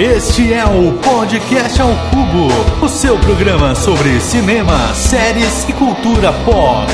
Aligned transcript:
Este 0.00 0.50
é 0.50 0.64
o 0.64 0.96
Podcast 0.96 1.78
ao 1.78 1.90
Cubo, 2.08 2.82
o 2.82 2.88
seu 2.88 3.18
programa 3.18 3.74
sobre 3.74 4.18
cinema, 4.18 4.94
séries 4.94 5.68
e 5.68 5.74
cultura 5.74 6.32
pop. 6.42 6.90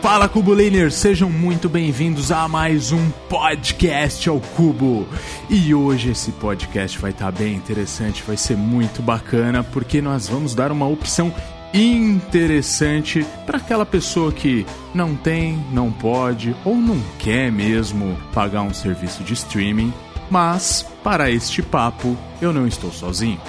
Fala 0.00 0.26
Cubuliners, 0.26 0.94
sejam 0.94 1.28
muito 1.28 1.68
bem-vindos 1.68 2.32
a 2.32 2.48
mais 2.48 2.90
um 2.90 3.10
Podcast 3.28 4.26
ao 4.26 4.40
Cubo. 4.40 5.06
E 5.50 5.74
hoje 5.74 6.12
esse 6.12 6.32
podcast 6.32 6.98
vai 6.98 7.10
estar 7.10 7.30
bem 7.30 7.54
interessante, 7.54 8.22
vai 8.26 8.38
ser 8.38 8.56
muito 8.56 9.02
bacana, 9.02 9.62
porque 9.62 10.00
nós 10.00 10.28
vamos 10.28 10.54
dar 10.54 10.72
uma 10.72 10.88
opção 10.88 11.30
interessante 11.74 13.26
para 13.44 13.58
aquela 13.58 13.84
pessoa 13.84 14.32
que 14.32 14.64
não 14.94 15.16
tem, 15.16 15.58
não 15.72 15.90
pode 15.90 16.54
ou 16.64 16.76
não 16.76 17.02
quer 17.18 17.50
mesmo 17.50 18.16
pagar 18.32 18.62
um 18.62 18.72
serviço 18.72 19.24
de 19.24 19.32
streaming. 19.32 19.92
Mas 20.30 20.86
para 21.02 21.30
este 21.30 21.60
papo 21.60 22.16
eu 22.40 22.52
não 22.52 22.66
estou 22.66 22.92
sozinho. 22.92 23.40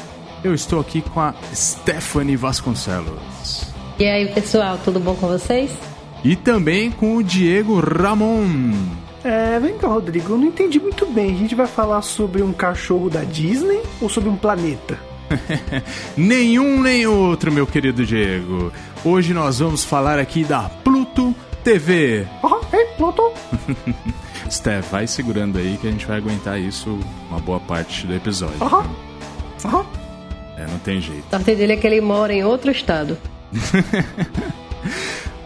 Eu 0.44 0.54
estou 0.54 0.80
aqui 0.80 1.02
com 1.02 1.20
a 1.20 1.34
Stephanie 1.54 2.36
Vasconcelos. 2.36 3.74
E 4.00 4.06
aí, 4.06 4.28
pessoal, 4.34 4.78
tudo 4.84 5.00
bom 5.00 5.16
com 5.16 5.28
vocês? 5.28 5.72
E 6.24 6.36
também 6.36 6.92
com 6.92 7.16
o 7.16 7.24
Diego 7.24 7.80
Ramon. 7.80 8.74
É, 9.24 9.60
vem 9.60 9.78
cá, 9.78 9.88
Rodrigo, 9.88 10.34
eu 10.34 10.38
não 10.38 10.48
entendi 10.48 10.80
muito 10.80 11.06
bem. 11.06 11.34
A 11.34 11.38
gente 11.38 11.56
vai 11.56 11.68
falar 11.68 12.02
sobre 12.02 12.44
um 12.44 12.52
cachorro 12.52 13.10
da 13.10 13.24
Disney 13.24 13.82
ou 14.02 14.10
sobre 14.10 14.30
um 14.30 14.36
planeta? 14.36 15.00
Nenhum 16.16 16.82
nem 16.82 17.08
outro, 17.08 17.52
meu 17.52 17.66
querido 17.66 18.06
Diego. 18.06 18.72
Hoje 19.04 19.34
nós 19.34 19.60
vamos 19.60 19.84
falar 19.84 20.20
aqui 20.20 20.44
da 20.44 20.70
Pluto 20.84 21.36
TV. 21.64 22.26
Ah, 22.44 22.60
é, 22.72 22.86
Pluto. 22.98 23.32
Steph, 24.50 24.92
vai 24.92 25.08
segurando 25.08 25.58
aí 25.58 25.78
que 25.82 25.88
a 25.88 25.92
gente 25.92 26.06
vai 26.06 26.18
aguentar 26.18 26.60
isso 26.60 27.00
uma 27.30 27.40
boa 27.40 27.60
parte 27.60 28.06
do 28.06 28.14
episódio. 28.14 28.62
Aham. 28.62 28.86
Aham. 29.66 29.86
É, 30.58 30.66
não 30.68 30.80
tem 30.80 31.02
jeito. 31.02 31.24
A 31.32 31.38
sorte 31.38 31.56
dele 31.56 31.74
é 31.74 31.78
que 31.78 31.86
ele 31.86 32.02
mora 32.02 32.34
em 32.34 32.44
outro 32.44 32.72
estado. 32.72 33.18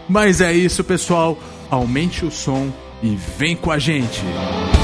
Mas 0.08 0.42
é 0.42 0.54
isso, 0.54 0.84
pessoal. 0.84 1.38
Aumente 1.70 2.26
o 2.26 2.32
som 2.32 2.70
e 3.02 3.16
vem 3.38 3.56
com 3.56 3.72
a 3.72 3.80
gente. 3.80 4.24
Muito 4.24 4.79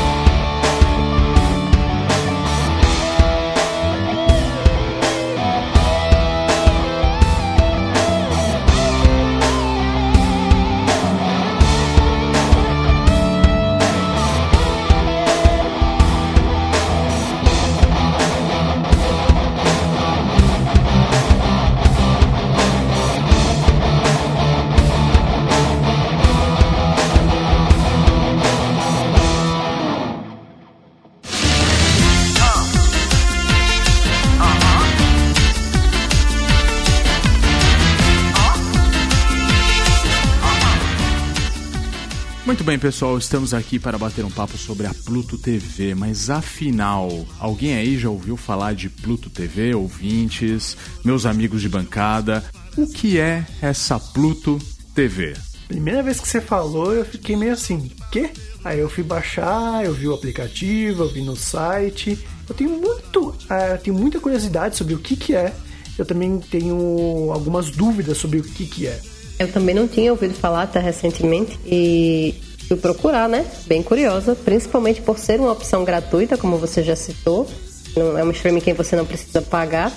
bem, 42.75 42.80
pessoal, 42.80 43.18
estamos 43.18 43.53
aqui 43.53 43.80
para 43.80 43.97
bater 43.97 44.25
um 44.25 44.30
papo 44.30 44.58
sobre 44.58 44.86
a 44.86 44.94
Pluto 44.94 45.38
TV, 45.38 45.96
mas 45.96 46.30
afinal, 46.30 47.25
alguém 47.40 47.74
aí 47.74 47.97
já 47.97 48.09
ouviu 48.09 48.36
falar 48.36 48.75
de 48.75 48.90
Pluto 48.90 49.30
TV, 49.30 49.74
ouvintes, 49.74 50.75
meus 51.02 51.25
amigos 51.25 51.62
de 51.62 51.69
bancada? 51.69 52.44
O 52.75 52.85
que 52.85 53.18
é 53.18 53.46
essa 53.62 53.97
Pluto 53.97 54.59
TV? 54.94 55.35
Primeira 55.69 56.03
vez 56.03 56.19
que 56.19 56.28
você 56.28 56.41
falou, 56.41 56.94
eu 56.94 57.06
fiquei 57.06 57.38
meio 57.38 57.53
assim, 57.53 57.90
quê? 58.12 58.31
Aí 58.62 58.80
eu 58.80 58.90
fui 58.90 59.06
baixar, 59.06 59.85
eu 59.85 59.94
vi 59.94 60.09
o 60.09 60.14
aplicativo, 60.14 61.03
eu 61.03 61.09
vi 61.09 61.22
no 61.22 61.38
site. 61.38 62.19
Eu 62.50 62.53
tenho 62.53 62.72
muito, 62.72 63.34
ah, 63.50 63.80
tenho 63.81 63.96
muita 63.96 64.19
curiosidade 64.19 64.75
sobre 64.75 64.96
o 64.96 65.00
que 65.00 65.16
que 65.16 65.34
é. 65.34 65.53
Eu 65.97 66.06
também 66.06 66.40
tenho 66.40 67.31
algumas 67.31 67.69
dúvidas 67.69 68.18
sobre 68.18 68.40
o 68.40 68.44
que 68.44 68.66
que 68.66 68.85
é. 68.85 69.02
Eu 69.40 69.50
também 69.50 69.74
não 69.74 69.88
tinha 69.88 70.12
ouvido 70.12 70.34
falar 70.34 70.64
até 70.64 70.80
recentemente 70.80 71.58
e 71.66 72.35
fui 72.68 72.78
procurar, 72.78 73.30
né? 73.30 73.46
Bem 73.68 73.81
curiosa, 73.84 74.36
principalmente 74.36 75.02
por 75.02 75.18
ser 75.18 75.40
uma 75.40 75.52
opção 75.52 75.84
gratuita, 75.84 76.38
como 76.38 76.58
você 76.58 76.84
já 76.84 76.96
citou. 76.96 77.50
Não 77.96 78.18
é 78.18 78.24
um 78.24 78.31
streaming 78.31 78.62
que 78.62 78.74
você 78.74 78.96
não 78.96 79.06
precisa 79.06 79.42
pagar. 79.42 79.92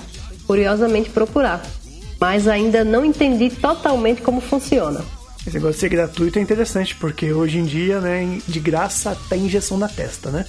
Curiosamente 0.45 1.09
procurar. 1.09 1.65
Mas 2.19 2.47
ainda 2.47 2.83
não 2.83 3.05
entendi 3.05 3.49
totalmente 3.49 4.21
como 4.21 4.41
funciona. 4.41 5.03
Esse 5.45 5.55
negócio 5.55 5.75
de 5.75 5.79
ser 5.79 5.89
gratuito 5.89 6.37
é 6.37 6.41
interessante, 6.41 6.95
porque 6.95 7.31
hoje 7.31 7.57
em 7.57 7.65
dia, 7.65 8.01
né, 8.01 8.39
de 8.47 8.59
graça 8.59 9.11
até 9.11 9.37
injeção 9.37 9.77
na 9.77 9.87
testa, 9.87 10.29
né? 10.29 10.45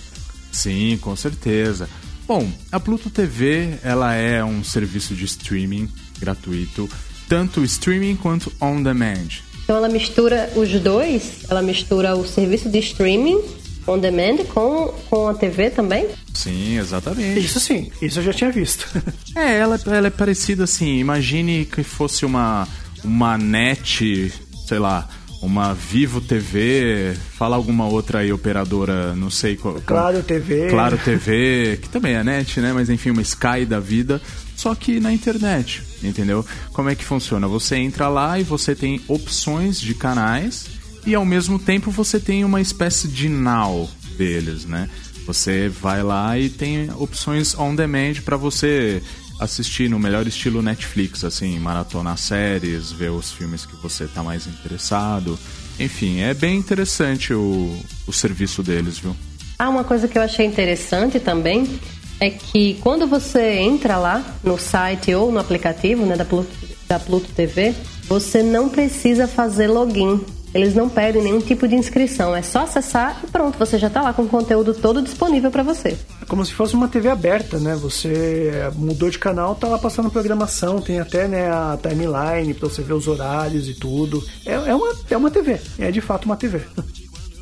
Sim, 0.51 0.99
com 1.01 1.15
certeza. 1.15 1.89
Bom, 2.27 2.49
a 2.71 2.81
Pluto 2.81 3.09
TV, 3.09 3.79
ela 3.83 4.15
é 4.15 4.45
um 4.45 4.65
serviço 4.65 5.15
de 5.15 5.25
streaming 5.25 5.89
gratuito, 6.19 6.89
tanto 7.29 7.63
streaming 7.65 8.17
quanto 8.17 8.53
on 8.61 8.83
demand. 8.83 9.29
Então 9.71 9.79
ela 9.79 9.89
mistura 9.89 10.51
os 10.57 10.69
dois, 10.81 11.45
ela 11.49 11.63
mistura 11.63 12.17
o 12.17 12.27
serviço 12.27 12.69
de 12.69 12.81
streaming 12.81 13.41
on 13.87 14.01
demand 14.01 14.39
com, 14.53 14.93
com 15.09 15.29
a 15.29 15.35
TV 15.35 15.71
também? 15.71 16.09
Sim, 16.35 16.77
exatamente. 16.77 17.39
Isso 17.39 17.61
sim, 17.61 17.89
isso 18.03 18.19
eu 18.19 18.25
já 18.25 18.33
tinha 18.33 18.51
visto. 18.51 18.89
É, 19.37 19.59
ela, 19.59 19.79
ela 19.87 20.09
é 20.09 20.11
parecida 20.11 20.65
assim. 20.65 20.99
Imagine 20.99 21.65
que 21.65 21.85
fosse 21.85 22.27
uma, 22.27 22.67
uma 23.05 23.39
net, 23.39 24.33
sei 24.67 24.79
lá, 24.81 25.09
uma 25.41 25.73
Vivo 25.73 26.21
TV, 26.21 27.15
fala 27.39 27.55
alguma 27.55 27.87
outra 27.87 28.19
aí 28.19 28.33
operadora, 28.33 29.15
não 29.15 29.31
sei 29.31 29.55
qual. 29.55 29.75
qual- 29.75 29.85
Claro 29.85 30.21
TV. 30.25 30.67
Claro 30.69 30.99
TV, 30.99 31.79
que 31.81 31.89
também 31.89 32.15
é 32.15 32.25
net, 32.25 32.59
né? 32.61 32.73
Mas 32.73 32.91
enfim, 32.91 33.11
uma 33.11 33.23
Sky 33.23 33.65
da 33.65 33.79
vida, 33.79 34.21
só 34.57 34.75
que 34.75 34.99
na 34.99 35.13
internet, 35.13 35.81
entendeu? 36.03 36.45
Como 36.73 36.89
é 36.89 36.95
que 36.95 37.05
funciona? 37.05 37.47
Você 37.49 37.77
entra 37.77 38.09
lá 38.09 38.39
e 38.39 38.43
você 38.43 38.75
tem 38.75 39.01
opções 39.09 39.81
de 39.81 39.95
canais 39.95 40.67
e 41.07 41.15
ao 41.15 41.25
mesmo 41.25 41.59
tempo 41.59 41.91
você 41.91 42.21
tem 42.21 42.45
uma 42.45 42.61
espécie 42.61 43.09
de 43.09 43.29
now 43.29 43.89
deles, 44.17 44.65
né? 44.65 44.89
Você 45.27 45.69
vai 45.69 46.03
lá 46.03 46.39
e 46.39 46.49
tem 46.49 46.91
opções 46.97 47.57
on 47.59 47.75
demand 47.75 48.15
para 48.25 48.37
você 48.37 49.03
assistir 49.39 49.89
no 49.89 49.99
melhor 49.99 50.27
estilo 50.27 50.61
Netflix, 50.61 51.25
assim, 51.25 51.59
maratonar 51.59 52.19
séries, 52.19 52.93
ver 52.93 53.11
os 53.11 53.33
filmes 53.33 53.65
que 53.65 53.75
você 53.77 54.07
tá 54.07 54.23
mais 54.23 54.47
interessado. 54.47 55.39
Enfim, 55.79 56.21
é 56.21 56.35
bem 56.35 56.59
interessante 56.59 57.33
o, 57.33 57.75
o 58.07 58.13
serviço 58.13 58.63
deles, 58.63 58.99
viu? 58.99 59.17
Ah, 59.59 59.71
uma 59.71 59.85
coisa 59.85 60.07
que 60.07 60.19
eu 60.19 60.23
achei 60.23 60.45
interessante 60.45 61.19
também 61.19 61.81
é 62.21 62.29
que 62.29 62.75
quando 62.83 63.07
você 63.07 63.55
entra 63.55 63.97
lá 63.97 64.23
no 64.45 64.59
site 64.59 65.15
ou 65.15 65.33
no 65.33 65.41
aplicativo 65.41 66.05
né, 66.05 66.17
da, 66.17 66.25
Pluto, 66.25 66.51
da 66.87 66.99
Pluto 66.99 67.33
TV, 67.33 67.75
você 68.07 68.43
não 68.43 68.69
precisa 68.69 69.27
fazer 69.27 69.67
login. 69.69 70.21
Eles 70.53 70.75
não 70.75 70.89
pedem 70.89 71.23
nenhum 71.23 71.41
tipo 71.41 71.69
de 71.69 71.77
inscrição, 71.77 72.35
é 72.35 72.43
só 72.43 72.65
acessar 72.65 73.21
e 73.23 73.29
pronto, 73.29 73.57
você 73.57 73.79
já 73.79 73.87
está 73.87 74.03
lá 74.03 74.13
com 74.13 74.23
o 74.23 74.29
conteúdo 74.29 74.75
todo 74.75 75.01
disponível 75.01 75.49
para 75.49 75.63
você. 75.63 75.97
É 76.21 76.25
como 76.27 76.45
se 76.45 76.53
fosse 76.53 76.75
uma 76.75 76.89
TV 76.89 77.09
aberta, 77.09 77.59
né? 77.61 77.77
Você 77.77 78.51
mudou 78.75 79.09
de 79.09 79.19
canal, 79.19 79.55
tá 79.55 79.69
lá 79.69 79.79
passando 79.79 80.11
programação, 80.11 80.81
tem 80.81 80.99
até 80.99 81.29
né, 81.29 81.49
a 81.49 81.79
timeline 81.81 82.53
pra 82.53 82.69
você 82.69 82.83
ver 82.83 82.95
os 82.95 83.07
horários 83.07 83.69
e 83.69 83.75
tudo. 83.75 84.27
É, 84.45 84.55
é, 84.55 84.75
uma, 84.75 84.93
é 85.09 85.17
uma 85.17 85.31
TV, 85.31 85.61
é 85.79 85.93
de 85.93 86.01
fato 86.01 86.25
uma 86.25 86.37
TV. 86.37 86.61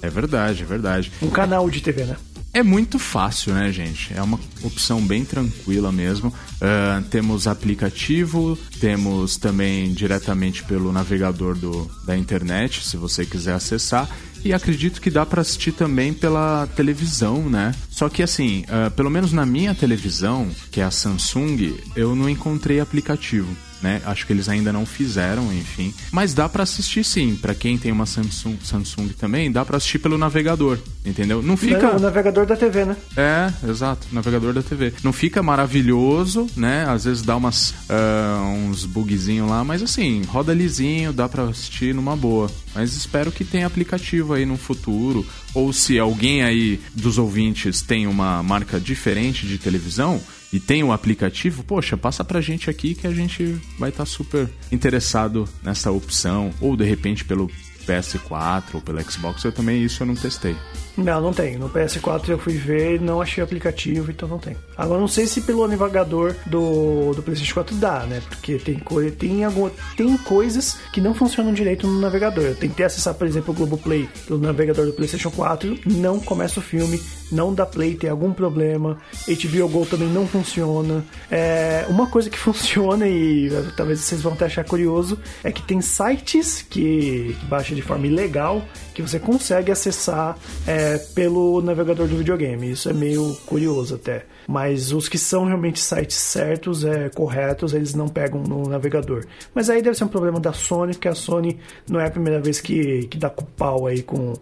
É 0.02 0.10
verdade, 0.10 0.62
é 0.62 0.66
verdade. 0.66 1.10
Um 1.22 1.30
canal 1.30 1.68
de 1.70 1.80
TV, 1.80 2.04
né? 2.04 2.16
É 2.58 2.62
muito 2.64 2.98
fácil, 2.98 3.54
né, 3.54 3.70
gente? 3.70 4.12
É 4.12 4.20
uma 4.20 4.36
opção 4.64 5.00
bem 5.00 5.24
tranquila 5.24 5.92
mesmo. 5.92 6.34
Ah, 6.60 7.00
temos 7.08 7.46
aplicativo, 7.46 8.58
temos 8.80 9.36
também 9.36 9.92
diretamente 9.92 10.64
pelo 10.64 10.90
navegador 10.90 11.54
do, 11.54 11.88
da 12.04 12.18
internet, 12.18 12.84
se 12.84 12.96
você 12.96 13.24
quiser 13.24 13.52
acessar. 13.52 14.10
E 14.44 14.52
acredito 14.52 15.00
que 15.00 15.08
dá 15.08 15.24
para 15.24 15.40
assistir 15.40 15.70
também 15.70 16.12
pela 16.12 16.66
televisão, 16.74 17.48
né? 17.48 17.72
Só 17.88 18.08
que 18.08 18.24
assim, 18.24 18.64
ah, 18.66 18.90
pelo 18.90 19.08
menos 19.08 19.32
na 19.32 19.46
minha 19.46 19.72
televisão, 19.72 20.50
que 20.72 20.80
é 20.80 20.84
a 20.84 20.90
Samsung, 20.90 21.76
eu 21.94 22.16
não 22.16 22.28
encontrei 22.28 22.80
aplicativo. 22.80 23.56
Né? 23.82 24.00
Acho 24.04 24.26
que 24.26 24.32
eles 24.32 24.48
ainda 24.48 24.72
não 24.72 24.84
fizeram, 24.84 25.52
enfim. 25.52 25.94
Mas 26.10 26.34
dá 26.34 26.48
para 26.48 26.62
assistir 26.62 27.04
sim. 27.04 27.36
Para 27.36 27.54
quem 27.54 27.78
tem 27.78 27.92
uma 27.92 28.06
Samsung, 28.06 28.58
Samsung 28.62 29.08
também, 29.08 29.50
dá 29.50 29.64
para 29.64 29.76
assistir 29.76 29.98
pelo 29.98 30.18
navegador, 30.18 30.78
entendeu? 31.04 31.42
Não 31.42 31.56
fica. 31.56 31.96
O 31.96 32.00
navegador 32.00 32.46
da 32.46 32.56
TV, 32.56 32.84
né? 32.84 32.96
É, 33.16 33.52
exato, 33.68 34.06
navegador 34.12 34.52
da 34.52 34.62
TV. 34.62 34.92
Não 35.02 35.12
fica 35.12 35.42
maravilhoso, 35.42 36.46
né? 36.56 36.84
Às 36.88 37.04
vezes 37.04 37.22
dá 37.22 37.36
umas, 37.36 37.70
uh, 37.70 38.44
uns 38.66 38.84
bugzinhos 38.84 39.48
lá, 39.48 39.64
mas 39.64 39.82
assim, 39.82 40.22
roda 40.22 40.52
lisinho, 40.52 41.12
dá 41.12 41.28
para 41.28 41.44
assistir 41.44 41.94
numa 41.94 42.16
boa. 42.16 42.50
Mas 42.74 42.94
espero 42.94 43.32
que 43.32 43.44
tenha 43.44 43.66
aplicativo 43.66 44.34
aí 44.34 44.44
no 44.44 44.56
futuro. 44.56 45.26
Ou 45.54 45.72
se 45.72 45.98
alguém 45.98 46.42
aí 46.42 46.80
dos 46.94 47.18
ouvintes 47.18 47.80
tem 47.80 48.06
uma 48.06 48.42
marca 48.42 48.78
diferente 48.78 49.46
de 49.46 49.58
televisão, 49.58 50.20
e 50.52 50.58
tem 50.58 50.82
um 50.82 50.92
aplicativo, 50.92 51.62
poxa, 51.62 51.96
passa 51.96 52.24
pra 52.24 52.40
gente 52.40 52.70
aqui 52.70 52.94
que 52.94 53.06
a 53.06 53.12
gente 53.12 53.60
vai 53.78 53.90
estar 53.90 54.04
tá 54.04 54.10
super 54.10 54.48
interessado 54.72 55.48
nessa 55.62 55.90
opção, 55.90 56.50
ou 56.60 56.76
de 56.76 56.84
repente 56.84 57.24
pelo 57.24 57.50
PS4 57.86 58.74
ou 58.74 58.80
pelo 58.80 59.02
Xbox, 59.02 59.44
eu 59.44 59.52
também 59.52 59.82
isso 59.82 60.02
eu 60.02 60.06
não 60.06 60.14
testei. 60.14 60.56
Não, 60.98 61.20
não 61.20 61.32
tem. 61.32 61.56
No 61.56 61.70
PS4 61.70 62.28
eu 62.28 62.38
fui 62.38 62.54
ver 62.54 62.96
e 62.96 62.98
não 62.98 63.22
achei 63.22 63.42
aplicativo, 63.42 64.10
então 64.10 64.28
não 64.28 64.38
tem. 64.38 64.56
Agora 64.76 65.00
não 65.00 65.08
sei 65.08 65.26
se 65.26 65.40
pelo 65.42 65.66
navegador 65.68 66.34
do, 66.44 67.12
do 67.14 67.22
PlayStation 67.22 67.54
4 67.54 67.76
dá, 67.76 68.00
né? 68.00 68.20
Porque 68.28 68.56
tem, 68.56 68.80
tem, 69.16 69.44
algum, 69.44 69.70
tem 69.96 70.16
coisas 70.18 70.78
que 70.92 71.00
não 71.00 71.14
funcionam 71.14 71.52
direito 71.52 71.86
no 71.86 72.00
navegador. 72.00 72.44
Eu 72.44 72.56
tentei 72.56 72.84
acessar, 72.84 73.14
por 73.14 73.26
exemplo, 73.26 73.54
o 73.54 73.56
Globoplay 73.56 74.08
pelo 74.26 74.40
navegador 74.40 74.86
do 74.86 74.92
PlayStation 74.92 75.30
4, 75.30 75.78
não 75.86 76.18
começa 76.18 76.58
o 76.58 76.62
filme, 76.62 77.00
não 77.30 77.54
dá 77.54 77.64
play, 77.64 77.94
tem 77.94 78.10
algum 78.10 78.32
problema. 78.32 78.98
HBO 79.26 79.68
Go 79.68 79.86
também 79.86 80.08
não 80.08 80.26
funciona. 80.26 81.04
É, 81.30 81.86
uma 81.88 82.08
coisa 82.08 82.28
que 82.28 82.38
funciona 82.38 83.06
e 83.06 83.50
talvez 83.76 84.00
vocês 84.00 84.20
vão 84.20 84.32
até 84.32 84.46
achar 84.46 84.64
curioso 84.64 85.18
é 85.44 85.52
que 85.52 85.62
tem 85.62 85.80
sites 85.80 86.62
que, 86.62 87.36
que 87.38 87.46
baixa 87.46 87.74
de 87.74 87.82
forma 87.82 88.06
ilegal 88.06 88.62
que 88.94 89.02
você 89.02 89.18
consegue 89.20 89.70
acessar 89.70 90.36
é, 90.66 90.87
pelo 90.96 91.60
navegador 91.60 92.06
do 92.06 92.16
videogame. 92.16 92.70
Isso 92.70 92.88
é 92.88 92.92
meio 92.92 93.34
curioso 93.46 93.96
até. 93.96 94.24
Mas 94.46 94.92
os 94.92 95.08
que 95.08 95.18
são 95.18 95.44
realmente 95.44 95.80
sites 95.80 96.16
certos, 96.16 96.84
é, 96.84 97.08
corretos, 97.10 97.74
eles 97.74 97.94
não 97.94 98.08
pegam 98.08 98.42
no 98.42 98.68
navegador. 98.68 99.26
Mas 99.54 99.68
aí 99.68 99.82
deve 99.82 99.96
ser 99.98 100.04
um 100.04 100.08
problema 100.08 100.38
da 100.40 100.52
Sony, 100.52 100.92
porque 100.92 101.08
a 101.08 101.14
Sony 101.14 101.58
não 101.88 102.00
é 102.00 102.06
a 102.06 102.10
primeira 102.10 102.40
vez 102.40 102.60
que, 102.60 103.06
que 103.08 103.18
dá 103.18 103.28
com 103.28 103.44
pau 103.44 103.86
aí 103.86 104.02
com, 104.02 104.34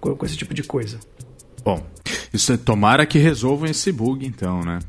com, 0.00 0.16
com 0.16 0.26
esse 0.26 0.36
tipo 0.36 0.54
de 0.54 0.62
coisa. 0.62 0.98
Bom, 1.64 1.80
isso 2.32 2.52
é, 2.52 2.56
tomara 2.56 3.06
que 3.06 3.18
resolvam 3.18 3.68
esse 3.68 3.92
bug 3.92 4.26
então, 4.26 4.62
né? 4.62 4.80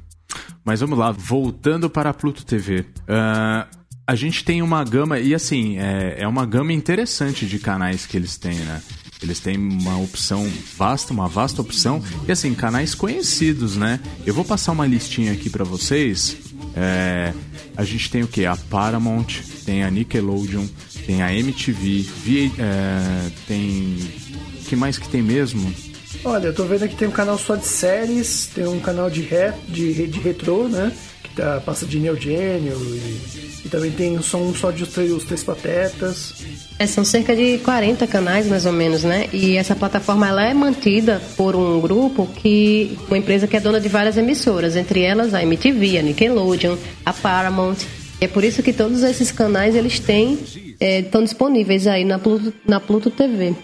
Mas 0.65 0.79
vamos 0.79 0.97
lá, 0.97 1.11
voltando 1.11 1.89
para 1.89 2.09
a 2.09 2.13
Pluto 2.13 2.45
TV. 2.45 2.79
Uh, 2.79 2.85
ah, 3.09 3.67
a 4.07 4.15
gente 4.15 4.43
tem 4.43 4.61
uma 4.61 4.83
gama, 4.83 5.19
e 5.19 5.35
assim, 5.35 5.77
é, 5.77 6.21
é 6.23 6.27
uma 6.27 6.45
gama 6.45 6.73
interessante 6.73 7.45
de 7.45 7.59
canais 7.59 8.05
que 8.05 8.17
eles 8.17 8.37
têm, 8.37 8.55
né? 8.55 8.81
Eles 9.23 9.39
têm 9.39 9.57
uma 9.57 9.97
opção 9.97 10.47
vasta, 10.77 11.13
uma 11.13 11.27
vasta 11.27 11.61
opção. 11.61 12.03
E 12.27 12.31
assim, 12.31 12.53
canais 12.53 12.93
conhecidos, 12.93 13.77
né? 13.77 13.99
Eu 14.25 14.33
vou 14.33 14.43
passar 14.43 14.73
uma 14.73 14.85
listinha 14.85 15.31
aqui 15.31 15.49
para 15.49 15.63
vocês. 15.63 16.35
É, 16.75 17.33
a 17.75 17.83
gente 17.83 18.11
tem 18.11 18.21
o 18.21 18.27
que? 18.27 18.45
A 18.45 18.55
Paramount, 18.55 19.41
tem 19.65 19.83
a 19.83 19.89
Nickelodeon, 19.89 20.65
tem 21.05 21.21
a 21.21 21.33
MTV, 21.33 22.51
é, 22.59 23.31
tem. 23.47 23.97
Que 24.67 24.75
mais 24.75 24.97
que 24.97 25.07
tem 25.07 25.21
mesmo? 25.21 25.73
Olha, 26.25 26.47
eu 26.47 26.53
tô 26.53 26.65
vendo 26.65 26.83
aqui 26.83 26.95
tem 26.95 27.07
um 27.07 27.11
canal 27.11 27.37
só 27.37 27.55
de 27.55 27.65
séries, 27.65 28.49
tem 28.53 28.67
um 28.67 28.79
canal 28.79 29.09
de 29.09 29.21
rap, 29.21 29.57
de, 29.67 30.07
de 30.07 30.19
retrô, 30.19 30.67
né? 30.67 30.91
Que 31.23 31.35
tá, 31.35 31.61
passa 31.61 31.85
de 31.85 31.99
Neo 31.99 32.17
e 32.17 33.52
também 33.73 33.89
tem 33.89 34.21
só 34.21 34.37
um 34.37 34.53
só 34.53 34.69
de 34.69 34.83
os 34.83 34.89
três, 34.89 35.11
os 35.11 35.23
três 35.23 35.43
patetas. 35.43 36.45
É, 36.77 36.85
são 36.85 37.03
cerca 37.03 37.35
de 37.35 37.57
40 37.57 38.05
canais, 38.05 38.47
mais 38.47 38.67
ou 38.67 38.71
menos, 38.71 39.03
né? 39.03 39.27
E 39.33 39.57
essa 39.57 39.75
plataforma 39.75 40.27
ela 40.27 40.45
é 40.45 40.53
mantida 40.53 41.19
por 41.35 41.55
um 41.55 41.81
grupo 41.81 42.27
que. 42.27 42.95
uma 43.07 43.17
empresa 43.17 43.47
que 43.47 43.57
é 43.57 43.59
dona 43.59 43.81
de 43.81 43.89
várias 43.89 44.15
emissoras, 44.15 44.75
entre 44.75 45.01
elas 45.01 45.33
a 45.33 45.41
MTV, 45.41 45.97
a 45.97 46.01
Nickelodeon, 46.03 46.77
a 47.03 47.11
Paramount. 47.11 47.77
E 48.21 48.25
é 48.25 48.27
por 48.27 48.43
isso 48.43 48.61
que 48.61 48.71
todos 48.71 49.01
esses 49.01 49.31
canais 49.31 49.75
eles 49.75 49.99
têm. 49.99 50.37
estão 50.79 51.21
é, 51.21 51.23
disponíveis 51.23 51.87
aí 51.87 52.05
na 52.05 52.19
Pluto, 52.19 52.53
na 52.67 52.79
Pluto 52.79 53.09
TV. 53.09 53.55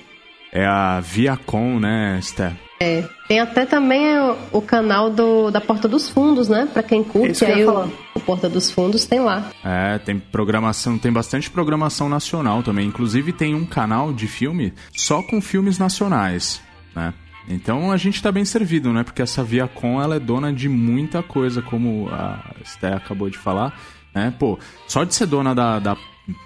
É 0.52 0.66
a 0.66 1.00
Viacom, 1.00 1.80
né, 1.80 2.18
Esther? 2.20 2.54
É. 2.80 3.04
Tem 3.28 3.42
até 3.42 3.66
também 3.66 4.18
o, 4.18 4.38
o 4.54 4.62
canal 4.62 5.10
do, 5.10 5.52
da 5.52 5.60
Porta 5.60 5.88
dos 5.88 6.10
Fundos, 6.10 6.48
né? 6.48 6.68
Pra 6.72 6.82
quem 6.82 7.04
curte 7.04 7.44
aí 7.44 7.66
o, 7.66 7.92
o, 8.16 8.20
Porta 8.22 8.48
dos 8.48 8.72
Fundos, 8.72 9.06
tem 9.06 9.20
lá. 9.20 9.52
É, 9.64 9.98
tem 9.98 10.18
programação, 10.18 10.98
tem 10.98 11.12
bastante 11.12 11.50
programação 11.50 12.08
nacional 12.08 12.64
também. 12.64 12.88
Inclusive 12.88 13.34
tem 13.34 13.54
um 13.54 13.66
canal 13.66 14.14
de 14.14 14.28
filme 14.28 14.74
só 14.96 15.22
com 15.22 15.42
filmes 15.42 15.78
nacionais, 15.78 16.62
né? 16.96 17.14
Então 17.50 17.92
a 17.92 17.98
gente 17.98 18.16
está 18.16 18.32
bem 18.32 18.46
servido, 18.46 18.94
né? 18.94 19.04
Porque 19.04 19.22
essa 19.22 19.44
Viacom 19.44 20.02
ela 20.02 20.16
é 20.16 20.20
dona 20.20 20.54
de 20.54 20.70
muita 20.70 21.22
coisa, 21.22 21.62
como 21.62 22.08
a 22.10 22.56
Esté 22.64 22.94
acabou 22.94 23.30
de 23.30 23.38
falar, 23.38 23.78
né? 24.16 24.34
Pô, 24.40 24.58
só 24.88 25.04
de 25.04 25.14
ser 25.14 25.26
dona 25.26 25.54
da, 25.54 25.80
da 25.80 25.98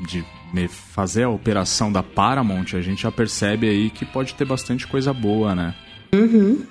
de 0.07 0.25
fazer 0.68 1.24
a 1.24 1.29
operação 1.29 1.91
da 1.91 2.01
Paramount, 2.01 2.74
a 2.74 2.81
gente 2.81 3.03
já 3.03 3.12
percebe 3.12 3.68
aí 3.68 3.89
que 3.89 4.06
pode 4.06 4.33
ter 4.36 4.45
bastante 4.45 4.88
coisa 4.88 5.13
boa, 5.13 5.53
né? 5.53 5.75
Uhum. 6.13 6.63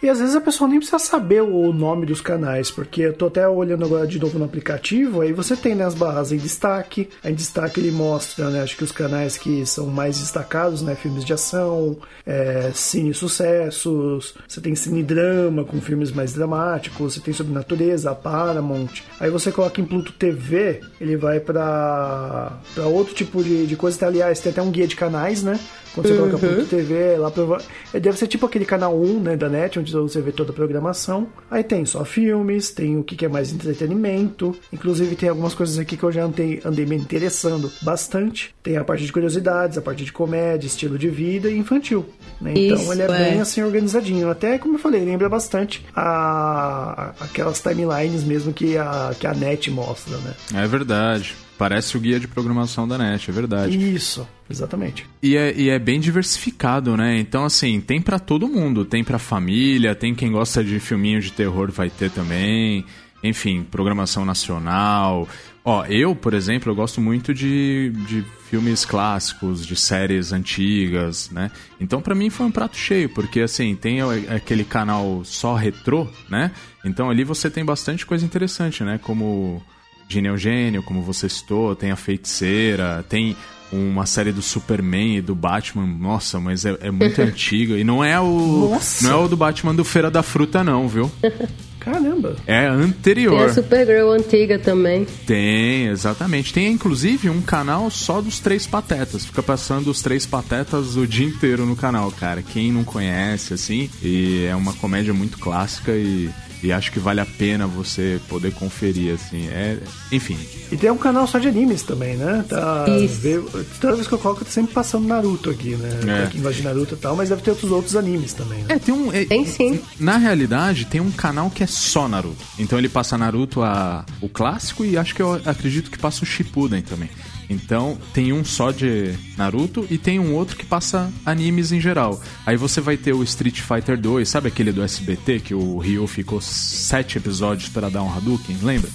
E 0.00 0.08
às 0.08 0.20
vezes 0.20 0.36
a 0.36 0.40
pessoa 0.40 0.70
nem 0.70 0.78
precisa 0.78 0.98
saber 1.00 1.42
o 1.42 1.72
nome 1.72 2.06
dos 2.06 2.20
canais, 2.20 2.70
porque 2.70 3.02
eu 3.02 3.12
tô 3.12 3.26
até 3.26 3.48
olhando 3.48 3.84
agora 3.84 4.06
de 4.06 4.20
novo 4.20 4.38
no 4.38 4.44
aplicativo, 4.44 5.22
aí 5.22 5.32
você 5.32 5.56
tem 5.56 5.74
né, 5.74 5.84
as 5.84 5.94
barras 5.94 6.30
em 6.30 6.36
destaque, 6.36 7.08
em 7.24 7.34
destaque 7.34 7.80
ele 7.80 7.90
mostra, 7.90 8.48
né, 8.48 8.62
acho 8.62 8.76
que 8.76 8.84
os 8.84 8.92
canais 8.92 9.36
que 9.36 9.66
são 9.66 9.88
mais 9.88 10.20
destacados, 10.20 10.82
né, 10.82 10.94
filmes 10.94 11.24
de 11.24 11.32
ação, 11.32 11.98
é, 12.24 12.70
cine 12.72 13.12
sucessos, 13.12 14.36
você 14.46 14.60
tem 14.60 14.72
cine 14.76 15.02
drama 15.02 15.64
com 15.64 15.80
filmes 15.80 16.12
mais 16.12 16.32
dramáticos, 16.32 17.14
você 17.14 17.20
tem 17.20 17.34
sobre 17.34 17.52
natureza, 17.52 18.14
Paramount, 18.14 19.02
aí 19.18 19.30
você 19.30 19.50
coloca 19.50 19.80
em 19.80 19.84
Pluto 19.84 20.12
TV, 20.12 20.80
ele 21.00 21.16
vai 21.16 21.40
para 21.40 22.60
outro 22.86 23.14
tipo 23.14 23.42
de, 23.42 23.66
de 23.66 23.74
coisa, 23.74 24.06
aliás, 24.06 24.38
tem 24.38 24.52
até 24.52 24.62
um 24.62 24.70
guia 24.70 24.86
de 24.86 24.94
canais, 24.94 25.42
né, 25.42 25.58
quando 25.98 26.06
você 26.06 26.12
uhum. 26.12 26.30
coloca 26.30 26.38
Pluto 26.38 26.66
TV, 26.66 27.16
lá 27.16 27.30
prova... 27.30 27.62
deve 27.92 28.16
ser 28.16 28.26
tipo 28.28 28.46
aquele 28.46 28.64
canal 28.64 28.98
1, 28.98 29.20
né, 29.20 29.36
da 29.36 29.48
NET, 29.48 29.78
onde 29.78 29.92
você 29.92 30.20
vê 30.20 30.30
toda 30.30 30.52
a 30.52 30.54
programação. 30.54 31.26
Aí 31.50 31.64
tem 31.64 31.84
só 31.84 32.04
filmes, 32.04 32.70
tem 32.70 32.96
o 32.96 33.02
que 33.02 33.24
é 33.24 33.28
mais 33.28 33.52
entretenimento. 33.52 34.54
Inclusive 34.72 35.16
tem 35.16 35.28
algumas 35.28 35.54
coisas 35.54 35.78
aqui 35.78 35.96
que 35.96 36.04
eu 36.04 36.12
já 36.12 36.24
andei, 36.24 36.60
andei 36.64 36.86
me 36.86 36.96
interessando 36.96 37.70
bastante. 37.82 38.54
Tem 38.62 38.76
a 38.76 38.84
parte 38.84 39.04
de 39.04 39.12
curiosidades, 39.12 39.76
a 39.76 39.82
parte 39.82 40.04
de 40.04 40.12
comédia, 40.12 40.66
estilo 40.66 40.96
de 40.96 41.08
vida 41.08 41.50
e 41.50 41.58
infantil. 41.58 42.06
Né? 42.40 42.52
Então 42.56 42.76
Isso, 42.76 42.92
ele 42.92 43.02
é, 43.02 43.04
é, 43.04 43.08
bem 43.08 43.40
assim 43.40 43.62
organizadinho. 43.62 44.30
Até 44.30 44.58
como 44.58 44.74
eu 44.74 44.78
falei, 44.78 45.04
lembra 45.04 45.28
bastante 45.28 45.84
a, 45.94 47.12
aquelas 47.20 47.60
timelines 47.60 48.22
mesmo 48.22 48.52
que 48.52 48.76
a, 48.76 49.14
que 49.18 49.26
a 49.26 49.34
NET 49.34 49.70
mostra, 49.70 50.16
né? 50.18 50.34
É 50.54 50.66
verdade. 50.66 51.34
Parece 51.58 51.96
o 51.96 52.00
guia 52.00 52.20
de 52.20 52.28
programação 52.28 52.86
da 52.86 52.96
NET, 52.96 53.28
é 53.28 53.32
verdade. 53.32 53.76
Isso, 53.76 54.26
exatamente. 54.48 55.04
E 55.20 55.36
é, 55.36 55.52
e 55.56 55.68
é 55.68 55.78
bem 55.78 55.98
diversificado, 55.98 56.96
né? 56.96 57.18
Então, 57.18 57.44
assim, 57.44 57.80
tem 57.80 58.00
para 58.00 58.20
todo 58.20 58.46
mundo. 58.46 58.84
Tem 58.84 59.02
pra 59.02 59.18
família, 59.18 59.92
tem 59.92 60.14
quem 60.14 60.30
gosta 60.30 60.62
de 60.62 60.78
filminho 60.78 61.20
de 61.20 61.32
terror, 61.32 61.72
vai 61.72 61.90
ter 61.90 62.12
também. 62.12 62.84
Enfim, 63.24 63.66
programação 63.68 64.24
nacional. 64.24 65.28
Ó, 65.64 65.84
eu, 65.86 66.14
por 66.14 66.32
exemplo, 66.32 66.70
eu 66.70 66.76
gosto 66.76 67.00
muito 67.00 67.34
de, 67.34 67.92
de 68.06 68.24
filmes 68.48 68.84
clássicos, 68.84 69.66
de 69.66 69.74
séries 69.74 70.32
antigas, 70.32 71.28
né? 71.30 71.50
Então, 71.80 72.00
para 72.00 72.14
mim 72.14 72.30
foi 72.30 72.46
um 72.46 72.52
prato 72.52 72.76
cheio, 72.76 73.08
porque, 73.08 73.40
assim, 73.40 73.74
tem 73.74 73.98
aquele 74.28 74.64
canal 74.64 75.22
só 75.24 75.56
retrô, 75.56 76.06
né? 76.30 76.52
Então, 76.84 77.10
ali 77.10 77.24
você 77.24 77.50
tem 77.50 77.64
bastante 77.64 78.06
coisa 78.06 78.24
interessante, 78.24 78.84
né? 78.84 78.98
Como 79.02 79.60
de 80.08 80.22
Neogênio, 80.22 80.82
como 80.82 81.02
você 81.02 81.28
citou, 81.28 81.76
tem 81.76 81.90
a 81.90 81.96
Feiticeira, 81.96 83.04
tem 83.08 83.36
uma 83.70 84.06
série 84.06 84.32
do 84.32 84.40
Superman 84.40 85.18
e 85.18 85.20
do 85.20 85.34
Batman, 85.34 85.86
nossa, 85.86 86.40
mas 86.40 86.64
é, 86.64 86.76
é 86.80 86.90
muito 86.90 87.20
antiga. 87.22 87.76
E 87.76 87.84
não 87.84 88.02
é 88.02 88.18
o. 88.18 88.70
Nossa. 88.70 89.06
Não 89.06 89.12
é 89.12 89.24
o 89.24 89.28
do 89.28 89.36
Batman 89.36 89.74
do 89.74 89.84
Feira 89.84 90.10
da 90.10 90.22
Fruta, 90.22 90.64
não, 90.64 90.88
viu? 90.88 91.10
Caramba! 91.78 92.36
É 92.46 92.66
anterior. 92.66 93.38
Tem 93.38 93.46
a 93.46 93.54
Supergirl 93.54 94.10
antiga 94.10 94.58
também. 94.58 95.06
Tem, 95.26 95.86
exatamente. 95.86 96.52
Tem 96.52 96.70
inclusive 96.70 97.30
um 97.30 97.40
canal 97.40 97.88
só 97.88 98.20
dos 98.20 98.40
Três 98.40 98.66
Patetas. 98.66 99.24
Fica 99.24 99.42
passando 99.42 99.88
os 99.90 100.02
Três 100.02 100.26
Patetas 100.26 100.96
o 100.96 101.06
dia 101.06 101.26
inteiro 101.26 101.64
no 101.64 101.76
canal, 101.76 102.10
cara. 102.10 102.42
Quem 102.42 102.72
não 102.72 102.84
conhece, 102.84 103.54
assim, 103.54 103.88
e 104.02 104.44
é 104.44 104.54
uma 104.56 104.72
comédia 104.74 105.14
muito 105.14 105.38
clássica 105.38 105.92
e 105.92 106.28
E 106.62 106.72
acho 106.72 106.90
que 106.90 106.98
vale 106.98 107.20
a 107.20 107.26
pena 107.26 107.66
você 107.66 108.20
poder 108.28 108.52
conferir, 108.52 109.14
assim. 109.14 109.46
É, 109.48 109.78
enfim. 110.10 110.36
E 110.72 110.76
tem 110.76 110.90
um 110.90 110.96
canal 110.98 111.26
só 111.26 111.38
de 111.38 111.48
animes 111.48 111.82
também, 111.82 112.16
né? 112.16 112.44
Tá, 112.48 112.84
vê, 113.08 113.40
toda 113.80 113.94
vez 113.94 114.06
que 114.08 114.14
eu 114.14 114.18
coloco, 114.18 114.44
tá 114.44 114.50
sempre 114.50 114.74
passando 114.74 115.06
Naruto 115.06 115.50
aqui, 115.50 115.76
né? 115.76 116.20
É. 116.20 116.24
Aqui 116.24 116.38
embaixo 116.38 116.58
de 116.58 116.64
Naruto 116.64 116.94
e 116.94 116.98
tal, 116.98 117.14
mas 117.16 117.28
deve 117.28 117.42
ter 117.42 117.50
outros 117.50 117.70
outros 117.70 117.96
animes 117.96 118.32
também, 118.32 118.58
né? 118.60 118.66
É, 118.70 118.78
tem 118.78 118.94
um. 118.94 119.12
é- 119.12 119.24
Tem 119.24 119.46
sim. 119.46 119.80
Na 120.00 120.16
realidade, 120.16 120.84
tem 120.86 121.00
um 121.00 121.10
canal 121.10 121.48
que 121.50 121.62
é 121.62 121.66
só 121.66 122.08
Naruto. 122.08 122.44
Então 122.58 122.78
ele 122.78 122.88
passa 122.88 123.16
Naruto 123.16 123.62
a, 123.62 124.04
o 124.20 124.28
clássico 124.28 124.84
e 124.84 124.96
acho 124.96 125.14
que 125.14 125.22
eu 125.22 125.34
acredito 125.44 125.90
que 125.90 125.98
passa 125.98 126.22
o 126.24 126.26
Shippuden 126.26 126.82
também. 126.82 127.08
Então 127.48 127.96
tem 128.12 128.32
um 128.32 128.44
só 128.44 128.70
de 128.70 129.14
Naruto 129.36 129.86
e 129.90 129.96
tem 129.96 130.18
um 130.18 130.34
outro 130.34 130.56
que 130.56 130.66
passa 130.66 131.10
animes 131.24 131.72
em 131.72 131.80
geral. 131.80 132.20
Aí 132.44 132.56
você 132.56 132.80
vai 132.80 132.96
ter 132.96 133.14
o 133.14 133.22
Street 133.22 133.60
Fighter 133.60 133.98
2, 133.98 134.28
sabe 134.28 134.48
aquele 134.48 134.72
do 134.72 134.82
SBT 134.82 135.40
que 135.40 135.54
o 135.54 135.78
Ryu 135.78 136.06
ficou 136.06 136.40
sete 136.40 137.16
episódios 137.16 137.68
para 137.68 137.88
dar 137.88 138.02
um 138.02 138.12
Hadouken, 138.12 138.58
lembra? 138.62 138.90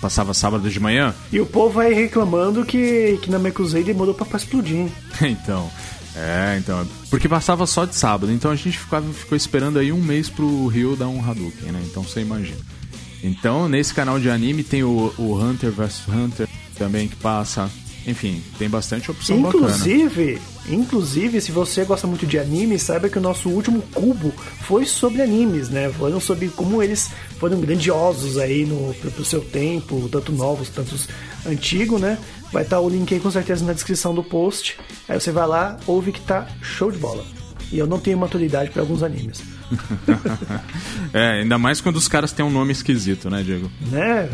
Passava 0.00 0.34
sábado 0.34 0.68
de 0.68 0.80
manhã? 0.80 1.14
E 1.32 1.38
o 1.38 1.46
povo 1.46 1.74
vai 1.74 1.92
reclamando 1.92 2.64
que, 2.64 3.18
que 3.22 3.30
na 3.30 3.38
Mekuzei 3.38 3.84
demorou 3.84 4.14
pra, 4.14 4.26
pra 4.26 4.36
explodir. 4.36 4.88
então. 5.22 5.70
É, 6.16 6.56
então. 6.58 6.86
Porque 7.08 7.28
passava 7.28 7.66
só 7.66 7.84
de 7.84 7.94
sábado. 7.94 8.32
Então 8.32 8.50
a 8.50 8.56
gente 8.56 8.76
ficava, 8.76 9.10
ficou 9.12 9.36
esperando 9.36 9.78
aí 9.78 9.92
um 9.92 10.02
mês 10.02 10.28
pro 10.28 10.66
Ryu 10.66 10.96
dar 10.96 11.06
um 11.06 11.20
Hadouken, 11.20 11.70
né? 11.70 11.80
Então 11.84 12.02
você 12.02 12.20
imagina. 12.20 12.58
Então, 13.22 13.68
nesse 13.68 13.94
canal 13.94 14.18
de 14.18 14.28
anime 14.28 14.64
tem 14.64 14.82
o, 14.82 15.14
o 15.16 15.40
Hunter 15.40 15.70
vs 15.70 16.02
Hunter 16.08 16.48
também 16.76 17.06
que 17.06 17.14
passa. 17.14 17.70
Enfim, 18.06 18.42
tem 18.58 18.68
bastante 18.68 19.10
opção 19.10 19.40
bacana. 19.40 19.66
Inclusive, 19.66 20.40
inclusive, 20.68 21.40
se 21.40 21.52
você 21.52 21.84
gosta 21.84 22.06
muito 22.06 22.26
de 22.26 22.38
anime, 22.38 22.78
saiba 22.78 23.08
que 23.08 23.18
o 23.18 23.20
nosso 23.20 23.48
último 23.48 23.80
cubo 23.94 24.32
foi 24.62 24.84
sobre 24.84 25.22
animes, 25.22 25.68
né? 25.68 25.88
Foram 25.90 26.18
sobre 26.18 26.48
como 26.48 26.82
eles 26.82 27.10
foram 27.38 27.60
grandiosos 27.60 28.38
aí 28.38 28.64
no 28.64 28.92
pro, 28.94 29.24
seu 29.24 29.40
tempo, 29.40 30.08
tanto 30.10 30.32
novos, 30.32 30.68
tanto 30.68 30.96
antigos, 31.46 32.00
né? 32.00 32.18
Vai 32.52 32.64
estar 32.64 32.80
o 32.80 32.88
link 32.88 33.12
aí 33.14 33.20
com 33.20 33.30
certeza 33.30 33.64
na 33.64 33.72
descrição 33.72 34.14
do 34.14 34.22
post. 34.22 34.76
Aí 35.08 35.18
você 35.18 35.30
vai 35.30 35.46
lá, 35.46 35.78
ouve 35.86 36.12
que 36.12 36.20
tá 36.20 36.48
show 36.60 36.90
de 36.90 36.98
bola. 36.98 37.24
E 37.70 37.78
eu 37.78 37.86
não 37.86 37.98
tenho 37.98 38.18
maturidade 38.18 38.70
para 38.70 38.82
alguns 38.82 39.02
animes, 39.02 39.42
é, 41.12 41.40
ainda 41.40 41.58
mais 41.58 41.80
quando 41.80 41.96
os 41.96 42.08
caras 42.08 42.32
têm 42.32 42.44
um 42.44 42.50
nome 42.50 42.72
esquisito, 42.72 43.28
né, 43.30 43.42
Diego? 43.42 43.70
né? 43.90 44.28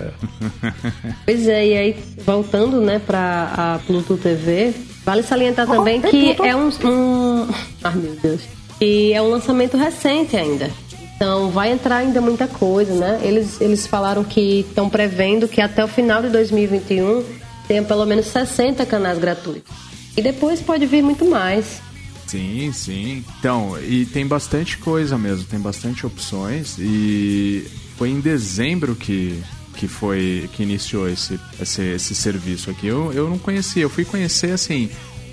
Pois 1.25 1.47
é, 1.47 1.66
e 1.66 1.76
aí, 1.76 1.97
voltando, 2.25 2.80
né, 2.80 2.99
pra 2.99 3.52
a 3.57 3.78
Pluto 3.87 4.16
TV, 4.16 4.73
vale 5.04 5.23
salientar 5.23 5.68
Oh, 5.68 5.76
também 5.76 6.00
é 6.02 6.11
que 6.11 6.35
Pluto. 6.35 6.45
é 6.45 6.57
um, 6.57 6.68
um... 6.85 7.49
Ai, 7.85 7.95
meu 7.97 8.16
Deus. 8.23 8.40
E 8.80 9.12
é 9.12 9.21
um 9.21 9.28
lançamento 9.30 9.76
recente 9.76 10.37
ainda. 10.37 10.71
Então, 11.16 11.50
vai 11.50 11.73
entrar 11.73 11.97
ainda 11.97 12.21
muita 12.21 12.47
coisa, 12.47 12.95
né? 12.95 13.18
Eles, 13.23 13.61
eles 13.61 13.87
falaram 13.87 14.23
que 14.23 14.61
estão 14.61 14.88
prevendo 14.88 15.49
que 15.49 15.61
até 15.61 15.85
o 15.85 15.88
final 15.88 16.23
de 16.23 16.28
2021 16.28 17.25
tenha 17.66 17.83
pelo 17.83 18.07
menos 18.07 18.26
60 18.26 18.87
canais 18.87 19.18
gratuitos. 19.18 19.73
E 20.16 20.23
depois 20.23 20.61
pode 20.61 20.87
vir 20.87 21.02
muito 21.02 21.25
mais. 21.25 21.80
Sim, 22.28 22.70
sim. 22.73 23.25
Então, 23.38 23.78
e 23.82 24.04
tem 24.04 24.26
bastante 24.26 24.76
coisa 24.76 25.16
mesmo, 25.16 25.44
tem 25.44 25.58
bastante 25.58 26.06
opções 26.06 26.76
e 26.78 27.66
foi 27.97 28.11
em 28.11 28.20
dezembro 28.20 28.94
que, 28.94 29.42
que 29.75 29.88
foi 29.88 30.49
que 30.52 30.62
iniciou 30.62 31.08
esse, 31.08 31.40
esse, 31.58 31.82
esse 31.82 32.14
serviço 32.14 32.70
aqui. 32.70 32.87
Eu, 32.87 33.12
eu 33.14 33.30
não 33.30 33.38
conhecia, 33.38 33.82
eu 33.82 33.90
fui 33.90 34.04
conhecer 34.04 34.52
assim. 34.52 34.90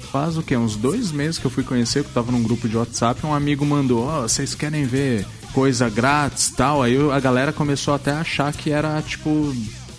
Faz 0.10 0.38
o 0.38 0.42
que? 0.42 0.56
Uns 0.56 0.78
dois 0.78 1.12
meses 1.12 1.38
que 1.38 1.46
eu 1.46 1.52
fui 1.52 1.66
conhecer, 1.66 2.02
que 2.02 2.10
eu 2.10 2.14
tava 2.14 2.32
num 2.32 2.42
grupo 2.42 2.70
de 2.70 2.78
WhatsApp, 2.78 3.25
um 3.25 3.34
amigo 3.34 3.66
mandou, 3.66 4.06
ó, 4.06 4.22
vocês 4.22 4.56
querem 4.56 4.86
ver 4.86 5.25
coisa 5.52 5.90
grátis 5.90 6.50
tal? 6.52 6.82
Aí 6.82 6.98
a 7.12 7.20
galera 7.20 7.52
começou 7.52 7.94
até 7.94 8.12
a 8.12 8.22
achar 8.22 8.54
que 8.54 8.72
era 8.72 9.02
tipo, 9.02 9.54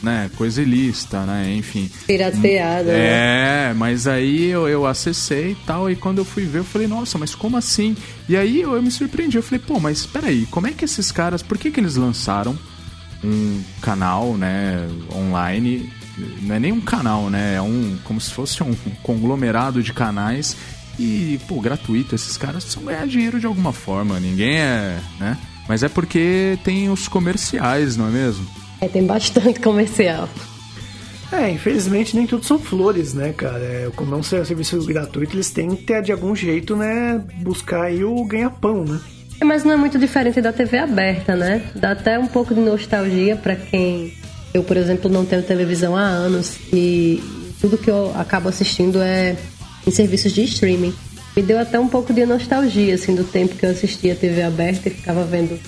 né, 0.06 0.30
coisa 0.36 0.62
ilícita, 0.62 1.26
né? 1.26 1.52
Enfim. 1.52 1.90
Pirateada, 2.06 2.92
né? 2.92 3.70
É, 3.70 3.74
mas 3.74 4.06
aí 4.06 4.46
eu, 4.46 4.68
eu 4.68 4.86
acessei 4.86 5.50
e 5.50 5.54
tal, 5.66 5.90
e 5.90 5.96
quando 5.96 6.18
eu 6.18 6.24
fui 6.24 6.44
ver, 6.44 6.58
eu 6.58 6.64
falei, 6.64 6.86
nossa, 6.86 7.18
mas 7.18 7.34
como 7.34 7.56
assim? 7.56 7.96
E 8.28 8.36
aí 8.36 8.60
eu, 8.60 8.76
eu 8.76 8.82
me 8.82 8.90
surpreendi, 8.90 9.36
eu 9.36 9.42
falei, 9.42 9.58
pô, 9.58 9.80
mas 9.80 10.06
peraí, 10.06 10.46
como 10.46 10.68
é 10.68 10.70
que 10.72 10.84
esses 10.84 11.10
caras, 11.10 11.42
por 11.42 11.58
que 11.58 11.72
que 11.72 11.80
eles 11.80 11.96
lançaram 11.96 12.56
um 13.24 13.60
canal, 13.82 14.36
né, 14.36 14.88
online? 15.12 15.92
Não 16.42 16.54
é 16.54 16.60
nem 16.60 16.70
um 16.70 16.80
canal, 16.80 17.28
né, 17.28 17.56
é 17.56 17.60
um, 17.60 17.98
como 18.04 18.20
se 18.20 18.30
fosse 18.30 18.62
um 18.62 18.74
conglomerado 19.02 19.82
de 19.82 19.92
canais 19.92 20.56
e, 20.98 21.40
pô, 21.48 21.60
gratuito, 21.60 22.14
esses 22.14 22.36
caras 22.36 22.62
precisam 22.62 22.84
ganhar 22.86 23.06
dinheiro 23.08 23.40
de 23.40 23.46
alguma 23.46 23.72
forma, 23.72 24.20
ninguém 24.20 24.56
é, 24.56 25.00
né? 25.18 25.36
Mas 25.68 25.82
é 25.82 25.88
porque 25.88 26.56
tem 26.62 26.88
os 26.88 27.08
comerciais, 27.08 27.96
não 27.96 28.06
é 28.06 28.10
mesmo? 28.10 28.46
É, 28.86 28.88
tem 28.88 29.04
bastante 29.04 29.58
comercial. 29.60 30.28
É, 31.32 31.50
infelizmente 31.50 32.14
nem 32.14 32.24
tudo 32.24 32.44
são 32.44 32.56
flores, 32.56 33.12
né, 33.12 33.32
cara? 33.32 33.58
É, 33.58 33.90
como 33.96 34.14
é 34.14 34.18
um 34.18 34.22
serviço 34.22 34.80
gratuito, 34.86 35.34
eles 35.34 35.50
têm 35.50 35.74
que 35.74 35.82
ter, 35.82 36.00
de 36.00 36.12
algum 36.12 36.36
jeito, 36.36 36.76
né, 36.76 37.20
buscar 37.42 37.82
aí 37.82 38.04
o 38.04 38.24
ganha-pão, 38.24 38.84
né? 38.84 39.00
É, 39.40 39.44
mas 39.44 39.64
não 39.64 39.72
é 39.72 39.76
muito 39.76 39.98
diferente 39.98 40.40
da 40.40 40.52
TV 40.52 40.78
aberta, 40.78 41.34
né? 41.34 41.68
Dá 41.74 41.90
até 41.90 42.16
um 42.16 42.28
pouco 42.28 42.54
de 42.54 42.60
nostalgia 42.60 43.34
pra 43.34 43.56
quem. 43.56 44.14
Eu, 44.54 44.62
por 44.62 44.76
exemplo, 44.76 45.10
não 45.10 45.26
tenho 45.26 45.42
televisão 45.42 45.96
há 45.96 46.02
anos 46.02 46.56
e 46.72 47.22
tudo 47.60 47.76
que 47.76 47.90
eu 47.90 48.12
acabo 48.16 48.48
assistindo 48.48 49.02
é 49.02 49.36
em 49.84 49.90
serviços 49.90 50.32
de 50.32 50.44
streaming. 50.44 50.94
Me 51.36 51.42
deu 51.42 51.58
até 51.58 51.78
um 51.78 51.88
pouco 51.88 52.14
de 52.14 52.24
nostalgia, 52.24 52.94
assim, 52.94 53.14
do 53.14 53.24
tempo 53.24 53.56
que 53.56 53.66
eu 53.66 53.70
assistia 53.70 54.14
TV 54.14 54.42
aberta 54.42 54.88
e 54.88 54.92
ficava 54.92 55.24
vendo 55.24 55.58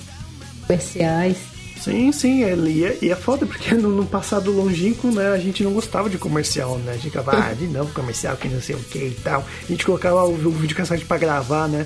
comerciais. 0.65 1.58
Sim, 1.81 2.11
sim, 2.11 2.43
é, 2.43 2.55
e, 2.55 2.83
é, 2.83 2.97
e 3.01 3.09
é 3.09 3.15
foda, 3.15 3.45
porque 3.45 3.73
no, 3.73 3.89
no 3.89 4.05
passado 4.05 4.51
longínquo, 4.51 5.07
né, 5.07 5.31
a 5.31 5.37
gente 5.37 5.63
não 5.63 5.71
gostava 5.71 6.09
de 6.09 6.17
comercial, 6.17 6.77
né? 6.79 6.91
A 6.91 6.95
gente 6.95 7.05
ficava, 7.05 7.31
ah, 7.31 7.53
de 7.53 7.67
novo 7.67 7.93
comercial, 7.93 8.35
que 8.35 8.49
não 8.49 8.61
sei 8.61 8.75
o 8.75 8.79
que 8.79 8.99
e 8.99 9.17
tal. 9.23 9.45
A 9.63 9.71
gente 9.71 9.85
colocava 9.85 10.25
o, 10.25 10.33
o 10.33 10.51
videocassete 10.51 11.05
pra 11.05 11.17
gravar, 11.17 11.69
né? 11.69 11.85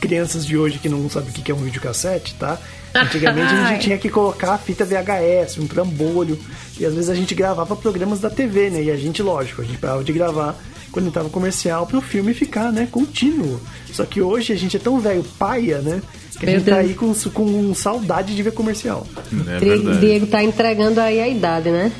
Crianças 0.00 0.46
de 0.46 0.56
hoje 0.56 0.78
que 0.78 0.88
não 0.88 1.10
sabem 1.10 1.28
o 1.28 1.32
que 1.32 1.52
é 1.52 1.54
um 1.54 1.58
videocassete, 1.58 2.34
tá? 2.36 2.58
Antigamente 2.94 3.52
a 3.52 3.68
gente 3.68 3.82
tinha 3.84 3.98
que 3.98 4.08
colocar 4.08 4.54
a 4.54 4.58
fita 4.58 4.84
VHS, 4.84 5.58
um 5.58 5.66
trambolho, 5.66 6.38
e 6.78 6.86
às 6.86 6.94
vezes 6.94 7.10
a 7.10 7.14
gente 7.14 7.34
gravava 7.34 7.76
programas 7.76 8.20
da 8.20 8.30
TV, 8.30 8.70
né? 8.70 8.82
E 8.84 8.90
a 8.90 8.96
gente, 8.96 9.22
lógico, 9.22 9.60
a 9.60 9.64
gente 9.64 9.78
parava 9.78 10.02
de 10.02 10.12
gravar 10.12 10.56
quando 10.90 11.08
entrava 11.08 11.28
comercial 11.28 11.86
pro 11.86 12.00
filme 12.00 12.32
ficar, 12.32 12.72
né, 12.72 12.88
contínuo. 12.90 13.60
Só 13.92 14.06
que 14.06 14.22
hoje 14.22 14.54
a 14.54 14.56
gente 14.56 14.76
é 14.76 14.80
tão 14.80 14.98
velho 14.98 15.22
paia, 15.38 15.80
né? 15.80 16.00
Que 16.38 16.46
a 16.46 16.50
gente 16.50 16.64
tá 16.64 16.76
aí 16.76 16.94
com, 16.94 17.12
com 17.32 17.74
saudade 17.74 18.34
de 18.34 18.42
ver 18.42 18.52
comercial. 18.52 19.06
É 19.48 19.58
Diego-. 19.58 19.96
Diego 19.96 20.26
tá 20.26 20.42
entregando 20.42 21.00
aí 21.00 21.20
a 21.20 21.28
idade, 21.28 21.70
né? 21.70 21.90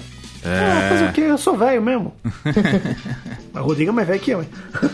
Ah, 0.44 0.88
fazer 0.90 1.04
o 1.06 1.12
quê? 1.12 1.20
Eu 1.22 1.38
sou 1.38 1.56
velho 1.56 1.82
mesmo. 1.82 2.14
Mas 3.52 3.62
o 3.62 3.66
Rodrigo 3.66 3.90
é 3.90 3.94
mais 3.94 4.06
velho 4.06 4.20
que 4.20 4.30
eu, 4.30 4.42
hein? 4.42 4.48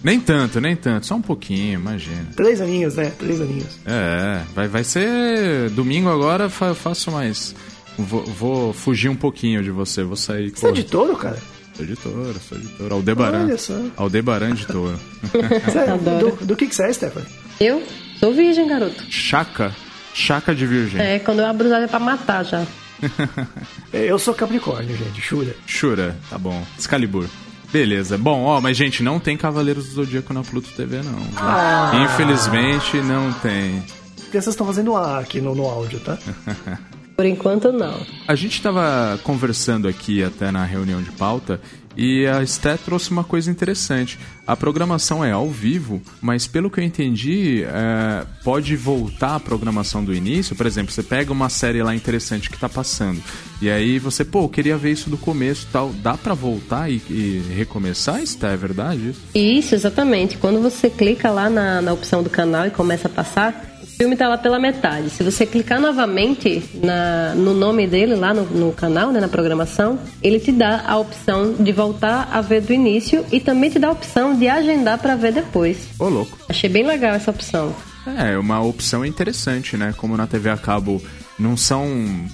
Nem 0.00 0.20
tanto, 0.20 0.60
nem 0.60 0.76
tanto, 0.76 1.06
só 1.06 1.16
um 1.16 1.20
pouquinho, 1.20 1.74
imagina. 1.80 2.24
Três 2.36 2.60
aninhos, 2.60 2.94
né? 2.94 3.12
Três 3.18 3.40
aninhos. 3.40 3.80
É, 3.84 4.42
vai, 4.54 4.68
vai 4.68 4.84
ser 4.84 5.68
domingo 5.70 6.08
agora, 6.08 6.48
fa- 6.48 6.66
eu 6.68 6.74
faço 6.76 7.10
mais. 7.10 7.52
Vou, 7.98 8.24
vou 8.24 8.72
fugir 8.72 9.08
um 9.08 9.16
pouquinho 9.16 9.60
de 9.60 9.72
você, 9.72 10.04
vou 10.04 10.14
sair. 10.14 10.50
Você 10.50 10.68
é 10.68 10.72
de 10.72 10.84
touro, 10.84 11.16
cara? 11.16 11.36
Sou 11.74 11.84
de 11.84 11.96
touro, 11.96 12.34
sou 12.48 12.56
de 12.56 12.68
touro. 12.68 12.94
Aldebaran. 12.94 13.44
Olha 13.46 13.58
só. 13.58 13.74
Aldebaran 13.96 14.54
de 14.54 14.66
touro. 14.68 14.98
É- 15.34 15.96
do, 16.38 16.46
do 16.46 16.56
que, 16.56 16.68
que 16.68 16.74
você 16.76 16.84
é, 16.84 16.92
Stephanie? 16.92 17.28
Eu 17.60 17.82
sou 18.18 18.32
virgem, 18.32 18.66
garoto. 18.66 19.04
Chaca. 19.10 19.74
Chaca 20.14 20.54
de 20.54 20.66
virgem. 20.66 21.00
É, 21.00 21.18
quando 21.18 21.40
eu 21.40 21.46
abro 21.46 21.66
os 21.66 21.72
olhos 21.72 21.84
é 21.84 21.88
pra 21.88 22.00
matar 22.00 22.44
já. 22.44 22.64
É, 23.92 24.04
Eu 24.04 24.18
sou 24.18 24.34
Capricórnio, 24.34 24.94
gente, 24.96 25.20
jura. 25.20 25.54
Shura, 25.66 26.16
tá 26.28 26.36
bom. 26.36 26.62
Excalibur. 26.78 27.26
Beleza. 27.72 28.18
Bom, 28.18 28.44
ó, 28.44 28.60
mas 28.60 28.76
gente, 28.76 29.02
não 29.02 29.18
tem 29.20 29.36
Cavaleiros 29.36 29.86
do 29.86 29.92
Zodíaco 29.92 30.32
na 30.34 30.42
Pluto 30.42 30.70
TV, 30.76 31.00
não. 31.02 31.18
Ah. 31.36 31.92
Infelizmente, 32.04 32.96
não 32.98 33.32
tem. 33.34 33.82
Crianças 34.30 34.54
estão 34.54 34.66
fazendo 34.66 34.94
A 34.96 35.20
aqui 35.20 35.40
no, 35.40 35.54
no 35.54 35.64
áudio, 35.64 36.00
tá? 36.00 36.18
Por 37.16 37.26
enquanto, 37.26 37.72
não. 37.72 38.00
A 38.26 38.34
gente 38.34 38.52
estava 38.52 39.18
conversando 39.24 39.88
aqui 39.88 40.22
até 40.22 40.50
na 40.52 40.64
reunião 40.64 41.02
de 41.02 41.10
pauta 41.12 41.60
e 41.98 42.24
a 42.28 42.46
Sté 42.46 42.76
trouxe 42.76 43.10
uma 43.10 43.24
coisa 43.24 43.50
interessante. 43.50 44.16
A 44.46 44.56
programação 44.56 45.24
é 45.24 45.32
ao 45.32 45.50
vivo, 45.50 46.00
mas 46.22 46.46
pelo 46.46 46.70
que 46.70 46.78
eu 46.78 46.84
entendi, 46.84 47.64
é, 47.64 48.24
pode 48.44 48.76
voltar 48.76 49.34
a 49.34 49.40
programação 49.40 50.04
do 50.04 50.14
início. 50.14 50.54
Por 50.54 50.64
exemplo, 50.64 50.92
você 50.92 51.02
pega 51.02 51.32
uma 51.32 51.48
série 51.48 51.82
lá 51.82 51.94
interessante 51.94 52.48
que 52.48 52.54
está 52.54 52.68
passando 52.68 53.20
e 53.60 53.68
aí 53.68 53.98
você, 53.98 54.24
pô, 54.24 54.48
queria 54.48 54.76
ver 54.76 54.92
isso 54.92 55.10
do 55.10 55.18
começo 55.18 55.66
tal. 55.72 55.90
Dá 55.92 56.16
para 56.16 56.34
voltar 56.34 56.88
e, 56.88 57.02
e 57.10 57.42
recomeçar, 57.56 58.24
Sté? 58.24 58.54
É 58.54 58.56
verdade 58.56 59.10
isso? 59.10 59.20
Isso, 59.34 59.74
exatamente. 59.74 60.38
Quando 60.38 60.62
você 60.62 60.88
clica 60.88 61.30
lá 61.30 61.50
na, 61.50 61.82
na 61.82 61.92
opção 61.92 62.22
do 62.22 62.30
canal 62.30 62.66
e 62.66 62.70
começa 62.70 63.08
a 63.08 63.10
passar, 63.10 63.77
filme 63.98 64.16
tá 64.16 64.28
lá 64.28 64.38
pela 64.38 64.60
metade. 64.60 65.10
Se 65.10 65.24
você 65.24 65.44
clicar 65.44 65.80
novamente 65.80 66.62
na, 66.74 67.34
no 67.34 67.52
nome 67.52 67.84
dele 67.84 68.14
lá 68.14 68.32
no, 68.32 68.44
no 68.44 68.72
canal, 68.72 69.10
né, 69.10 69.18
na 69.18 69.26
programação, 69.26 69.98
ele 70.22 70.38
te 70.38 70.52
dá 70.52 70.84
a 70.86 70.96
opção 70.96 71.52
de 71.52 71.72
voltar 71.72 72.28
a 72.32 72.40
ver 72.40 72.62
do 72.62 72.72
início 72.72 73.26
e 73.32 73.40
também 73.40 73.70
te 73.70 73.78
dá 73.78 73.88
a 73.88 73.92
opção 73.92 74.38
de 74.38 74.48
agendar 74.48 74.98
para 74.98 75.16
ver 75.16 75.32
depois. 75.32 75.88
Ô, 75.98 76.08
louco. 76.08 76.38
Achei 76.48 76.70
bem 76.70 76.86
legal 76.86 77.12
essa 77.12 77.32
opção. 77.32 77.74
É, 78.16 78.38
uma 78.38 78.62
opção 78.62 79.04
interessante, 79.04 79.76
né? 79.76 79.92
Como 79.96 80.16
na 80.16 80.28
TV 80.28 80.48
a 80.48 80.56
cabo 80.56 81.02
não 81.36 81.56
são 81.56 81.84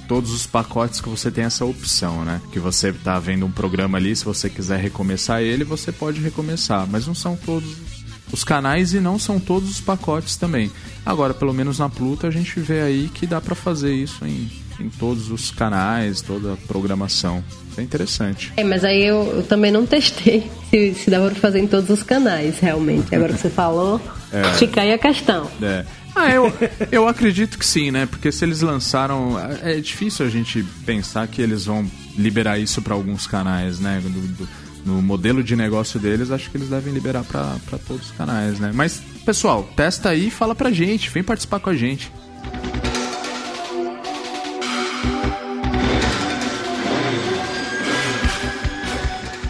todos 0.07 0.33
os 0.33 0.47
pacotes 0.47 1.01
que 1.01 1.09
você 1.09 1.31
tem 1.31 1.45
essa 1.45 1.65
opção, 1.65 2.27
né? 2.27 2.43
Que 2.53 2.59
você 2.59 2.93
tá 2.93 3.19
vendo 3.19 3.47
um 3.47 3.51
programa 3.51 3.97
ali, 3.97 4.15
se 4.15 4.25
você 4.25 4.51
quiser 4.51 4.79
recomeçar 4.79 5.41
ele, 5.41 5.65
você 5.65 5.91
pode 5.91 6.21
recomeçar, 6.21 6.87
mas 6.87 7.07
não 7.07 7.15
são 7.15 7.37
todos 7.37 7.94
os 8.35 8.45
canais 8.45 8.93
e 8.93 9.01
não 9.01 9.19
são 9.19 9.41
todos 9.41 9.71
os 9.71 9.81
pacotes 9.81 10.37
também. 10.37 10.71
Agora, 11.07 11.33
pelo 11.33 11.55
menos 11.55 11.79
na 11.79 11.89
Pluto, 11.89 12.27
a 12.27 12.31
gente 12.31 12.61
vê 12.61 12.83
aí 12.83 13.11
que 13.13 13.27
dá 13.27 13.41
para 13.41 13.55
fazer 13.55 13.95
isso 13.95 14.25
em, 14.27 14.51
em 14.79 14.91
todos 14.91 15.31
os 15.31 15.51
canais, 15.51 16.21
toda 16.21 16.53
a 16.53 16.57
programação. 16.57 17.43
Isso 17.71 17.81
é 17.81 17.83
interessante. 17.83 18.53
É, 18.57 18.65
mas 18.65 18.85
aí 18.85 19.03
eu, 19.03 19.37
eu 19.37 19.43
também 19.43 19.71
não 19.71 19.87
testei 19.87 20.51
se, 20.71 20.95
se 20.95 21.11
dá 21.11 21.21
para 21.21 21.35
fazer 21.35 21.61
em 21.61 21.67
todos 21.67 21.89
os 21.89 22.03
canais, 22.03 22.59
realmente. 22.59 23.15
Agora 23.15 23.33
que 23.33 23.41
você 23.41 23.51
falou, 23.51 24.01
é. 24.33 24.45
fica 24.55 24.83
aí 24.83 24.93
a 24.93 24.99
questão. 24.99 25.51
É. 25.63 25.85
Ah, 26.15 26.31
eu, 26.31 26.53
eu 26.93 27.09
acredito 27.09 27.59
que 27.59 27.67
sim, 27.67 27.91
né? 27.91 28.07
Porque 28.07 28.31
se 28.31 28.45
eles 28.45 28.61
lançaram. 28.61 29.37
É, 29.63 29.79
é 29.79 29.81
difícil 29.81 30.25
a 30.25 30.29
gente 30.29 30.63
pensar 30.87 31.27
que 31.27 31.43
eles 31.43 31.65
vão 31.65 31.91
liberar 32.17 32.59
isso 32.59 32.81
para 32.81 32.95
alguns 32.95 33.27
canais, 33.27 33.81
né? 33.81 34.01
Do, 34.01 34.09
do, 34.11 34.49
no 34.85 35.01
modelo 35.03 35.43
de 35.43 35.57
negócio 35.57 35.99
deles, 35.99 36.31
acho 36.31 36.51
que 36.51 36.57
eles 36.57 36.69
devem 36.69 36.93
liberar 36.93 37.25
para 37.25 37.79
todos 37.87 38.07
os 38.07 38.13
canais, 38.13 38.61
né? 38.61 38.71
Mas, 38.75 39.01
pessoal, 39.25 39.69
testa 39.75 40.11
aí 40.11 40.29
e 40.29 40.31
fala 40.31 40.55
pra 40.55 40.71
gente, 40.71 41.11
vem 41.11 41.23
participar 41.23 41.61
com 41.61 41.71
a 41.71 41.75
gente. 41.75 42.13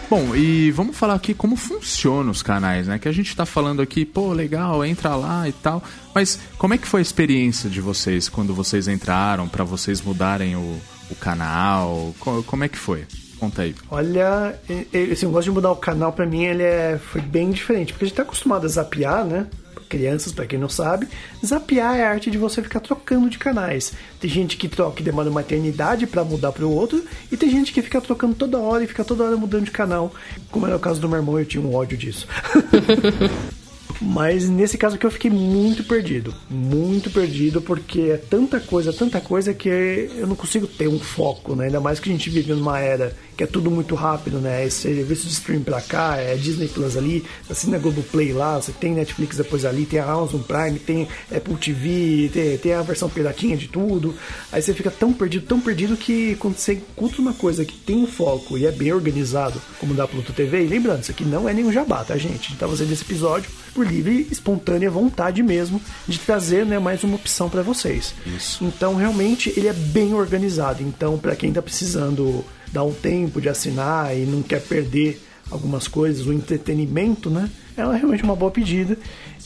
Bom, 0.07 0.35
e 0.35 0.71
vamos 0.71 0.95
falar 0.95 1.15
aqui 1.15 1.33
como 1.33 1.55
funcionam 1.55 2.31
os 2.31 2.43
canais, 2.43 2.87
né? 2.87 2.99
Que 2.99 3.09
a 3.09 3.11
gente 3.11 3.27
está 3.27 3.45
falando 3.45 3.81
aqui, 3.81 4.05
pô, 4.05 4.31
legal, 4.31 4.85
entra 4.85 5.15
lá 5.15 5.49
e 5.49 5.51
tal. 5.51 5.83
Mas 6.13 6.39
como 6.57 6.73
é 6.73 6.77
que 6.77 6.87
foi 6.87 7.01
a 7.01 7.01
experiência 7.01 7.69
de 7.69 7.81
vocês 7.81 8.29
quando 8.29 8.53
vocês 8.53 8.87
entraram 8.87 9.47
para 9.47 9.63
vocês 9.63 10.01
mudarem 10.01 10.55
o, 10.55 10.79
o 11.09 11.15
canal? 11.15 12.15
Como 12.45 12.63
é 12.63 12.69
que 12.69 12.77
foi? 12.77 13.05
Conta 13.39 13.63
aí. 13.63 13.75
Olha, 13.91 14.57
esse 14.93 15.25
negócio 15.25 15.51
de 15.51 15.55
mudar 15.55 15.71
o 15.71 15.75
canal 15.75 16.13
para 16.13 16.25
mim 16.25 16.45
ele 16.45 16.63
é, 16.63 16.97
foi 16.97 17.21
bem 17.21 17.51
diferente, 17.51 17.93
porque 17.93 18.05
a 18.05 18.07
gente 18.07 18.17
tá 18.17 18.23
acostumado 18.23 18.65
a 18.65 18.69
zapear, 18.69 19.25
né? 19.25 19.47
crianças, 19.87 20.33
para 20.33 20.45
quem 20.45 20.59
não 20.59 20.67
sabe, 20.67 21.07
zapear 21.45 21.95
é 21.95 22.03
a 22.03 22.09
arte 22.09 22.29
de 22.29 22.37
você 22.37 22.61
ficar 22.61 22.79
trocando 22.79 23.29
de 23.29 23.37
canais. 23.37 23.93
Tem 24.19 24.29
gente 24.29 24.57
que 24.57 24.67
troca 24.67 25.01
e 25.01 25.05
demora 25.05 25.29
uma 25.29 25.41
eternidade 25.41 26.05
para 26.07 26.23
mudar 26.23 26.51
para 26.51 26.65
o 26.65 26.71
outro, 26.71 27.03
e 27.31 27.37
tem 27.37 27.49
gente 27.49 27.71
que 27.71 27.81
fica 27.81 28.01
trocando 28.01 28.35
toda 28.35 28.57
hora 28.57 28.83
e 28.83 28.87
fica 28.87 29.03
toda 29.03 29.23
hora 29.23 29.37
mudando 29.37 29.65
de 29.65 29.71
canal. 29.71 30.13
Como 30.51 30.65
era 30.65 30.75
o 30.75 30.79
caso 30.79 30.99
do 30.99 31.07
meu 31.07 31.17
irmão, 31.17 31.39
eu 31.39 31.45
tinha 31.45 31.63
um 31.63 31.73
ódio 31.73 31.97
disso. 31.97 32.27
Mas 34.01 34.49
nesse 34.49 34.77
caso 34.77 34.95
aqui 34.95 35.05
eu 35.05 35.11
fiquei 35.11 35.31
muito 35.31 35.83
perdido. 35.83 36.33
Muito 36.49 37.09
perdido, 37.09 37.61
porque 37.61 38.01
é 38.01 38.17
tanta 38.17 38.59
coisa, 38.59 38.91
tanta 38.91 39.21
coisa 39.21 39.53
que 39.53 39.69
eu 39.69 40.27
não 40.27 40.35
consigo 40.35 40.67
ter 40.67 40.87
um 40.87 40.99
foco, 40.99 41.55
né? 41.55 41.65
Ainda 41.65 41.79
mais 41.79 41.99
que 41.99 42.09
a 42.09 42.11
gente 42.11 42.29
vive 42.29 42.53
numa 42.53 42.79
era 42.79 43.15
que 43.35 43.43
é 43.43 43.47
tudo 43.47 43.69
muito 43.69 43.95
rápido, 43.95 44.39
né? 44.39 44.65
É 44.65 44.69
serviço 44.69 45.27
de 45.27 45.33
stream 45.33 45.61
pra 45.61 45.81
cá, 45.81 46.17
é 46.17 46.35
Disney 46.35 46.67
Plus 46.67 46.95
ali, 46.95 47.23
assina 47.49 47.77
Globoplay 47.77 48.31
lá, 48.31 48.59
você 48.59 48.71
tem 48.71 48.93
Netflix 48.93 49.37
depois 49.37 49.65
ali, 49.65 49.85
tem 49.85 49.99
a 49.99 50.05
Amazon 50.05 50.41
Prime, 50.41 50.79
tem 50.79 51.07
Apple 51.35 51.55
TV, 51.55 52.29
tem, 52.33 52.57
tem 52.57 52.73
a 52.73 52.81
versão 52.81 53.09
piratinha 53.09 53.57
de 53.57 53.67
tudo. 53.67 54.15
Aí 54.51 54.61
você 54.61 54.73
fica 54.73 54.89
tão 54.89 55.11
perdido, 55.11 55.45
tão 55.45 55.59
perdido 55.59 55.97
que 55.97 56.35
quando 56.35 56.57
você 56.57 56.73
encontra 56.73 57.21
uma 57.21 57.33
coisa 57.33 57.65
que 57.65 57.77
tem 57.77 57.97
um 57.97 58.07
foco 58.07 58.57
e 58.57 58.65
é 58.65 58.71
bem 58.71 58.93
organizado, 58.93 59.61
como 59.79 59.93
da 59.93 60.07
Pluto 60.07 60.33
TV, 60.33 60.63
e 60.63 60.67
lembrando, 60.67 61.01
isso 61.01 61.11
aqui 61.11 61.25
não 61.25 61.47
é 61.47 61.53
nenhum 61.53 61.71
jabá, 61.71 62.03
tá, 62.03 62.17
gente? 62.17 62.33
A 62.33 62.49
gente 62.49 62.57
tá 62.57 62.67
fazendo 62.67 62.91
esse 62.91 63.03
episódio 63.03 63.49
por 63.73 63.85
livre, 63.85 64.25
espontânea 64.31 64.89
vontade 64.89 65.43
mesmo 65.43 65.81
de 66.07 66.17
trazer 66.17 66.65
né, 66.65 66.79
mais 66.79 67.03
uma 67.03 67.15
opção 67.15 67.49
para 67.49 67.61
vocês. 67.61 68.15
Isso. 68.25 68.63
Então, 68.63 68.95
realmente, 68.95 69.51
ele 69.57 69.67
é 69.67 69.73
bem 69.73 70.13
organizado. 70.13 70.81
Então, 70.81 71.17
para 71.17 71.35
quem 71.35 71.49
está 71.49 71.61
precisando 71.61 72.43
dar 72.75 72.83
um 72.83 72.93
tempo 72.93 73.39
de 73.39 73.47
assinar 73.47 74.15
e 74.15 74.25
não 74.25 74.43
quer 74.43 74.61
perder 74.61 75.21
algumas 75.49 75.87
coisas, 75.87 76.27
o 76.27 76.33
entretenimento, 76.33 77.29
né? 77.29 77.49
Ela 77.77 77.95
é 77.95 77.97
realmente 77.97 78.23
uma 78.23 78.35
boa 78.35 78.51
pedida. 78.51 78.97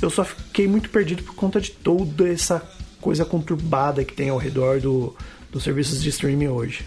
Eu 0.01 0.09
só 0.09 0.23
fiquei 0.23 0.67
muito 0.67 0.89
perdido 0.89 1.21
por 1.21 1.35
conta 1.35 1.61
de 1.61 1.69
toda 1.69 2.27
essa 2.27 2.67
coisa 2.99 3.23
conturbada 3.23 4.03
que 4.03 4.13
tem 4.13 4.29
ao 4.29 4.37
redor 4.37 4.79
do, 4.79 5.15
dos 5.51 5.63
serviços 5.63 6.01
de 6.01 6.09
streaming 6.09 6.47
hoje. 6.47 6.83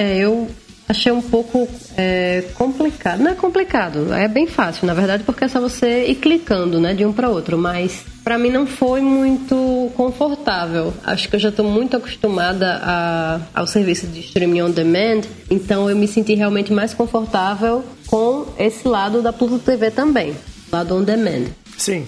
É, 0.00 0.18
eu 0.18 0.50
achei 0.88 1.12
um 1.12 1.20
pouco 1.20 1.68
é, 1.96 2.44
complicado. 2.54 3.20
Não 3.20 3.30
é 3.30 3.34
complicado, 3.34 4.12
é 4.12 4.26
bem 4.26 4.46
fácil, 4.46 4.86
na 4.86 4.94
verdade, 4.94 5.22
porque 5.24 5.44
é 5.44 5.48
só 5.48 5.60
você 5.60 6.06
ir 6.06 6.14
clicando, 6.16 6.80
né, 6.80 6.94
de 6.94 7.04
um 7.04 7.12
para 7.12 7.28
outro. 7.28 7.58
Mas 7.58 8.04
para 8.24 8.38
mim 8.38 8.50
não 8.50 8.66
foi 8.66 9.00
muito 9.00 9.90
confortável. 9.94 10.94
Acho 11.04 11.28
que 11.28 11.36
eu 11.36 11.40
já 11.40 11.50
estou 11.50 11.64
muito 11.64 11.96
acostumada 11.96 12.80
a, 12.82 13.40
ao 13.54 13.66
serviço 13.66 14.06
de 14.06 14.20
streaming 14.20 14.62
on 14.62 14.70
demand, 14.70 15.22
então 15.50 15.90
eu 15.90 15.96
me 15.96 16.08
senti 16.08 16.34
realmente 16.34 16.72
mais 16.72 16.94
confortável 16.94 17.84
com 18.06 18.46
esse 18.58 18.88
lado 18.88 19.20
da 19.20 19.32
Pluto 19.32 19.58
TV 19.58 19.90
também, 19.90 20.34
lado 20.72 20.96
on 20.96 21.02
demand. 21.02 21.46
Sim. 21.76 22.06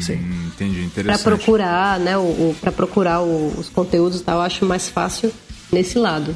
Sim. 0.00 0.14
Hum, 0.14 0.50
entendi, 0.54 0.84
interessante. 0.84 1.22
Para 1.22 1.36
procurar, 1.36 2.00
né, 2.00 2.16
o, 2.16 2.20
o 2.20 2.56
para 2.58 2.72
procurar 2.72 3.20
o, 3.20 3.52
os 3.58 3.68
conteúdos 3.68 4.20
e 4.20 4.24
tal, 4.24 4.36
eu 4.36 4.42
acho 4.42 4.64
mais 4.64 4.88
fácil 4.88 5.30
nesse 5.70 5.98
lado 5.98 6.34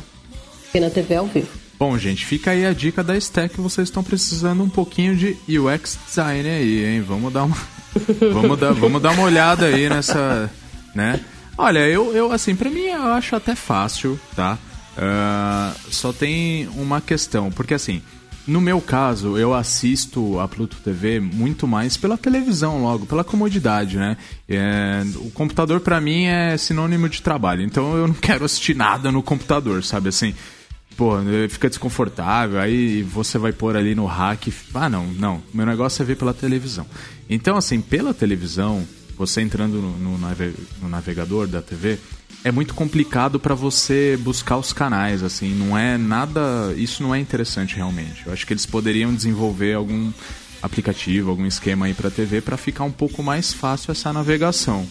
que 0.73 0.81
na 0.81 0.91
TV 0.91 1.15
ao 1.15 1.27
vivo. 1.27 1.66
Bom, 1.79 1.99
gente, 1.99 2.25
fica 2.25 2.53
aí 2.53 2.65
a 2.65 2.73
dica 2.73 3.05
da 3.05 3.17
Stack. 3.17 3.61
Vocês 3.61 3.89
estão 3.89 4.03
precisando 4.03 4.63
um 4.63 4.69
pouquinho 4.69 5.15
de 5.15 5.37
UX 5.59 5.99
design 6.07 6.49
aí, 6.49 6.85
hein? 6.85 7.03
Vamos 7.03 7.33
dar 7.33 7.45
uma, 7.45 7.57
vamos 8.33 8.59
dar, 8.59 8.73
vamos 8.73 9.03
dar 9.03 9.11
uma 9.11 9.25
olhada 9.25 9.67
aí 9.67 9.89
nessa, 9.89 10.51
né? 10.95 11.21
Olha, 11.59 11.81
eu, 11.81 12.15
eu 12.15 12.33
assim, 12.33 12.57
para 12.57 12.71
mim 12.71 12.87
eu 12.87 13.13
acho 13.13 13.37
até 13.37 13.55
fácil, 13.55 14.19
tá? 14.35 14.59
Uh, 14.97 15.93
só 15.93 16.13
tem 16.13 16.67
uma 16.69 17.03
questão, 17.03 17.51
porque 17.51 17.75
assim, 17.75 18.01
no 18.47 18.61
meu 18.61 18.81
caso, 18.81 19.37
eu 19.37 19.53
assisto 19.53 20.39
a 20.39 20.47
Pluto 20.47 20.77
TV 20.83 21.19
muito 21.19 21.67
mais 21.67 21.97
pela 21.97 22.17
televisão 22.17 22.81
logo, 22.83 23.05
pela 23.05 23.25
comodidade, 23.25 23.97
né? 23.99 24.17
É, 24.49 25.03
o 25.17 25.31
computador 25.31 25.81
para 25.81 26.01
mim 26.01 26.25
é 26.25 26.57
sinônimo 26.57 27.09
de 27.09 27.21
trabalho, 27.21 27.63
então 27.63 27.97
eu 27.97 28.07
não 28.07 28.15
quero 28.15 28.45
assistir 28.45 28.75
nada 28.75 29.11
no 29.11 29.23
computador, 29.23 29.83
sabe 29.83 30.09
assim? 30.09 30.35
Pô, 30.97 31.13
fica 31.49 31.69
desconfortável, 31.69 32.59
aí 32.59 33.03
você 33.03 33.39
vai 33.39 33.53
pôr 33.53 33.77
ali 33.77 33.95
no 33.95 34.07
hack. 34.07 34.49
Ah, 34.75 34.89
não, 34.89 35.07
não. 35.07 35.43
Meu 35.53 35.67
negócio 35.67 36.03
é 36.03 36.05
ver 36.07 36.17
pela 36.17 36.33
televisão. 36.33 36.87
Então, 37.29 37.57
assim, 37.57 37.81
pela 37.81 38.15
televisão, 38.15 38.87
você 39.17 39.41
entrando 39.41 39.81
no, 39.81 39.99
no, 39.99 40.19
no 40.19 40.89
navegador 40.89 41.47
da 41.47 41.61
TV, 41.61 41.99
é 42.45 42.51
muito 42.51 42.75
complicado 42.75 43.41
para 43.41 43.55
você 43.55 44.19
buscar 44.21 44.57
os 44.57 44.73
canais, 44.73 45.23
assim, 45.23 45.55
não 45.55 45.77
é 45.77 45.99
nada. 45.99 46.73
Isso 46.77 47.03
não 47.03 47.15
é 47.15 47.19
interessante 47.19 47.77
realmente. 47.77 48.27
Eu 48.27 48.33
acho 48.33 48.47
que 48.47 48.53
eles 48.53 48.67
poderiam 48.67 49.15
desenvolver 49.15 49.75
algum 49.75 50.13
aplicativo, 50.63 51.31
algum 51.31 51.47
esquema 51.47 51.87
aí 51.87 51.95
para 51.95 52.11
TV 52.11 52.41
para 52.41 52.57
ficar 52.57 52.85
um 52.85 52.93
pouco 52.93 53.23
mais 53.23 53.53
fácil 53.53 53.93
essa 53.93 54.13
navegação. 54.13 54.87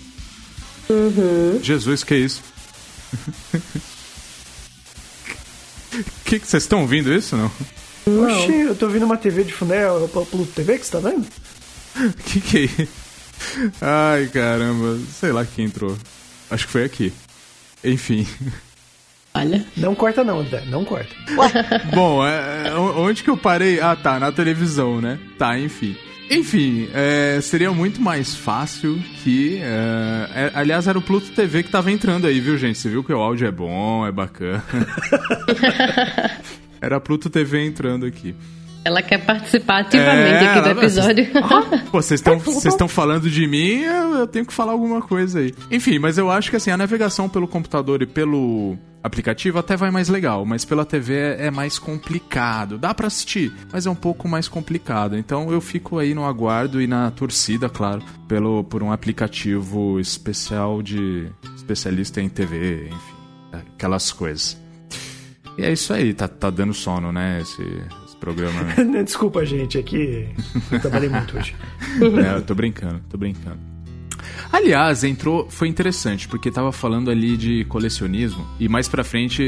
Uhum. 0.89 1.59
Jesus, 1.63 2.03
que 2.03 2.15
isso? 2.15 2.41
que 6.25 6.39
vocês 6.39 6.63
estão 6.63 6.81
ouvindo 6.81 7.13
isso, 7.13 7.36
não? 7.36 7.51
Não. 8.05 8.23
Oxi, 8.23 8.53
eu 8.62 8.75
tô 8.75 8.86
ouvindo 8.86 9.05
uma 9.05 9.17
TV 9.17 9.43
de 9.43 9.53
funel 9.53 10.08
pelo 10.10 10.45
TV 10.45 10.77
que 10.77 10.86
você 10.86 10.91
tá 10.91 10.99
vendo? 10.99 11.25
que 12.25 12.41
que 12.41 12.58
é 12.58 12.62
isso? 12.62 12.88
Ai, 13.81 14.27
caramba. 14.27 14.99
Sei 15.19 15.31
lá 15.31 15.45
quem 15.45 15.65
entrou. 15.65 15.97
Acho 16.49 16.65
que 16.65 16.71
foi 16.71 16.84
aqui. 16.84 17.13
Enfim. 17.84 18.27
Olha. 19.34 19.65
Não 19.75 19.93
corta 19.95 20.23
não, 20.23 20.39
André. 20.39 20.63
Não 20.67 20.86
corta. 20.86 21.13
Bom, 21.93 22.25
é, 22.25 22.69
é, 22.69 22.75
onde 22.75 23.23
que 23.23 23.29
eu 23.29 23.38
parei? 23.38 23.79
Ah, 23.79 23.95
tá. 23.95 24.19
Na 24.19 24.31
televisão, 24.31 25.01
né? 25.01 25.19
Tá, 25.38 25.58
enfim. 25.60 25.95
Enfim, 26.29 26.89
é, 26.93 27.39
seria 27.41 27.71
muito 27.71 28.01
mais 28.01 28.35
fácil 28.35 28.97
que. 29.23 29.59
É, 29.61 30.29
é, 30.33 30.51
aliás, 30.55 30.88
era 30.88 30.97
o 30.97 31.01
Pluto 31.01 31.31
TV 31.31 31.63
que 31.63 31.69
tava 31.69 31.91
entrando 31.91 32.25
aí, 32.25 32.39
viu, 32.39 32.57
gente? 32.57 32.79
Você 32.79 32.89
viu 32.89 33.03
que 33.03 33.13
o 33.13 33.17
áudio 33.17 33.47
é 33.47 33.51
bom, 33.51 34.05
é 34.05 34.11
bacana. 34.11 34.63
era 36.81 36.97
a 36.97 36.99
Pluto 36.99 37.29
TV 37.29 37.65
entrando 37.65 38.05
aqui. 38.05 38.35
Ela 38.83 39.01
quer 39.01 39.25
participar 39.25 39.79
ativamente 39.79 40.45
é, 40.45 40.47
aqui 40.47 40.61
do 40.61 40.79
episódio. 40.79 41.27
vocês 41.91 42.21
estão 42.21 42.85
falando 42.88 43.27
de 43.27 43.47
mim, 43.47 43.81
eu, 43.81 44.15
eu, 44.17 44.27
tenho 44.27 44.45
que 44.45 44.53
falar 44.53 44.73
alguma 44.73 45.01
coisa 45.01 45.39
aí. 45.39 45.55
Enfim, 45.71 45.97
mas 45.97 46.19
eu 46.19 46.29
acho 46.29 46.51
que 46.51 46.55
assim, 46.55 46.69
a 46.69 46.77
navegação 46.77 47.27
pelo 47.27 47.47
computador 47.47 48.03
e 48.03 48.05
pelo 48.05 48.77
aplicativo 49.05 49.59
até 49.59 49.77
vai 49.77 49.91
mais 49.91 50.09
legal, 50.09 50.45
mas 50.45 50.65
pela 50.65 50.83
TV 50.83 51.13
é, 51.13 51.45
é 51.47 51.51
mais 51.51 51.77
complicado. 51.77 52.77
Dá 52.77 52.93
para 52.93 53.07
assistir, 53.07 53.53
mas 53.71 53.85
é 53.85 53.89
um 53.89 53.95
pouco 53.95 54.27
mais 54.27 54.47
complicado. 54.47 55.17
Então 55.17 55.51
eu 55.51 55.61
fico 55.61 55.99
aí 55.99 56.13
no 56.13 56.25
aguardo 56.25 56.81
e 56.81 56.87
na 56.87 57.11
torcida, 57.11 57.69
claro, 57.69 58.01
pelo 58.27 58.63
por 58.63 58.81
um 58.81 58.91
aplicativo 58.91 59.99
especial 59.99 60.81
de 60.81 61.27
especialista 61.55 62.21
em 62.21 62.29
TV, 62.29 62.87
enfim, 62.87 63.63
aquelas 63.75 64.11
coisas. 64.11 64.57
E 65.57 65.63
é 65.63 65.71
isso 65.71 65.93
aí, 65.93 66.13
tá, 66.13 66.27
tá 66.27 66.49
dando 66.49 66.73
sono, 66.73 67.11
né? 67.11 67.39
Esse, 67.41 67.63
programa. 68.19 68.63
Desculpa, 69.03 69.45
gente, 69.45 69.77
é 69.77 69.83
que 69.83 70.27
eu 70.71 70.79
trabalhei 70.79 71.09
muito 71.09 71.37
hoje. 71.37 71.53
é, 72.25 72.37
eu 72.37 72.41
tô 72.41 72.55
brincando, 72.55 72.99
tô 73.07 73.17
brincando. 73.17 73.74
Aliás, 74.51 75.03
entrou, 75.03 75.47
foi 75.49 75.67
interessante, 75.67 76.27
porque 76.27 76.51
tava 76.51 76.71
falando 76.71 77.10
ali 77.10 77.38
de 77.38 77.65
colecionismo, 77.65 78.45
e 78.60 78.67
mais 78.67 78.88
pra 78.88 79.03
frente 79.03 79.43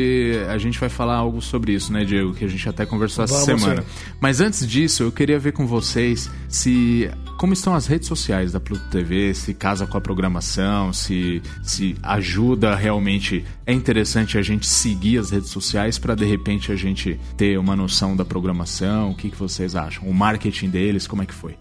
a 0.50 0.58
gente 0.58 0.80
vai 0.80 0.90
falar 0.90 1.16
algo 1.16 1.42
sobre 1.42 1.74
isso, 1.74 1.92
né, 1.92 2.04
Diego? 2.04 2.34
Que 2.34 2.46
a 2.46 2.48
gente 2.48 2.68
até 2.68 2.86
conversou 2.86 3.24
essa 3.24 3.46
Vamos 3.46 3.62
semana. 3.62 3.82
sim. 3.82 4.14
Mas 4.20 4.42
antes 4.42 4.68
disso, 4.68 5.04
eu 5.04 5.12
queria 5.12 5.40
ver 5.40 5.52
com 5.52 5.66
vocês 5.66 6.30
se 6.48 7.10
como 7.38 7.54
estão 7.54 7.76
as 7.76 7.86
redes 7.86 8.08
sociais 8.08 8.52
da 8.52 8.60
Pluto 8.60 8.90
TV, 8.90 9.34
se 9.34 9.54
casa 9.54 9.86
com 9.86 9.96
a 9.98 10.02
programação, 10.02 10.92
se, 10.92 11.42
se 11.62 11.96
ajuda 12.02 12.76
realmente. 12.76 13.46
É 13.66 13.72
interessante 13.72 14.38
a 14.38 14.42
gente 14.42 14.66
seguir 14.66 15.20
as 15.20 15.30
redes 15.30 15.50
sociais 15.50 16.00
para 16.00 16.16
de 16.16 16.26
repente 16.26 16.72
a 16.72 16.76
gente 16.76 17.20
ter 17.38 17.60
uma 17.60 17.76
noção 17.76 18.16
da 18.16 18.26
programação. 18.26 19.12
O 19.12 19.16
que, 19.16 19.30
que 19.30 19.38
vocês 19.38 19.76
acham? 19.76 20.08
O 20.10 20.14
marketing 20.14 20.70
deles, 20.70 21.06
como 21.06 21.22
é 21.22 21.26
que 21.26 21.34
foi? 21.34 21.56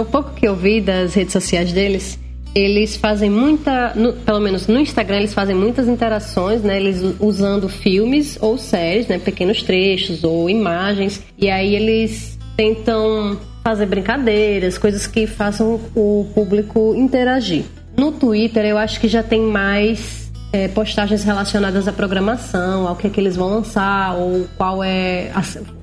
O 0.00 0.04
pouco 0.04 0.34
que 0.34 0.46
eu 0.46 0.56
vi 0.56 0.80
das 0.80 1.14
redes 1.14 1.32
sociais 1.32 1.72
deles, 1.72 2.18
eles 2.54 2.96
fazem 2.96 3.30
muita, 3.30 3.92
no- 3.94 4.12
pelo 4.12 4.40
menos 4.40 4.66
no 4.66 4.78
Instagram, 4.78 5.18
eles 5.18 5.34
fazem 5.34 5.54
muitas 5.54 5.88
interações, 5.88 6.62
né? 6.62 6.78
Eles 6.80 7.00
usando 7.20 7.68
filmes 7.68 8.38
ou 8.40 8.58
séries, 8.58 9.08
né? 9.08 9.18
Pequenos 9.18 9.62
trechos 9.62 10.22
ou 10.24 10.48
imagens. 10.50 11.22
E 11.38 11.48
aí 11.50 11.74
eles 11.74 12.38
tentam 12.56 13.38
fazer 13.64 13.86
brincadeiras, 13.86 14.76
coisas 14.76 15.06
que 15.06 15.26
façam 15.26 15.80
o 15.94 16.30
público 16.34 16.94
interagir. 16.96 17.64
No 17.96 18.12
Twitter, 18.12 18.64
eu 18.64 18.76
acho 18.76 19.00
que 19.00 19.08
já 19.08 19.22
tem 19.22 19.40
mais 19.40 20.30
é, 20.52 20.68
postagens 20.68 21.24
relacionadas 21.24 21.86
à 21.88 21.92
programação, 21.92 22.86
ao 22.86 22.96
que 22.96 23.06
é 23.06 23.10
que 23.10 23.20
eles 23.20 23.36
vão 23.36 23.48
lançar, 23.48 24.14
ou 24.16 24.46
qual 24.56 24.82
é 24.84 25.30
a 25.34 25.42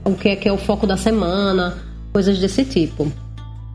o 0.09 0.13
que 0.13 0.29
é 0.29 0.35
que 0.35 0.47
é 0.47 0.51
o 0.53 0.57
foco 0.57 0.85
da 0.85 0.97
semana, 0.97 1.77
coisas 2.13 2.37
desse 2.39 2.63
tipo. 2.65 3.11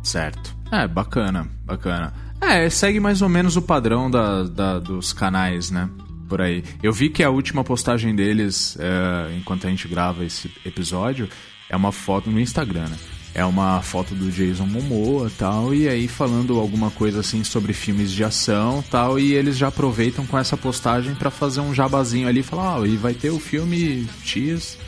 Certo. 0.02 0.54
É, 0.70 0.86
bacana, 0.86 1.48
bacana. 1.64 2.12
É, 2.48 2.68
segue 2.70 3.00
mais 3.00 3.22
ou 3.22 3.28
menos 3.28 3.56
o 3.56 3.62
padrão 3.62 4.10
da, 4.10 4.44
da- 4.44 4.78
dos 4.78 5.12
canais, 5.12 5.70
né? 5.70 5.88
Por 6.28 6.40
aí. 6.40 6.62
Eu 6.82 6.92
vi 6.92 7.10
que 7.10 7.22
a 7.22 7.30
última 7.30 7.62
postagem 7.64 8.14
deles, 8.14 8.76
é, 8.80 9.36
enquanto 9.36 9.66
a 9.66 9.70
gente 9.70 9.86
grava 9.88 10.24
esse 10.24 10.50
episódio, 10.64 11.28
é 11.68 11.76
uma 11.76 11.92
foto 11.92 12.30
no 12.30 12.40
Instagram, 12.40 12.86
né? 12.88 12.96
É 13.34 13.44
uma 13.44 13.82
foto 13.82 14.14
do 14.14 14.30
Jason 14.30 14.64
Momoa 14.66 15.30
tal, 15.36 15.74
e 15.74 15.88
aí 15.88 16.06
falando 16.06 16.58
alguma 16.60 16.90
coisa 16.90 17.18
assim 17.20 17.42
sobre 17.42 17.72
filmes 17.72 18.12
de 18.12 18.22
ação 18.22 18.82
tal, 18.88 19.18
e 19.18 19.32
eles 19.32 19.56
já 19.58 19.68
aproveitam 19.68 20.24
com 20.24 20.38
essa 20.38 20.56
postagem 20.56 21.14
pra 21.16 21.30
fazer 21.32 21.60
um 21.60 21.74
jabazinho 21.74 22.28
ali 22.28 22.40
e 22.40 22.44
falar, 22.44 22.78
ó, 22.78 22.86
e 22.86 22.96
vai 22.96 23.12
ter 23.12 23.30
o 23.30 23.40
filme 23.40 24.06
X 24.24 24.78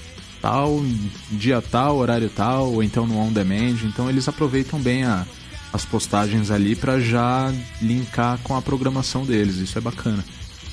tal, 0.40 0.80
dia 1.32 1.60
tal, 1.60 1.96
horário 1.96 2.30
tal, 2.30 2.72
ou 2.72 2.82
então 2.84 3.04
no 3.04 3.18
on 3.18 3.32
demand. 3.32 3.78
Então 3.84 4.08
eles 4.08 4.28
aproveitam 4.28 4.78
bem 4.78 5.02
a- 5.04 5.26
as 5.72 5.84
postagens 5.84 6.50
ali 6.50 6.74
pra 6.74 6.98
já 6.98 7.52
linkar 7.80 8.38
com 8.42 8.56
a 8.56 8.62
programação 8.62 9.24
deles. 9.24 9.56
Isso 9.56 9.76
é 9.78 9.80
bacana. 9.80 10.24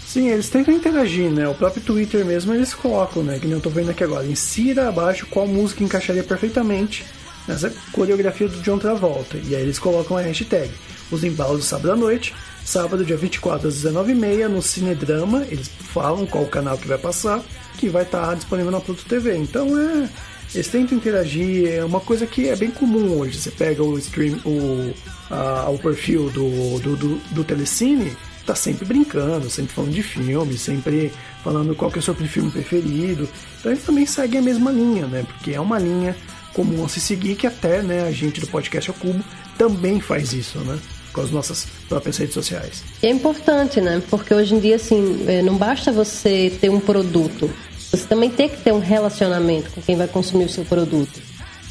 Sim, 0.05 0.29
eles 0.29 0.49
tentam 0.49 0.73
interagir, 0.73 1.31
né? 1.31 1.47
O 1.47 1.55
próprio 1.55 1.81
Twitter 1.81 2.23
mesmo 2.23 2.53
eles 2.53 2.73
colocam, 2.73 3.23
né? 3.23 3.39
Que 3.39 3.47
nem 3.47 3.55
eu 3.55 3.61
tô 3.61 3.69
vendo 3.69 3.89
aqui 3.89 4.03
agora. 4.03 4.25
Insira 4.25 4.87
abaixo 4.87 5.25
qual 5.25 5.47
música 5.47 5.83
encaixaria 5.83 6.23
perfeitamente 6.23 7.03
nessa 7.47 7.73
coreografia 7.91 8.47
do 8.47 8.61
John 8.61 8.77
Travolta. 8.77 9.37
E 9.37 9.55
aí 9.55 9.61
eles 9.63 9.79
colocam 9.79 10.15
a 10.15 10.21
hashtag. 10.21 10.71
Os 11.11 11.23
embalos 11.23 11.59
do 11.59 11.63
sábado 11.63 11.91
à 11.91 11.95
noite. 11.95 12.33
Sábado, 12.63 13.03
dia 13.03 13.17
24 13.17 13.67
às 13.67 13.83
19h30, 13.83 14.47
no 14.47 14.61
Cinedrama. 14.61 15.45
Eles 15.49 15.67
falam 15.67 16.25
qual 16.25 16.45
canal 16.45 16.77
que 16.77 16.87
vai 16.87 16.97
passar, 16.97 17.43
que 17.77 17.89
vai 17.89 18.03
estar 18.03 18.35
disponível 18.35 18.71
na 18.71 18.79
Pluto 18.79 19.03
TV. 19.05 19.35
Então 19.35 19.77
é. 19.79 20.09
Eles 20.53 20.67
tentam 20.67 20.97
interagir, 20.97 21.67
é 21.67 21.83
uma 21.83 21.99
coisa 21.99 22.25
que 22.27 22.47
é 22.49 22.55
bem 22.55 22.69
comum 22.71 23.17
hoje. 23.19 23.39
Você 23.39 23.51
pega 23.51 23.83
o 23.83 23.97
stream, 23.97 24.37
o, 24.45 24.93
a- 25.29 25.69
o 25.69 25.77
perfil 25.79 26.29
do, 26.29 26.79
do, 26.79 26.95
do, 26.95 27.15
do 27.31 27.43
Telecine, 27.43 28.15
tá 28.45 28.53
sempre 28.55 28.85
brincando, 28.85 29.49
sempre 29.49 29.73
falando 29.73 29.93
de 29.93 30.03
filme, 30.03 30.57
sempre 30.57 31.11
falando 31.43 31.73
qual 31.75 31.89
que 31.89 31.97
é 31.97 32.01
o 32.01 32.03
seu 32.03 32.13
filme 32.13 32.51
preferido. 32.51 33.27
Então 33.59 33.71
eles 33.71 33.83
também 33.83 34.05
seguem 34.05 34.39
a 34.39 34.43
mesma 34.43 34.71
linha, 34.71 35.07
né? 35.07 35.23
Porque 35.27 35.51
é 35.53 35.59
uma 35.59 35.79
linha 35.79 36.15
comum 36.53 36.85
a 36.85 36.89
se 36.89 36.99
seguir 36.99 37.35
que 37.35 37.47
até 37.47 37.81
né, 37.81 38.03
a 38.03 38.11
gente 38.11 38.39
do 38.39 38.47
podcast 38.47 38.89
ao 38.91 38.95
Cubo 38.97 39.23
também 39.57 39.99
faz 39.99 40.33
isso, 40.33 40.59
né? 40.59 40.77
Com 41.13 41.21
as 41.21 41.31
nossas 41.31 41.67
próprias 41.87 42.17
redes 42.17 42.33
sociais. 42.33 42.83
E 43.01 43.07
é 43.07 43.09
importante, 43.09 43.79
né? 43.81 44.01
Porque 44.09 44.33
hoje 44.33 44.53
em 44.55 44.59
dia, 44.59 44.75
assim, 44.75 45.23
é, 45.27 45.41
não 45.41 45.55
basta 45.57 45.91
você 45.91 46.51
ter 46.59 46.69
um 46.69 46.79
produto. 46.79 47.49
Você 47.93 48.07
também 48.07 48.31
tem 48.31 48.49
que 48.49 48.57
ter 48.57 48.73
um 48.73 48.79
relacionamento 48.79 49.69
com 49.69 49.79
quem 49.79 49.95
vai 49.95 50.07
consumir 50.07 50.45
o 50.45 50.49
seu 50.49 50.65
produto. 50.65 51.21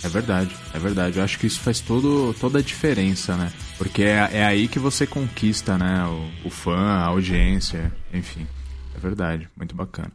É 0.05 0.09
verdade, 0.09 0.55
é 0.73 0.79
verdade. 0.79 1.19
Eu 1.19 1.25
acho 1.25 1.37
que 1.37 1.49
isso 1.49 1.59
faz 1.59 1.81
todo, 1.81 2.33
toda 2.41 2.61
a 2.61 2.63
diferença, 2.63 3.37
né? 3.37 3.53
Porque 3.77 4.05
é, 4.05 4.31
é 4.33 4.45
aí 4.45 4.69
que 4.69 4.79
você 4.79 5.05
conquista, 5.05 5.77
né? 5.77 6.05
O, 6.07 6.47
o 6.47 6.51
fã, 6.51 6.77
a 6.77 7.07
audiência, 7.07 7.93
enfim. 8.15 8.47
É 8.97 9.01
verdade, 9.01 9.49
muito 9.57 9.75
bacana. 9.75 10.13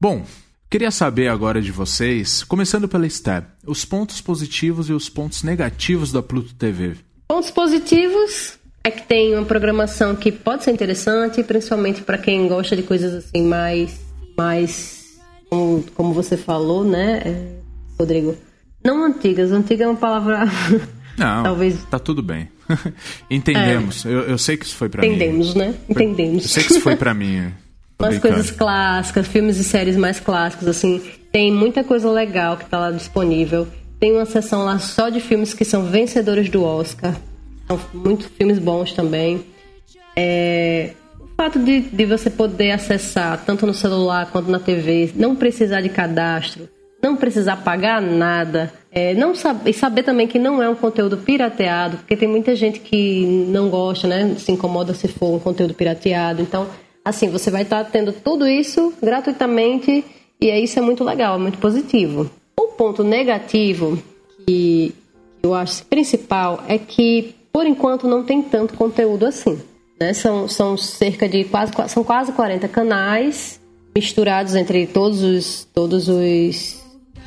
Bom, 0.00 0.26
queria 0.68 0.90
saber 0.90 1.28
agora 1.28 1.62
de 1.62 1.70
vocês, 1.70 2.42
começando 2.42 2.88
pela 2.88 3.06
Stab, 3.06 3.46
os 3.64 3.84
pontos 3.84 4.20
positivos 4.20 4.88
e 4.88 4.92
os 4.92 5.08
pontos 5.08 5.44
negativos 5.44 6.10
da 6.10 6.20
Pluto 6.20 6.52
TV. 6.52 6.96
Pontos 7.28 7.52
positivos 7.52 8.58
é 8.82 8.90
que 8.90 9.02
tem 9.02 9.36
uma 9.36 9.46
programação 9.46 10.16
que 10.16 10.32
pode 10.32 10.64
ser 10.64 10.72
interessante, 10.72 11.44
principalmente 11.44 12.02
para 12.02 12.18
quem 12.18 12.48
gosta 12.48 12.74
de 12.74 12.82
coisas 12.82 13.24
assim 13.24 13.46
mais, 13.46 14.00
mais 14.36 15.01
como, 15.52 15.84
como 15.94 16.14
você 16.14 16.34
falou, 16.34 16.82
né, 16.82 17.20
é, 17.26 17.48
Rodrigo? 17.98 18.34
Não 18.82 19.04
antigas, 19.04 19.52
antiga 19.52 19.84
é 19.84 19.86
uma 19.86 19.96
palavra. 19.96 20.46
Não, 21.18 21.42
Talvez 21.42 21.76
tá 21.90 21.98
tudo 21.98 22.22
bem. 22.22 22.48
Entendemos. 23.30 24.06
Eu, 24.06 24.20
eu 24.22 24.38
sei 24.38 24.56
que 24.56 24.64
isso 24.64 24.74
foi 24.74 24.88
pra 24.88 25.02
mim. 25.02 25.08
entendemos, 25.08 25.54
né? 25.54 25.74
Entendemos. 25.86 26.44
Eu 26.44 26.48
sei 26.48 26.62
que 26.64 26.72
isso 26.72 26.80
foi 26.80 26.96
pra 26.96 27.12
mim. 27.14 27.52
Brincando. 27.98 28.20
coisas 28.22 28.50
clásicas, 28.50 29.28
filmes 29.28 29.58
e 29.58 29.64
séries 29.64 29.94
mais 29.94 30.18
clássicos, 30.18 30.66
assim. 30.66 31.02
Tem 31.30 31.52
muita 31.52 31.84
coisa 31.84 32.10
legal 32.10 32.56
que 32.56 32.64
tá 32.64 32.78
lá 32.78 32.90
disponível. 32.90 33.68
Tem 34.00 34.10
uma 34.10 34.24
seção 34.24 34.64
lá 34.64 34.78
só 34.78 35.10
de 35.10 35.20
filmes 35.20 35.52
que 35.52 35.66
são 35.66 35.84
vencedores 35.84 36.48
do 36.48 36.64
Oscar. 36.64 37.14
São 37.68 37.78
muitos 37.92 38.26
filmes 38.38 38.58
bons 38.58 38.94
também. 38.94 39.44
É, 40.16 40.94
fato 41.42 41.58
de, 41.58 41.80
de 41.80 42.06
você 42.06 42.30
poder 42.30 42.70
acessar, 42.70 43.44
tanto 43.44 43.66
no 43.66 43.74
celular 43.74 44.30
quanto 44.30 44.48
na 44.48 44.60
TV, 44.60 45.10
não 45.16 45.34
precisar 45.34 45.80
de 45.80 45.88
cadastro, 45.88 46.68
não 47.02 47.16
precisar 47.16 47.56
pagar 47.56 48.00
nada, 48.00 48.72
é, 48.92 49.12
não 49.14 49.34
sab 49.34 49.68
e 49.68 49.72
saber 49.72 50.04
também 50.04 50.28
que 50.28 50.38
não 50.38 50.62
é 50.62 50.68
um 50.68 50.76
conteúdo 50.76 51.16
pirateado, 51.16 51.96
porque 51.96 52.16
tem 52.16 52.28
muita 52.28 52.54
gente 52.54 52.78
que 52.78 53.26
não 53.48 53.68
gosta, 53.68 54.06
né? 54.06 54.36
Se 54.38 54.52
incomoda 54.52 54.94
se 54.94 55.08
for 55.08 55.34
um 55.34 55.40
conteúdo 55.40 55.74
pirateado. 55.74 56.40
Então, 56.40 56.68
assim, 57.04 57.28
você 57.28 57.50
vai 57.50 57.62
estar 57.62 57.82
tendo 57.86 58.12
tudo 58.12 58.46
isso 58.46 58.94
gratuitamente 59.02 60.04
e 60.40 60.48
aí 60.48 60.62
isso 60.62 60.78
é 60.78 60.82
muito 60.82 61.02
legal, 61.02 61.34
é 61.34 61.38
muito 61.38 61.58
positivo. 61.58 62.30
O 62.56 62.68
ponto 62.68 63.02
negativo 63.02 64.00
que 64.46 64.94
eu 65.42 65.54
acho 65.54 65.84
principal 65.86 66.62
é 66.68 66.78
que, 66.78 67.34
por 67.52 67.66
enquanto, 67.66 68.06
não 68.06 68.22
tem 68.22 68.40
tanto 68.42 68.74
conteúdo 68.74 69.26
assim. 69.26 69.60
Né? 70.02 70.12
São, 70.12 70.48
são 70.48 70.76
cerca 70.76 71.28
de 71.28 71.44
quase, 71.44 71.72
são 71.86 72.02
quase 72.02 72.32
40 72.32 72.66
canais 72.66 73.60
misturados 73.94 74.56
entre 74.56 74.84
todos 74.84 75.22
os, 75.22 75.68
todos 75.72 76.08
os 76.08 76.82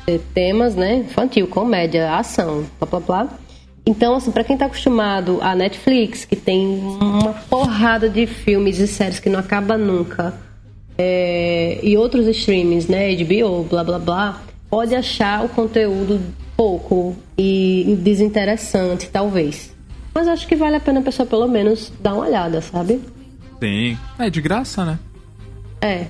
eh, 0.06 0.20
temas, 0.34 0.74
né? 0.74 0.96
Infantil, 0.96 1.46
comédia, 1.46 2.14
ação, 2.14 2.66
blá 2.78 2.86
blá 2.86 3.00
blá. 3.00 3.28
Então, 3.86 4.16
assim, 4.16 4.30
pra 4.30 4.44
quem 4.44 4.58
tá 4.58 4.66
acostumado 4.66 5.38
à 5.40 5.54
Netflix, 5.54 6.26
que 6.26 6.36
tem 6.36 6.66
uma 6.66 7.32
porrada 7.48 8.10
de 8.10 8.26
filmes 8.26 8.78
e 8.78 8.86
séries 8.86 9.20
que 9.20 9.30
não 9.30 9.38
acaba 9.38 9.78
nunca, 9.78 10.34
é, 10.98 11.78
e 11.82 11.96
outros 11.96 12.26
streamings, 12.26 12.88
né? 12.88 13.14
HBO, 13.14 13.62
blá 13.62 13.84
blá 13.84 13.98
blá, 13.98 14.42
pode 14.68 14.94
achar 14.94 15.44
o 15.44 15.48
conteúdo 15.48 16.20
pouco 16.54 17.16
e 17.38 17.96
desinteressante, 18.02 19.08
talvez. 19.08 19.75
Mas 20.16 20.28
acho 20.28 20.48
que 20.48 20.56
vale 20.56 20.76
a 20.76 20.80
pena 20.80 21.00
a 21.00 21.02
pessoa 21.02 21.26
pelo 21.26 21.46
menos 21.46 21.92
dar 22.00 22.14
uma 22.14 22.24
olhada, 22.24 22.62
sabe? 22.62 23.02
Tem. 23.60 23.98
É 24.18 24.30
de 24.30 24.40
graça, 24.40 24.82
né? 24.82 24.98
É. 25.78 26.06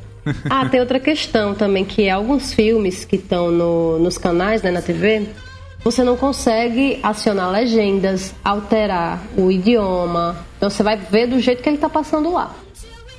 Ah, 0.48 0.68
tem 0.68 0.78
outra 0.78 1.00
questão 1.00 1.56
também, 1.56 1.84
que 1.84 2.04
é 2.04 2.12
alguns 2.12 2.54
filmes 2.54 3.04
que 3.04 3.16
estão 3.16 3.50
no, 3.50 3.98
nos 3.98 4.16
canais, 4.16 4.62
né, 4.62 4.70
na 4.70 4.80
TV, 4.80 5.26
você 5.82 6.04
não 6.04 6.16
consegue 6.16 7.00
acionar 7.02 7.50
legendas, 7.50 8.32
alterar 8.44 9.20
o 9.36 9.50
idioma. 9.50 10.36
Então 10.56 10.70
você 10.70 10.84
vai 10.84 10.96
ver 10.96 11.26
do 11.26 11.40
jeito 11.40 11.60
que 11.60 11.68
ele 11.68 11.76
está 11.76 11.88
passando 11.88 12.32
lá. 12.32 12.54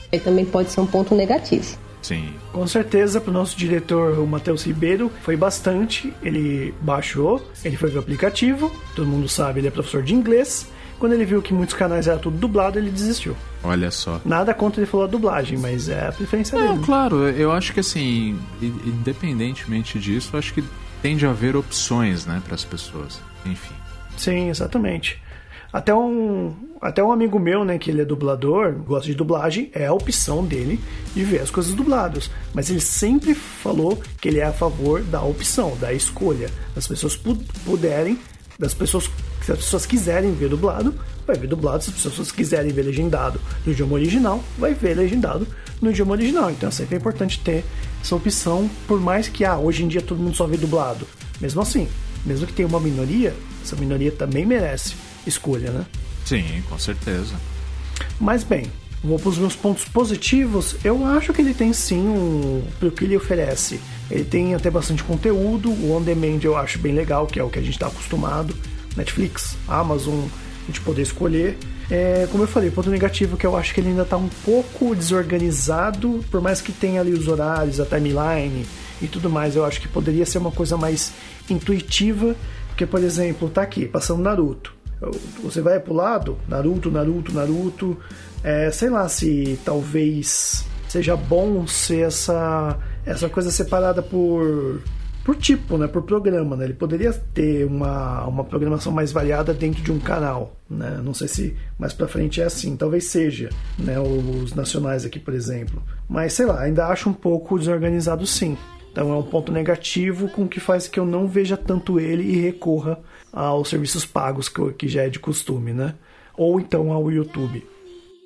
Aí 0.10 0.22
também 0.22 0.46
pode 0.46 0.72
ser 0.72 0.80
um 0.80 0.88
ponto 0.88 1.14
negativo. 1.14 1.78
Sim. 2.02 2.30
Com 2.54 2.66
certeza, 2.66 3.20
para 3.20 3.32
o 3.32 3.34
nosso 3.34 3.58
diretor, 3.58 4.20
o 4.20 4.26
Matheus 4.26 4.66
Ribeiro, 4.66 5.12
foi 5.22 5.36
bastante. 5.36 6.14
Ele 6.24 6.74
baixou, 6.80 7.46
ele 7.66 7.76
foi 7.76 7.90
ver 7.90 7.98
o 7.98 8.00
aplicativo, 8.00 8.72
todo 8.96 9.06
mundo 9.06 9.28
sabe, 9.28 9.60
ele 9.60 9.68
é 9.68 9.72
professor 9.72 10.02
de 10.02 10.14
inglês. 10.14 10.70
Quando 11.00 11.14
ele 11.14 11.26
viu 11.26 11.42
que 11.42 11.54
muitos 11.54 11.76
canais 11.76 12.08
era 12.08 12.18
tudo 12.18 12.38
dublado, 12.38 12.80
ele 12.80 12.90
desistiu. 12.90 13.36
Olha 13.64 13.92
só. 13.92 14.20
Nada 14.26 14.54
contra 14.54 14.82
ele 14.82 14.90
falou 14.90 15.06
a 15.06 15.10
dublagem, 15.10 15.58
mas 15.58 15.90
é 15.90 16.08
a 16.08 16.12
preferência 16.12 16.58
Não, 16.58 16.74
dele. 16.74 16.86
claro, 16.86 17.30
eu 17.30 17.52
acho 17.52 17.74
que 17.74 17.80
assim, 17.80 18.40
independentemente 18.62 20.00
disso, 20.00 20.32
eu 20.34 20.40
acho 20.40 20.54
que 20.54 20.64
tende 21.02 21.26
a 21.26 21.30
haver 21.30 21.56
opções, 21.56 22.26
né, 22.26 22.42
para 22.44 22.56
as 22.56 22.64
pessoas. 22.64 23.20
Enfim. 23.46 23.74
Sim, 24.18 24.50
exatamente. 24.50 25.22
Até 25.72 25.94
um, 25.94 26.56
até 26.82 27.04
um 27.04 27.12
amigo 27.12 27.38
meu, 27.38 27.64
né, 27.64 27.78
que 27.78 27.92
ele 27.92 28.02
é 28.02 28.06
dublador, 28.06 28.74
gosta 28.74 29.06
de 29.08 29.14
dublagem, 29.16 29.70
é 29.74 29.86
a 29.86 29.94
opção 29.94 30.44
dele 30.44 30.80
de 31.14 31.24
ver 31.24 31.42
as 31.42 31.52
coisas 31.52 31.74
dubladas. 31.74 32.32
Mas 32.54 32.70
ele 32.70 32.80
sempre 32.82 33.36
falou 33.36 34.02
que 34.20 34.28
ele 34.30 34.40
é 34.40 34.46
a 34.46 34.54
favor 34.54 35.02
da 35.04 35.22
opção, 35.22 35.78
da 35.78 35.94
escolha. 35.94 36.50
Das 36.74 36.88
pessoas 36.88 37.16
puderem, 37.66 38.18
das 38.58 38.74
pessoas, 38.74 39.10
se 39.48 39.52
as 39.54 39.60
pessoas 39.60 39.86
quiserem 39.86 40.34
ver 40.34 40.50
dublado, 40.50 40.94
vai 41.26 41.38
ver 41.38 41.48
dublado. 41.48 41.82
Se 41.82 41.90
as 41.90 41.96
pessoas 41.96 42.34
quiserem 42.34 42.70
ver 42.74 42.82
legendado 42.82 43.40
no 43.66 43.72
idioma 43.72 43.94
original, 43.94 44.44
vai 44.58 44.74
ver 44.74 44.94
legendado 44.94 45.48
no 45.82 45.90
idioma 45.90 46.12
original. 46.12 46.52
Então 46.52 46.68
é 46.68 46.72
sempre 46.72 46.96
é 46.96 46.98
importante 46.98 47.40
ter 47.40 47.64
essa 48.02 48.14
opção, 48.14 48.70
por 48.86 49.00
mais 49.00 49.30
que 49.30 49.46
ah, 49.46 49.58
hoje 49.58 49.86
em 49.86 49.88
dia 49.88 50.02
todo 50.02 50.22
mundo 50.22 50.36
só 50.36 50.46
vê 50.46 50.58
dublado. 50.58 51.08
Mesmo 51.40 51.62
assim, 51.62 51.88
mesmo 52.26 52.46
que 52.46 52.52
tenha 52.52 52.68
uma 52.68 52.80
minoria, 52.80 53.34
essa 53.64 53.78
minoria 53.78 54.12
também 54.12 54.46
merece 54.46 54.96
escolha, 55.26 55.72
né? 55.72 55.86
Sim, 56.26 56.62
com 56.68 56.78
certeza. 56.78 57.34
Mas 58.20 58.44
bem, 58.44 58.66
vou 59.02 59.18
para 59.18 59.30
os 59.30 59.38
meus 59.38 59.56
pontos 59.56 59.86
positivos. 59.86 60.76
Eu 60.84 61.06
acho 61.06 61.32
que 61.32 61.40
ele 61.40 61.54
tem 61.54 61.72
sim 61.72 62.06
um. 62.06 62.64
Pro 62.82 62.92
que 62.92 63.06
ele 63.06 63.16
oferece. 63.16 63.80
Ele 64.12 64.26
tem 64.26 64.56
até 64.56 64.70
bastante 64.70 65.06
conteúdo. 65.06 65.70
O 65.70 65.96
On 65.96 66.02
Demand 66.02 66.40
eu 66.44 66.58
acho 66.58 66.80
bem 66.80 66.94
legal, 66.94 67.28
que 67.28 67.40
é 67.40 67.44
o 67.44 67.50
que 67.50 67.60
a 67.60 67.62
gente 67.62 67.76
está 67.76 67.88
acostumado. 67.88 68.54
Netflix, 68.98 69.56
Amazon, 69.68 70.26
a 70.64 70.66
gente 70.68 70.82
poder 70.82 71.04
escolher. 71.04 71.58
É, 71.90 72.28
como 72.30 72.44
eu 72.44 72.48
falei, 72.48 72.70
ponto 72.70 72.90
negativo 72.90 73.36
é 73.36 73.40
que 73.40 73.46
eu 73.46 73.56
acho 73.56 73.74
que 73.74 73.80
ele 73.80 73.90
ainda 73.90 74.02
está 74.02 74.18
um 74.18 74.28
pouco 74.44 74.94
desorganizado, 74.94 76.26
por 76.30 76.42
mais 76.42 76.60
que 76.60 76.74
tenha 76.74 77.00
ali 77.00 77.14
os 77.14 77.28
horários, 77.28 77.80
a 77.80 77.86
timeline 77.86 78.66
e 79.02 79.08
tudo 79.08 79.30
mais, 79.30 79.56
eu 79.56 79.64
acho 79.64 79.80
que 79.80 79.88
poderia 79.88 80.26
ser 80.26 80.40
uma 80.40 80.52
coisa 80.52 80.76
mais 80.76 81.14
intuitiva, 81.50 82.36
porque, 82.68 82.86
por 82.86 83.02
exemplo, 83.02 83.50
tá 83.50 83.62
aqui, 83.62 83.86
passando 83.86 84.22
Naruto. 84.22 84.76
Você 85.44 85.62
vai 85.62 85.80
pro 85.80 85.94
lado, 85.94 86.38
Naruto, 86.48 86.90
Naruto, 86.90 87.32
Naruto. 87.32 87.98
É, 88.44 88.72
sei 88.72 88.90
lá 88.90 89.08
se 89.08 89.60
talvez 89.64 90.66
seja 90.88 91.16
bom 91.16 91.68
ser 91.68 92.08
essa, 92.08 92.78
essa 93.06 93.30
coisa 93.30 93.52
separada 93.52 94.02
por, 94.02 94.82
por 95.28 95.36
tipo, 95.36 95.78
né? 95.78 95.88
Por 95.88 96.04
programa, 96.04 96.56
né? 96.56 96.64
Ele 96.64 96.74
poderia 96.74 97.12
ter 97.12 97.66
uma, 97.66 98.26
uma 98.26 98.46
programação 98.46 98.94
mais 98.94 99.12
variada 99.12 99.54
dentro 99.54 99.84
de 99.84 99.92
um 99.92 100.00
canal, 100.00 100.56
né? 100.70 101.02
Não 101.04 101.14
sei 101.14 101.28
se 101.28 101.58
mais 101.78 101.92
para 101.92 102.08
frente 102.08 102.40
é 102.40 102.46
assim, 102.46 102.78
talvez 102.78 103.04
seja, 103.08 103.50
né? 103.78 104.00
Os 104.00 104.54
nacionais 104.54 105.04
aqui, 105.04 105.20
por 105.20 105.34
exemplo. 105.34 105.84
Mas 106.08 106.32
sei 106.32 106.46
lá, 106.46 106.62
ainda 106.62 106.88
acho 106.88 107.10
um 107.10 107.14
pouco 107.14 107.60
desorganizado 107.60 108.26
sim. 108.26 108.58
Então 108.90 109.12
é 109.12 109.18
um 109.18 109.24
ponto 109.24 109.52
negativo 109.52 110.30
com 110.30 110.48
que 110.48 110.62
faz 110.62 110.88
que 110.88 110.98
eu 110.98 111.06
não 111.06 111.28
veja 111.28 111.58
tanto 111.58 112.00
ele 112.00 112.24
e 112.24 112.40
recorra 112.40 112.98
aos 113.34 113.68
serviços 113.68 114.06
pagos, 114.06 114.48
que, 114.48 114.72
que 114.76 114.88
já 114.88 115.04
é 115.04 115.10
de 115.10 115.20
costume, 115.20 115.74
né? 115.74 115.94
Ou 116.38 116.58
então 116.58 116.90
ao 116.90 117.12
YouTube. 117.12 117.68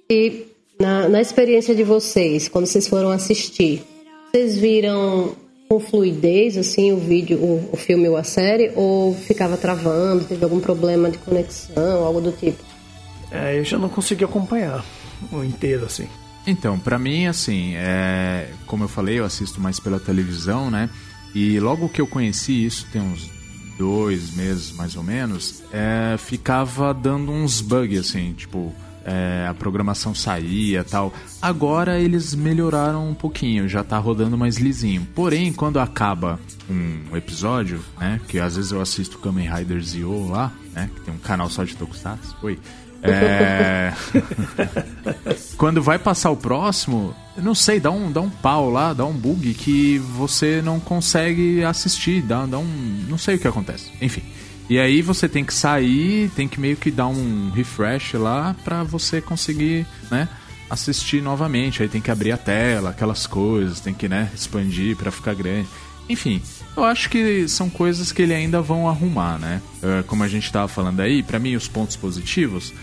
E 0.08 0.46
na, 0.80 1.10
na 1.10 1.20
experiência 1.20 1.74
de 1.74 1.84
vocês, 1.84 2.48
quando 2.48 2.68
vocês 2.68 2.88
foram 2.88 3.10
assistir, 3.10 3.82
vocês 4.32 4.56
viram 4.56 5.36
com 5.72 5.80
fluidez 5.80 6.58
assim 6.58 6.92
o 6.92 6.98
vídeo, 6.98 7.38
o, 7.38 7.70
o 7.72 7.78
filme 7.78 8.10
ou 8.10 8.18
a 8.18 8.26
série, 8.26 8.74
ou 8.76 9.16
ficava 9.16 9.56
travando, 9.56 10.26
teve 10.26 10.44
algum 10.44 10.60
problema 10.60 11.10
de 11.10 11.18
conexão, 11.18 12.04
algo 12.04 12.20
do 12.20 12.34
tipo? 12.34 12.62
É, 13.32 13.58
eu 13.58 13.64
já 13.64 13.78
não 13.78 13.88
consegui 13.88 14.26
acompanhar 14.26 14.84
o 15.32 15.42
inteiro 15.42 15.86
assim. 15.86 16.10
Então, 16.46 16.78
para 16.78 17.00
mim, 17.00 17.26
assim, 17.26 17.74
é, 17.76 18.50
como 18.68 18.84
eu 18.84 18.90
falei, 18.90 19.20
eu 19.20 19.24
assisto 19.24 19.62
mais 19.62 19.80
pela 19.80 19.98
televisão, 19.98 20.70
né? 20.70 20.90
E 21.34 21.58
logo 21.62 21.88
que 21.88 22.02
eu 22.02 22.08
conheci 22.08 22.66
isso, 22.66 22.86
tem 22.92 23.02
uns 23.02 23.30
dois 23.78 24.36
meses 24.36 24.74
mais 24.74 24.98
ou 24.98 25.04
menos, 25.04 25.64
é, 25.72 26.18
ficava 26.18 26.94
dando 26.94 27.32
uns 27.32 27.62
bugs, 27.62 28.10
assim, 28.10 28.34
tipo, 28.34 28.76
é, 29.06 29.48
a 29.50 29.54
programação 29.54 30.14
saía 30.14 30.84
tal. 30.84 31.14
Agora 31.42 32.00
eles 32.00 32.36
melhoraram 32.36 33.10
um 33.10 33.14
pouquinho, 33.14 33.68
já 33.68 33.84
tá 33.84 33.98
rodando 33.98 34.38
mais 34.38 34.58
lisinho. 34.58 35.08
Porém, 35.16 35.52
quando 35.52 35.80
acaba 35.80 36.40
um 36.70 37.16
episódio, 37.16 37.84
né? 38.00 38.20
Que 38.28 38.40
às 38.40 38.56
vezes 38.56 38.72
eu 38.72 38.82
assisto 38.82 39.20
Kamen 39.20 39.50
Rider 39.50 39.82
Zio 39.82 40.30
lá, 40.30 40.52
né? 40.74 40.90
Que 40.94 41.02
tem 41.02 41.14
um 41.14 41.18
canal 41.18 41.50
só 41.50 41.64
de 41.64 41.76
Tokusatsu. 41.76 42.36
Oi. 42.42 42.60
É... 43.04 43.92
Quando 45.58 45.82
vai 45.82 45.98
passar 45.98 46.30
o 46.30 46.38
próximo, 46.38 47.16
não 47.36 47.56
sei, 47.56 47.80
dá 47.80 47.90
um, 47.90 48.12
dá 48.12 48.22
um 48.22 48.30
pau 48.30 48.70
lá, 48.70 48.94
dá 48.94 49.06
um 49.06 49.14
bug 49.14 49.54
que 49.56 49.98
você 49.98 50.62
não 50.62 50.80
consegue 50.80 51.64
assistir, 51.64 52.22
dá, 52.22 52.46
dá 52.46 52.60
um. 52.60 53.06
Não 53.10 53.18
sei 53.18 53.36
o 53.36 53.40
que 53.40 53.48
acontece. 53.48 53.92
Enfim. 54.02 54.22
E 54.72 54.80
aí 54.80 55.02
você 55.02 55.28
tem 55.28 55.44
que 55.44 55.54
sair, 55.54 56.32
tem 56.34 56.48
que 56.48 56.58
meio 56.58 56.78
que 56.78 56.90
dar 56.90 57.08
um 57.08 57.52
refresh 57.52 58.14
lá 58.14 58.56
pra 58.64 58.84
você 58.84 59.20
conseguir, 59.20 59.86
né? 60.10 60.30
Assistir 60.70 61.22
novamente. 61.22 61.84
Aí 61.84 61.90
tem 61.90 62.00
que 62.00 62.10
abrir 62.10 62.32
a 62.32 62.38
tela, 62.38 62.92
aquelas 62.92 63.28
coisas, 63.28 63.82
tem 63.82 63.94
que, 63.94 64.08
né, 64.08 64.32
expandir 64.34 64.96
para 64.96 65.12
ficar 65.12 65.36
grande. 65.36 65.68
Enfim, 66.08 66.42
eu 66.78 66.86
acho 66.86 67.10
que 67.10 67.50
são 67.50 67.70
coisas 67.70 68.14
que 68.14 68.22
ele 68.22 68.34
ainda 68.34 68.62
vão 68.62 68.88
arrumar, 68.88 69.38
né? 69.38 69.62
Uh, 69.84 70.06
como 70.06 70.24
a 70.24 70.28
gente 70.30 70.50
tava 70.50 70.70
falando 70.70 71.02
aí, 71.02 71.22
para 71.22 71.38
mim 71.38 71.54
os 71.58 71.68
pontos 71.68 71.98
positivos 71.98 72.74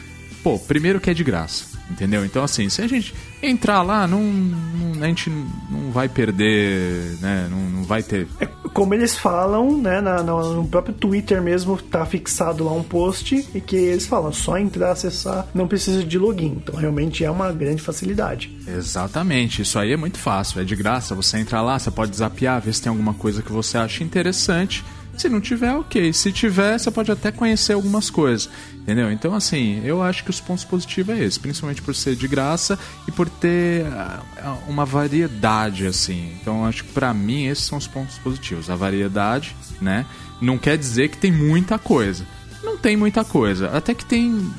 pô, 0.42 0.58
primeiro 0.58 1.00
que 1.00 1.10
é 1.10 1.14
de 1.14 1.24
graça. 1.24 1.77
Entendeu? 1.90 2.24
Então, 2.24 2.44
assim, 2.44 2.68
se 2.68 2.82
a 2.82 2.86
gente 2.86 3.14
entrar 3.42 3.82
lá, 3.82 4.06
não, 4.06 4.22
não 4.22 5.02
a 5.02 5.06
gente 5.06 5.30
não 5.30 5.90
vai 5.90 6.08
perder, 6.08 7.16
né? 7.20 7.48
Não, 7.50 7.58
não 7.58 7.82
vai 7.84 8.02
ter. 8.02 8.26
É, 8.40 8.46
como 8.74 8.94
eles 8.94 9.16
falam, 9.16 9.80
né? 9.80 10.00
Na, 10.00 10.22
no 10.22 10.66
próprio 10.68 10.94
Twitter 10.94 11.40
mesmo, 11.40 11.76
tá 11.76 12.04
fixado 12.04 12.64
lá 12.64 12.72
um 12.72 12.82
post 12.82 13.48
e 13.54 13.60
que 13.60 13.76
eles 13.76 14.06
falam, 14.06 14.32
só 14.32 14.58
entrar, 14.58 14.92
acessar, 14.92 15.46
não 15.54 15.66
precisa 15.66 16.04
de 16.04 16.18
login. 16.18 16.58
Então, 16.62 16.74
realmente 16.74 17.24
é 17.24 17.30
uma 17.30 17.50
grande 17.52 17.80
facilidade. 17.80 18.54
Exatamente, 18.66 19.62
isso 19.62 19.78
aí 19.78 19.92
é 19.92 19.96
muito 19.96 20.18
fácil, 20.18 20.60
é 20.60 20.64
de 20.64 20.76
graça. 20.76 21.14
Você 21.14 21.38
entra 21.38 21.62
lá, 21.62 21.78
você 21.78 21.90
pode 21.90 22.10
desafiar, 22.10 22.60
ver 22.60 22.74
se 22.74 22.82
tem 22.82 22.90
alguma 22.90 23.14
coisa 23.14 23.42
que 23.42 23.52
você 23.52 23.78
acha 23.78 24.04
interessante 24.04 24.84
se 25.22 25.28
não 25.28 25.40
tiver, 25.40 25.74
ok. 25.74 26.12
Se 26.12 26.32
tiver, 26.32 26.78
você 26.78 26.90
pode 26.90 27.10
até 27.10 27.30
conhecer 27.32 27.72
algumas 27.72 28.10
coisas. 28.10 28.48
Entendeu? 28.74 29.10
Então, 29.12 29.34
assim, 29.34 29.82
eu 29.84 30.02
acho 30.02 30.24
que 30.24 30.30
os 30.30 30.40
pontos 30.40 30.64
positivos 30.64 31.14
é 31.14 31.24
esse, 31.24 31.38
principalmente 31.38 31.82
por 31.82 31.94
ser 31.94 32.16
de 32.16 32.26
graça 32.26 32.78
e 33.06 33.12
por 33.12 33.28
ter 33.28 33.84
uh, 33.84 34.58
uma 34.66 34.84
variedade, 34.84 35.86
assim. 35.86 36.32
Então, 36.40 36.64
acho 36.64 36.84
que 36.84 36.92
para 36.92 37.12
mim 37.12 37.46
esses 37.46 37.64
são 37.64 37.76
os 37.76 37.86
pontos 37.86 38.16
positivos. 38.18 38.70
A 38.70 38.76
variedade, 38.76 39.54
né? 39.80 40.06
Não 40.40 40.56
quer 40.56 40.78
dizer 40.78 41.08
que 41.08 41.18
tem 41.18 41.32
muita 41.32 41.78
coisa. 41.78 42.24
Não 42.62 42.78
tem 42.78 42.96
muita 42.96 43.24
coisa. 43.24 43.68
Até 43.76 43.92
que 43.94 44.04
tem 44.04 44.50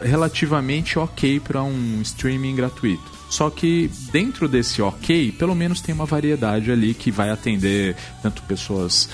relativamente 0.00 0.98
ok 0.98 1.40
para 1.40 1.62
um 1.62 2.00
streaming 2.02 2.54
gratuito. 2.54 3.18
Só 3.28 3.50
que 3.50 3.90
dentro 4.10 4.48
desse 4.48 4.80
ok, 4.80 5.32
pelo 5.32 5.54
menos 5.54 5.80
tem 5.80 5.94
uma 5.94 6.06
variedade 6.06 6.70
ali 6.70 6.94
que 6.94 7.10
vai 7.10 7.30
atender 7.30 7.94
tanto 8.22 8.42
pessoas 8.42 9.08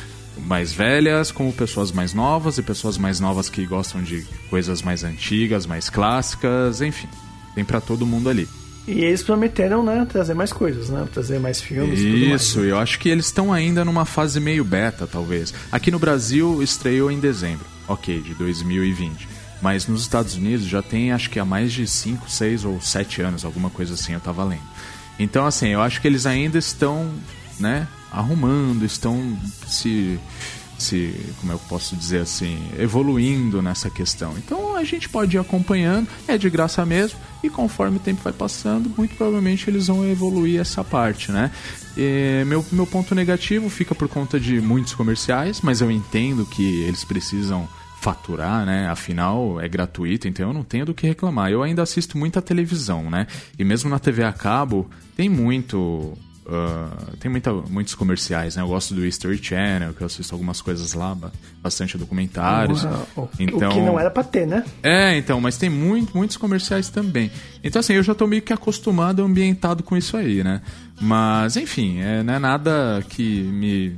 mais 0.47 0.73
velhas, 0.73 1.31
como 1.31 1.53
pessoas 1.53 1.92
mais 1.92 2.12
novas 2.12 2.59
e 2.59 2.62
pessoas 2.62 2.99
mais 2.99 3.20
novas 3.20 3.49
que 3.49 3.64
gostam 3.66 4.03
de 4.03 4.23
coisas 4.51 4.83
mais 4.83 5.05
antigas, 5.05 5.66
mais 5.66 5.88
clássicas, 5.88 6.81
enfim, 6.81 7.09
tem 7.55 7.64
para 7.64 7.81
todo 7.81 8.07
mundo 8.07 8.29
ali. 8.29 8.49
E 8.87 9.03
eles 9.03 9.23
prometeram, 9.23 9.83
né, 9.83 10.07
trazer 10.11 10.35
mais 10.35 10.53
coisas, 10.53 10.90
né? 10.90 11.09
Trazer 11.11 11.40
mais 11.40 11.59
filmes 11.61 12.01
Isso, 12.01 12.59
mais, 12.59 12.66
né? 12.66 12.73
eu 12.73 12.79
acho 12.79 12.99
que 12.99 13.09
eles 13.09 13.27
estão 13.27 13.51
ainda 13.51 13.83
numa 13.83 14.05
fase 14.05 14.38
meio 14.38 14.62
beta, 14.62 15.07
talvez. 15.07 15.55
Aqui 15.73 15.90
no 15.90 15.99
Brasil 15.99 16.62
estreou 16.62 17.11
em 17.11 17.18
dezembro, 17.18 17.64
ok, 17.88 18.20
de 18.20 18.35
2020. 18.35 19.27
Mas 19.62 19.87
nos 19.87 20.03
Estados 20.03 20.35
Unidos 20.37 20.66
já 20.66 20.83
tem, 20.83 21.12
acho 21.12 21.31
que 21.31 21.38
há 21.38 21.44
mais 21.44 21.73
de 21.73 21.87
5, 21.87 22.29
6 22.31 22.66
ou 22.66 22.79
7 22.79 23.23
anos, 23.23 23.44
alguma 23.47 23.70
coisa 23.70 23.94
assim, 23.94 24.12
eu 24.12 24.20
tava 24.20 24.44
lendo. 24.44 24.61
Então, 25.18 25.47
assim, 25.47 25.68
eu 25.68 25.81
acho 25.81 26.03
que 26.03 26.07
eles 26.07 26.27
ainda 26.27 26.59
estão, 26.59 27.11
né, 27.59 27.88
arrumando, 28.11 28.85
estão 28.85 29.37
se 29.67 30.19
se, 30.79 31.14
como 31.40 31.53
eu 31.53 31.59
posso 31.69 31.97
dizer 31.97 32.21
assim, 32.21 32.59
evoluindo 32.79 33.62
nessa 33.62 33.88
questão. 33.88 34.35
Então 34.37 34.77
a 34.77 34.85
gente 34.85 35.09
pode 35.09 35.37
ir 35.37 35.40
acompanhando, 35.40 36.09
é 36.27 36.37
de 36.37 36.51
graça 36.51 36.85
mesmo, 36.85 37.19
e 37.43 37.51
conforme 37.51 37.97
o 37.97 38.01
tempo 38.01 38.23
vai 38.23 38.33
passando, 38.33 38.90
muito 38.97 39.14
provavelmente 39.14 39.69
eles 39.69 39.87
vão 39.87 40.07
evoluir 40.07 40.61
essa 40.61 40.83
parte, 40.83 41.31
né? 41.31 41.51
E 41.97 42.45
meu, 42.47 42.64
meu 42.73 42.87
ponto 42.87 43.14
negativo 43.14 43.69
fica 43.71 43.95
por 43.95 44.09
conta 44.09 44.38
de 44.38 44.61
muitos 44.61 44.95
comerciais, 44.95 45.61
mas 45.62 45.81
eu 45.81 45.90
entendo 45.90 46.45
que 46.45 46.83
eles 46.83 47.05
precisam 47.05 47.69
faturar, 48.01 48.67
né? 48.67 48.88
Afinal, 48.88 49.61
é 49.61 49.69
gratuito, 49.69 50.29
então 50.29 50.49
eu 50.49 50.53
não 50.53 50.62
tenho 50.62 50.85
do 50.85 50.93
que 50.93 51.07
reclamar. 51.07 51.51
Eu 51.51 51.62
ainda 51.62 51.83
assisto 51.83 52.19
muita 52.19 52.43
televisão, 52.43 53.09
né? 53.09 53.27
E 53.59 53.64
mesmo 53.64 53.88
na 53.88 53.99
TV 53.99 54.25
a 54.25 54.33
cabo, 54.33 54.90
tem 55.17 55.29
muito 55.29 56.12
Uh, 56.46 57.16
tem 57.16 57.30
muita, 57.30 57.52
muitos 57.52 57.94
comerciais, 57.94 58.57
né? 58.57 58.62
Eu 58.62 58.68
gosto 58.68 58.94
do 58.94 59.04
History 59.04 59.42
Channel, 59.42 59.94
que 59.94 60.02
eu 60.02 60.07
assisto 60.07 60.35
algumas 60.35 60.61
coisas 60.61 60.92
lá, 60.92 61.16
bastante 61.62 61.96
documentários. 61.96 62.85
o, 63.16 63.28
então, 63.38 63.70
o 63.70 63.74
que 63.74 63.80
não 63.80 63.98
era 63.98 64.11
pra 64.11 64.22
ter, 64.22 64.46
né? 64.46 64.62
É, 64.83 65.16
então, 65.16 65.40
mas 65.40 65.57
tem 65.57 65.70
muito, 65.70 66.14
muitos 66.14 66.37
comerciais 66.37 66.90
também. 66.90 67.30
Então, 67.62 67.80
assim, 67.80 67.94
eu 67.94 68.02
já 68.02 68.14
tô 68.14 68.26
meio 68.26 68.42
que 68.42 68.52
acostumado, 68.52 69.22
ambientado 69.22 69.83
com 69.83 69.96
isso 69.96 70.18
aí, 70.18 70.44
né? 70.44 70.61
Mas, 71.00 71.57
enfim, 71.57 72.00
é, 72.00 72.22
não 72.22 72.35
é 72.35 72.38
nada 72.38 73.02
que 73.09 73.42
me 73.42 73.96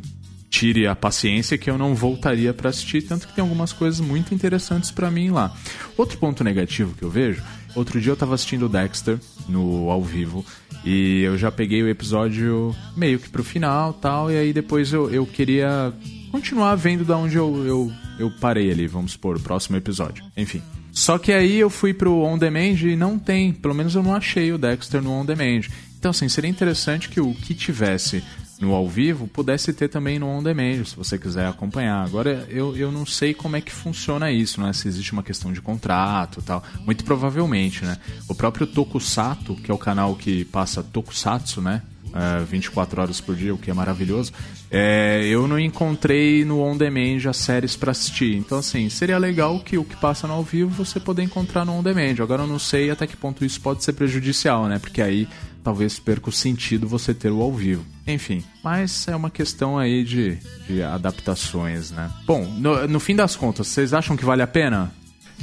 tire 0.48 0.86
a 0.86 0.94
paciência 0.94 1.58
que 1.58 1.68
eu 1.68 1.76
não 1.76 1.94
voltaria 1.94 2.54
para 2.54 2.70
assistir, 2.70 3.02
tanto 3.02 3.26
que 3.26 3.34
tem 3.34 3.42
algumas 3.42 3.72
coisas 3.72 4.00
muito 4.00 4.32
interessantes 4.32 4.92
para 4.92 5.10
mim 5.10 5.30
lá. 5.30 5.52
Outro 5.96 6.16
ponto 6.16 6.44
negativo 6.44 6.94
que 6.94 7.02
eu 7.02 7.10
vejo, 7.10 7.42
outro 7.74 8.00
dia 8.00 8.12
eu 8.12 8.16
tava 8.16 8.34
assistindo 8.34 8.68
Dexter 8.68 9.18
no 9.48 9.90
ao 9.90 10.02
vivo 10.02 10.46
e 10.86 11.22
eu 11.22 11.36
já 11.36 11.50
peguei 11.50 11.82
o 11.82 11.88
episódio 11.88 12.74
meio 12.96 13.18
que 13.18 13.28
pro 13.28 13.42
final 13.42 13.92
tal, 13.92 14.30
e 14.30 14.36
aí 14.36 14.52
depois 14.52 14.92
eu, 14.92 15.10
eu 15.10 15.26
queria 15.26 15.92
continuar 16.30 16.76
vendo 16.76 17.04
da 17.04 17.16
onde 17.16 17.34
eu, 17.34 17.66
eu, 17.66 17.92
eu 18.20 18.30
parei 18.40 18.70
ali, 18.70 18.86
vamos 18.86 19.12
supor, 19.12 19.36
o 19.36 19.40
próximo 19.40 19.76
episódio. 19.76 20.24
Enfim. 20.36 20.62
Só 20.92 21.18
que 21.18 21.32
aí 21.32 21.58
eu 21.58 21.68
fui 21.68 21.92
pro 21.92 22.22
On 22.22 22.38
Demand 22.38 22.80
e 22.82 22.94
não 22.94 23.18
tem, 23.18 23.52
pelo 23.52 23.74
menos 23.74 23.96
eu 23.96 24.02
não 24.02 24.14
achei 24.14 24.52
o 24.52 24.58
Dexter 24.58 25.02
no 25.02 25.10
On 25.10 25.24
Demand. 25.24 25.62
Então, 25.98 26.12
assim, 26.12 26.28
seria 26.28 26.48
interessante 26.48 27.08
que 27.08 27.20
o 27.20 27.34
que 27.34 27.52
tivesse 27.52 28.22
no 28.60 28.74
ao 28.74 28.88
vivo 28.88 29.26
pudesse 29.28 29.72
ter 29.72 29.88
também 29.88 30.18
no 30.18 30.26
on 30.26 30.42
demand, 30.42 30.84
se 30.84 30.96
você 30.96 31.18
quiser 31.18 31.46
acompanhar. 31.46 32.04
Agora 32.04 32.46
eu, 32.48 32.76
eu 32.76 32.90
não 32.90 33.04
sei 33.04 33.34
como 33.34 33.56
é 33.56 33.60
que 33.60 33.72
funciona 33.72 34.30
isso, 34.30 34.60
né? 34.60 34.72
Se 34.72 34.88
existe 34.88 35.12
uma 35.12 35.22
questão 35.22 35.52
de 35.52 35.60
contrato 35.60 36.42
tal. 36.42 36.62
Muito 36.84 37.04
provavelmente, 37.04 37.84
né? 37.84 37.96
O 38.28 38.34
próprio 38.34 38.66
Tokusato, 38.66 39.54
que 39.56 39.70
é 39.70 39.74
o 39.74 39.78
canal 39.78 40.14
que 40.14 40.44
passa 40.46 40.82
Tokusatsu, 40.82 41.60
né? 41.60 41.82
Uh, 42.06 42.46
24 42.46 43.02
horas 43.02 43.20
por 43.20 43.36
dia, 43.36 43.52
o 43.52 43.58
que 43.58 43.70
é 43.70 43.74
maravilhoso. 43.74 44.32
É, 44.70 45.22
eu 45.26 45.46
não 45.46 45.58
encontrei 45.58 46.44
no 46.46 46.62
on 46.62 46.76
demand 46.76 47.28
as 47.28 47.36
séries 47.36 47.76
para 47.76 47.90
assistir. 47.90 48.36
Então, 48.36 48.58
assim, 48.58 48.88
seria 48.88 49.18
legal 49.18 49.60
que 49.60 49.76
o 49.76 49.84
que 49.84 49.96
passa 49.96 50.26
no 50.26 50.32
ao 50.32 50.42
vivo 50.42 50.70
você 50.70 50.98
poder 50.98 51.22
encontrar 51.22 51.64
no 51.66 51.72
on 51.72 51.82
demand. 51.82 52.16
Agora 52.20 52.44
eu 52.44 52.46
não 52.46 52.58
sei 52.58 52.90
até 52.90 53.06
que 53.06 53.16
ponto 53.16 53.44
isso 53.44 53.60
pode 53.60 53.84
ser 53.84 53.92
prejudicial, 53.92 54.66
né? 54.66 54.78
Porque 54.78 55.02
aí 55.02 55.28
talvez 55.66 55.98
perca 55.98 56.28
o 56.28 56.32
sentido 56.32 56.86
você 56.86 57.12
ter 57.12 57.32
o 57.32 57.42
ao 57.42 57.52
vivo. 57.52 57.84
Enfim, 58.06 58.44
mas 58.62 59.08
é 59.08 59.16
uma 59.16 59.28
questão 59.28 59.76
aí 59.76 60.04
de, 60.04 60.38
de 60.68 60.80
adaptações, 60.80 61.90
né? 61.90 62.08
Bom, 62.24 62.44
no, 62.44 62.86
no 62.86 63.00
fim 63.00 63.16
das 63.16 63.34
contas, 63.34 63.66
vocês 63.66 63.92
acham 63.92 64.16
que 64.16 64.24
vale 64.24 64.42
a 64.42 64.46
pena? 64.46 64.92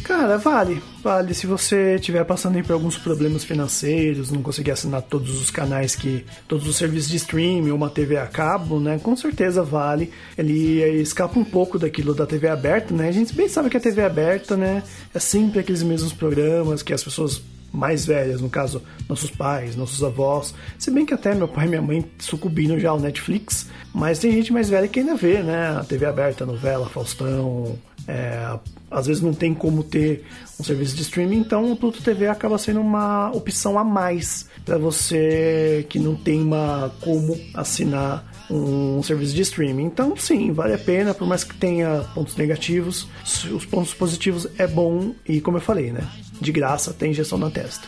Cara, 0.01 0.37
vale. 0.37 0.81
Vale. 1.03 1.33
Se 1.33 1.45
você 1.45 1.95
estiver 1.95 2.23
passando 2.23 2.61
por 2.63 2.71
alguns 2.71 2.97
problemas 2.97 3.43
financeiros, 3.43 4.31
não 4.31 4.41
conseguir 4.41 4.71
assinar 4.71 5.01
todos 5.01 5.41
os 5.41 5.51
canais 5.51 5.93
que. 5.93 6.25
todos 6.47 6.67
os 6.67 6.77
serviços 6.77 7.09
de 7.09 7.17
streaming 7.17 7.69
ou 7.69 7.75
uma 7.75 7.89
TV 7.89 8.15
a 8.15 8.25
cabo, 8.25 8.79
né? 8.79 8.97
Com 9.03 9.17
certeza 9.17 9.61
vale. 9.61 10.09
Ele 10.37 10.81
escapa 11.01 11.37
um 11.37 11.43
pouco 11.43 11.77
daquilo 11.77 12.15
da 12.15 12.25
TV 12.25 12.47
aberta, 12.47 12.93
né? 12.93 13.09
A 13.09 13.11
gente 13.11 13.35
bem 13.35 13.49
sabe 13.49 13.69
que 13.69 13.77
a 13.77 13.81
TV 13.81 14.01
aberta, 14.01 14.55
né? 14.55 14.83
É 15.13 15.19
sempre 15.19 15.59
aqueles 15.59 15.83
mesmos 15.83 16.13
programas 16.13 16.81
que 16.81 16.93
as 16.93 17.03
pessoas 17.03 17.41
mais 17.73 18.05
velhas, 18.05 18.39
no 18.39 18.49
caso, 18.49 18.81
nossos 19.09 19.31
pais, 19.31 19.75
nossos 19.75 20.03
avós. 20.03 20.53
Se 20.77 20.91
bem 20.91 21.05
que 21.05 21.13
até 21.13 21.33
meu 21.33 21.47
pai 21.47 21.65
e 21.65 21.69
minha 21.69 21.81
mãe 21.81 22.05
sucumbiram 22.19 22.79
já 22.79 22.91
ao 22.91 22.99
Netflix, 22.99 23.67
mas 23.93 24.19
tem 24.19 24.31
gente 24.31 24.53
mais 24.53 24.69
velha 24.69 24.87
que 24.87 24.99
ainda 24.99 25.15
vê, 25.15 25.41
né? 25.41 25.77
A 25.79 25.83
TV 25.83 26.05
aberta, 26.05 26.45
novela, 26.45 26.87
Faustão. 26.87 27.77
É, 28.07 28.59
às 28.91 29.07
vezes 29.07 29.23
não 29.23 29.33
tem 29.33 29.53
como 29.53 29.83
ter 29.83 30.25
um 30.59 30.63
serviço 30.63 30.95
de 30.95 31.01
streaming, 31.01 31.37
então 31.37 31.71
o 31.71 31.75
Pluto 31.75 32.03
TV 32.03 32.27
acaba 32.27 32.57
sendo 32.57 32.81
uma 32.81 33.31
opção 33.31 33.79
a 33.79 33.83
mais 33.83 34.45
para 34.65 34.77
você 34.77 35.85
que 35.89 35.97
não 35.97 36.15
tem 36.15 36.41
uma 36.41 36.93
como 37.01 37.39
assinar 37.53 38.32
um 38.49 39.01
serviço 39.03 39.33
de 39.33 39.41
streaming. 39.41 39.85
Então, 39.85 40.15
sim, 40.15 40.51
vale 40.51 40.73
a 40.73 40.77
pena, 40.77 41.13
por 41.13 41.27
mais 41.27 41.43
que 41.43 41.55
tenha 41.55 42.05
pontos 42.13 42.35
negativos, 42.35 43.07
os 43.51 43.65
pontos 43.65 43.93
positivos 43.93 44.47
é 44.57 44.67
bom 44.67 45.13
e, 45.27 45.41
como 45.41 45.57
eu 45.57 45.61
falei, 45.61 45.91
né? 45.91 46.07
De 46.39 46.51
graça, 46.51 46.93
tem 46.93 47.11
injeção 47.11 47.37
na 47.37 47.49
testa. 47.49 47.87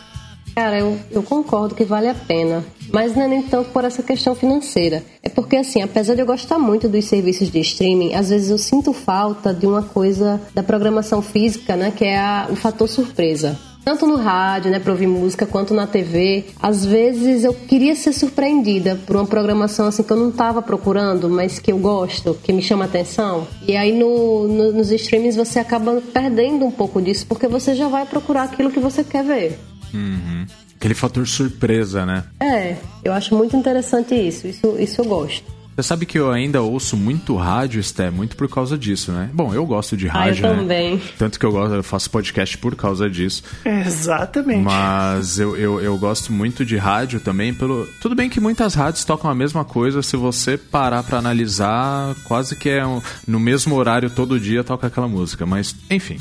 Cara, 0.54 0.78
eu, 0.78 0.98
eu 1.10 1.22
concordo 1.22 1.74
que 1.74 1.84
vale 1.84 2.08
a 2.08 2.14
pena, 2.14 2.64
mas 2.90 3.14
não 3.14 3.24
é 3.24 3.28
nem 3.28 3.42
tanto 3.42 3.70
por 3.72 3.84
essa 3.84 4.02
questão 4.02 4.34
financeira. 4.34 5.04
É 5.22 5.28
porque, 5.28 5.56
assim, 5.56 5.82
apesar 5.82 6.14
de 6.14 6.22
eu 6.22 6.26
gostar 6.26 6.58
muito 6.58 6.88
dos 6.88 7.04
serviços 7.04 7.50
de 7.50 7.60
streaming, 7.60 8.14
às 8.14 8.30
vezes 8.30 8.48
eu 8.48 8.56
sinto 8.56 8.94
falta 8.94 9.52
de 9.52 9.66
uma 9.66 9.82
coisa 9.82 10.40
da 10.54 10.62
programação 10.62 11.20
física, 11.20 11.76
né? 11.76 11.92
Que 11.94 12.06
é 12.06 12.18
a, 12.18 12.48
o 12.50 12.56
fator 12.56 12.88
surpresa 12.88 13.58
tanto 13.86 14.04
no 14.04 14.16
rádio, 14.16 14.68
né, 14.68 14.80
para 14.80 14.90
ouvir 14.90 15.06
música, 15.06 15.46
quanto 15.46 15.72
na 15.72 15.86
TV. 15.86 16.46
Às 16.60 16.84
vezes 16.84 17.44
eu 17.44 17.54
queria 17.54 17.94
ser 17.94 18.12
surpreendida 18.12 18.98
por 19.06 19.14
uma 19.14 19.24
programação 19.24 19.86
assim 19.86 20.02
que 20.02 20.12
eu 20.12 20.16
não 20.16 20.30
estava 20.30 20.60
procurando, 20.60 21.30
mas 21.30 21.60
que 21.60 21.70
eu 21.70 21.78
gosto, 21.78 22.34
que 22.42 22.52
me 22.52 22.60
chama 22.60 22.86
atenção. 22.86 23.46
E 23.64 23.76
aí 23.76 23.96
no, 23.96 24.48
no, 24.48 24.72
nos 24.72 24.90
streamings 24.90 25.36
você 25.36 25.60
acaba 25.60 26.02
perdendo 26.12 26.64
um 26.64 26.70
pouco 26.72 27.00
disso, 27.00 27.28
porque 27.28 27.46
você 27.46 27.76
já 27.76 27.86
vai 27.86 28.04
procurar 28.04 28.42
aquilo 28.42 28.72
que 28.72 28.80
você 28.80 29.04
quer 29.04 29.22
ver. 29.22 29.56
Uhum. 29.94 30.44
Aquele 30.74 30.94
fator 30.94 31.24
surpresa, 31.24 32.04
né? 32.04 32.24
É, 32.40 32.74
eu 33.04 33.12
acho 33.12 33.36
muito 33.36 33.56
interessante 33.56 34.16
isso. 34.16 34.48
Isso, 34.48 34.74
isso 34.80 35.00
eu 35.00 35.04
gosto. 35.04 35.55
Você 35.76 35.82
sabe 35.82 36.06
que 36.06 36.18
eu 36.18 36.30
ainda 36.30 36.62
ouço 36.62 36.96
muito 36.96 37.36
rádio, 37.36 37.78
Esté, 37.78 38.10
muito 38.10 38.34
por 38.34 38.48
causa 38.48 38.78
disso, 38.78 39.12
né? 39.12 39.28
Bom, 39.34 39.52
eu 39.52 39.66
gosto 39.66 39.94
de 39.94 40.06
rádio, 40.06 40.46
ah, 40.46 40.48
eu 40.48 40.54
né? 40.54 40.60
também. 40.62 41.02
Tanto 41.18 41.38
que 41.38 41.44
eu, 41.44 41.52
gosto, 41.52 41.74
eu 41.74 41.82
faço 41.82 42.10
podcast 42.10 42.56
por 42.56 42.74
causa 42.74 43.10
disso. 43.10 43.42
Exatamente. 43.62 44.62
Mas 44.62 45.38
eu, 45.38 45.54
eu, 45.54 45.78
eu 45.78 45.98
gosto 45.98 46.32
muito 46.32 46.64
de 46.64 46.78
rádio 46.78 47.20
também. 47.20 47.52
pelo 47.52 47.86
Tudo 48.00 48.14
bem 48.14 48.30
que 48.30 48.40
muitas 48.40 48.74
rádios 48.74 49.04
tocam 49.04 49.30
a 49.30 49.34
mesma 49.34 49.66
coisa, 49.66 50.00
se 50.02 50.16
você 50.16 50.56
parar 50.56 51.02
para 51.02 51.18
analisar, 51.18 52.14
quase 52.24 52.56
que 52.56 52.70
é 52.70 52.86
um... 52.86 53.02
no 53.28 53.38
mesmo 53.38 53.74
horário 53.74 54.08
todo 54.08 54.40
dia 54.40 54.64
toca 54.64 54.86
aquela 54.86 55.08
música. 55.08 55.44
Mas, 55.44 55.76
enfim. 55.90 56.16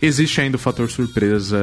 Existe 0.00 0.40
ainda 0.40 0.54
o 0.56 0.60
fator 0.60 0.88
surpresa 0.88 1.58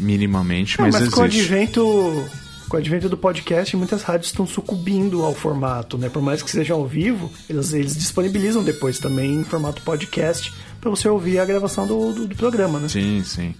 minimamente, 0.00 0.76
Não, 0.76 0.86
mas, 0.86 0.94
mas 0.94 1.02
existe. 1.02 1.14
com 1.14 1.22
o 1.22 1.24
advento 1.24 2.28
com 2.68 2.76
o 2.76 2.80
advento 2.80 3.08
do 3.08 3.16
podcast, 3.16 3.76
muitas 3.76 4.02
rádios 4.02 4.30
estão 4.30 4.46
sucumbindo 4.46 5.24
ao 5.24 5.34
formato, 5.34 5.96
né? 5.96 6.08
Por 6.08 6.22
mais 6.22 6.42
que 6.42 6.50
seja 6.50 6.74
ao 6.74 6.86
vivo, 6.86 7.32
eles, 7.48 7.72
eles 7.72 7.96
disponibilizam 7.96 8.62
depois 8.62 8.98
também 8.98 9.34
em 9.34 9.44
formato 9.44 9.82
podcast 9.82 10.52
para 10.80 10.90
você 10.90 11.08
ouvir 11.08 11.38
a 11.38 11.44
gravação 11.44 11.86
do, 11.86 12.12
do, 12.12 12.28
do, 12.28 12.36
programa, 12.36 12.78
né? 12.78 12.88
Sim, 12.88 13.22
sim. 13.24 13.54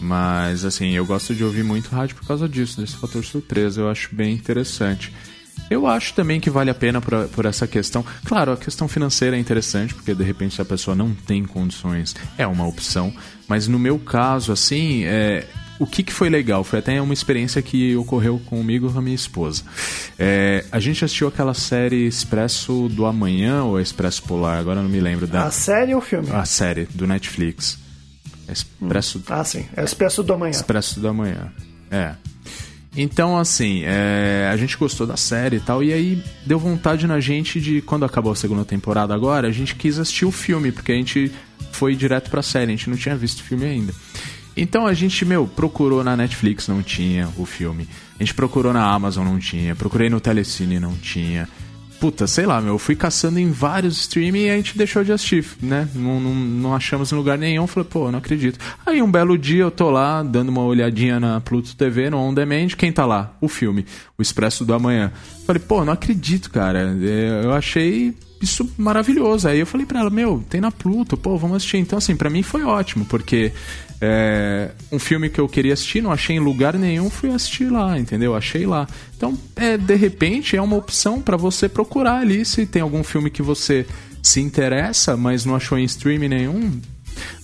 Mas, 0.00 0.64
assim, 0.64 0.92
eu 0.92 1.06
gosto 1.06 1.34
de 1.34 1.44
ouvir 1.44 1.62
muito 1.62 1.88
rádio 1.88 2.16
por 2.16 2.26
causa 2.26 2.48
disso, 2.48 2.80
desse 2.80 2.96
fator 2.96 3.24
surpresa. 3.24 3.80
Eu 3.80 3.90
acho 3.90 4.14
bem 4.14 4.34
interessante. 4.34 5.12
Eu 5.70 5.86
acho 5.86 6.14
também 6.14 6.38
que 6.38 6.50
vale 6.50 6.70
a 6.70 6.74
pena 6.74 7.00
por, 7.00 7.28
por, 7.28 7.44
essa 7.44 7.66
questão. 7.66 8.04
Claro, 8.24 8.52
a 8.52 8.56
questão 8.56 8.86
financeira 8.86 9.36
é 9.36 9.40
interessante, 9.40 9.94
porque 9.94 10.14
de 10.14 10.22
repente 10.22 10.54
se 10.54 10.62
a 10.62 10.64
pessoa 10.64 10.94
não 10.94 11.12
tem 11.12 11.44
condições, 11.44 12.14
é 12.38 12.46
uma 12.46 12.66
opção. 12.66 13.12
Mas 13.48 13.66
no 13.66 13.78
meu 13.78 13.98
caso, 13.98 14.52
assim, 14.52 15.04
é, 15.04 15.46
o 15.78 15.86
que, 15.86 16.02
que 16.02 16.12
foi 16.12 16.28
legal? 16.28 16.64
Foi 16.64 16.78
até 16.78 17.00
uma 17.00 17.12
experiência 17.12 17.60
que 17.60 17.94
ocorreu 17.96 18.38
comigo 18.46 18.88
e 18.88 18.92
com 18.92 18.98
a 18.98 19.02
minha 19.02 19.14
esposa. 19.14 19.62
É, 20.18 20.64
a 20.72 20.80
gente 20.80 21.04
assistiu 21.04 21.28
aquela 21.28 21.54
série 21.54 22.06
Expresso 22.06 22.88
do 22.88 23.06
Amanhã 23.06 23.64
ou 23.64 23.80
Expresso 23.80 24.22
Polar, 24.22 24.58
agora 24.58 24.82
não 24.82 24.88
me 24.88 25.00
lembro 25.00 25.26
da. 25.26 25.44
A 25.44 25.50
série 25.50 25.94
ou 25.94 26.00
o 26.00 26.02
filme? 26.02 26.28
A 26.30 26.44
série, 26.44 26.86
do 26.94 27.06
Netflix. 27.06 27.78
Expresso. 28.48 29.18
Hum. 29.18 29.22
Ah, 29.28 29.44
sim. 29.44 29.66
É 29.76 29.84
Expresso 29.84 30.22
do 30.22 30.32
Amanhã. 30.32 30.50
Expresso 30.50 31.00
do 31.00 31.08
Amanhã. 31.08 31.52
É. 31.90 32.14
Então, 32.96 33.36
assim, 33.36 33.82
é, 33.84 34.48
a 34.50 34.56
gente 34.56 34.76
gostou 34.78 35.06
da 35.06 35.18
série 35.18 35.56
e 35.56 35.60
tal, 35.60 35.84
e 35.84 35.92
aí 35.92 36.24
deu 36.46 36.58
vontade 36.58 37.06
na 37.06 37.20
gente 37.20 37.60
de, 37.60 37.82
quando 37.82 38.06
acabou 38.06 38.32
a 38.32 38.36
segunda 38.36 38.64
temporada 38.64 39.14
agora, 39.14 39.48
a 39.48 39.52
gente 39.52 39.74
quis 39.74 39.98
assistir 39.98 40.24
o 40.24 40.32
filme, 40.32 40.72
porque 40.72 40.92
a 40.92 40.94
gente 40.94 41.30
foi 41.72 41.94
direto 41.94 42.30
pra 42.30 42.40
série, 42.40 42.72
a 42.72 42.76
gente 42.76 42.88
não 42.88 42.96
tinha 42.96 43.14
visto 43.14 43.40
o 43.40 43.42
filme 43.42 43.66
ainda. 43.66 43.92
Então 44.56 44.86
a 44.86 44.94
gente, 44.94 45.24
meu, 45.24 45.46
procurou 45.46 46.02
na 46.02 46.16
Netflix, 46.16 46.66
não 46.66 46.82
tinha 46.82 47.28
o 47.36 47.44
filme. 47.44 47.86
A 48.18 48.22
gente 48.22 48.34
procurou 48.34 48.72
na 48.72 48.84
Amazon, 48.90 49.24
não 49.26 49.38
tinha. 49.38 49.76
Procurei 49.76 50.08
no 50.08 50.20
Telecine, 50.20 50.80
não 50.80 50.94
tinha. 50.94 51.46
Puta, 52.00 52.26
sei 52.26 52.44
lá, 52.44 52.60
meu, 52.60 52.74
eu 52.74 52.78
fui 52.78 52.94
caçando 52.94 53.38
em 53.38 53.50
vários 53.50 53.98
streaming 54.00 54.44
e 54.44 54.50
a 54.50 54.56
gente 54.56 54.76
deixou 54.76 55.02
de 55.02 55.12
assistir, 55.12 55.46
né? 55.62 55.88
Não, 55.94 56.20
não, 56.20 56.34
não 56.34 56.74
achamos 56.74 57.10
em 57.10 57.14
lugar 57.14 57.38
nenhum. 57.38 57.66
Falei, 57.66 57.88
pô, 57.88 58.10
não 58.10 58.18
acredito. 58.18 58.58
Aí 58.84 59.00
um 59.00 59.10
belo 59.10 59.36
dia 59.38 59.62
eu 59.62 59.70
tô 59.70 59.90
lá, 59.90 60.22
dando 60.22 60.50
uma 60.50 60.62
olhadinha 60.62 61.18
na 61.18 61.40
Pluto 61.40 61.74
TV, 61.74 62.10
no 62.10 62.18
On 62.18 62.34
Demand. 62.34 62.68
Quem 62.76 62.92
tá 62.92 63.06
lá? 63.06 63.34
O 63.40 63.48
filme, 63.48 63.86
O 64.18 64.22
Expresso 64.22 64.64
do 64.64 64.74
Amanhã. 64.74 65.10
Falei, 65.46 65.60
pô, 65.60 65.84
não 65.84 65.92
acredito, 65.92 66.50
cara. 66.50 66.96
É, 67.00 67.44
eu 67.44 67.52
achei 67.52 68.14
isso 68.42 68.70
maravilhoso. 68.76 69.48
Aí 69.48 69.60
eu 69.60 69.66
falei 69.66 69.86
pra 69.86 70.00
ela, 70.00 70.10
meu, 70.10 70.44
tem 70.48 70.60
na 70.60 70.70
Pluto, 70.70 71.16
pô, 71.16 71.36
vamos 71.38 71.58
assistir. 71.58 71.78
Então, 71.78 71.98
assim, 71.98 72.14
para 72.14 72.28
mim 72.28 72.42
foi 72.42 72.62
ótimo, 72.62 73.06
porque 73.06 73.52
é, 74.00 74.70
um 74.92 74.98
filme 74.98 75.30
que 75.30 75.40
eu 75.40 75.48
queria 75.48 75.72
assistir, 75.72 76.02
não 76.02 76.12
achei 76.12 76.36
em 76.36 76.40
lugar 76.40 76.74
nenhum, 76.74 77.08
fui 77.08 77.30
assistir 77.30 77.70
lá, 77.70 77.98
entendeu? 77.98 78.34
Achei 78.34 78.66
lá. 78.66 78.86
Então, 79.16 79.36
é, 79.54 79.76
de 79.76 79.94
repente, 79.94 80.56
é 80.56 80.62
uma 80.62 80.76
opção 80.76 81.20
para 81.20 81.36
você 81.36 81.68
procurar 81.68 82.20
ali 82.20 82.44
se 82.44 82.66
tem 82.66 82.82
algum 82.82 83.02
filme 83.02 83.30
que 83.30 83.42
você 83.42 83.86
se 84.22 84.40
interessa, 84.40 85.16
mas 85.16 85.44
não 85.44 85.56
achou 85.56 85.78
em 85.78 85.84
streaming 85.84 86.28
nenhum. 86.28 86.80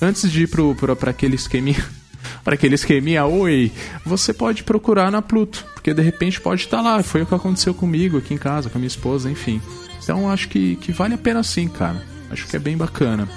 Antes 0.00 0.30
de 0.30 0.42
ir 0.42 0.48
para 0.48 1.10
aquele 1.10 1.36
esqueminha 1.36 1.82
para 2.44 2.54
aquele 2.54 2.74
esqueminha, 2.74 3.24
oi, 3.24 3.72
você 4.04 4.32
pode 4.32 4.62
procurar 4.64 5.10
na 5.10 5.22
Pluto, 5.22 5.64
porque 5.74 5.94
de 5.94 6.02
repente 6.02 6.40
pode 6.40 6.62
estar 6.62 6.78
tá 6.78 6.82
lá. 6.82 7.02
Foi 7.02 7.22
o 7.22 7.26
que 7.26 7.34
aconteceu 7.34 7.72
comigo 7.72 8.18
aqui 8.18 8.34
em 8.34 8.38
casa, 8.38 8.68
com 8.68 8.78
a 8.78 8.80
minha 8.80 8.88
esposa, 8.88 9.30
enfim. 9.30 9.60
Então 10.02 10.30
acho 10.30 10.48
que, 10.48 10.76
que 10.76 10.92
vale 10.92 11.14
a 11.14 11.18
pena 11.18 11.42
sim, 11.42 11.68
cara. 11.68 12.02
Acho 12.30 12.46
que 12.46 12.56
é 12.56 12.58
bem 12.58 12.76
bacana. 12.76 13.28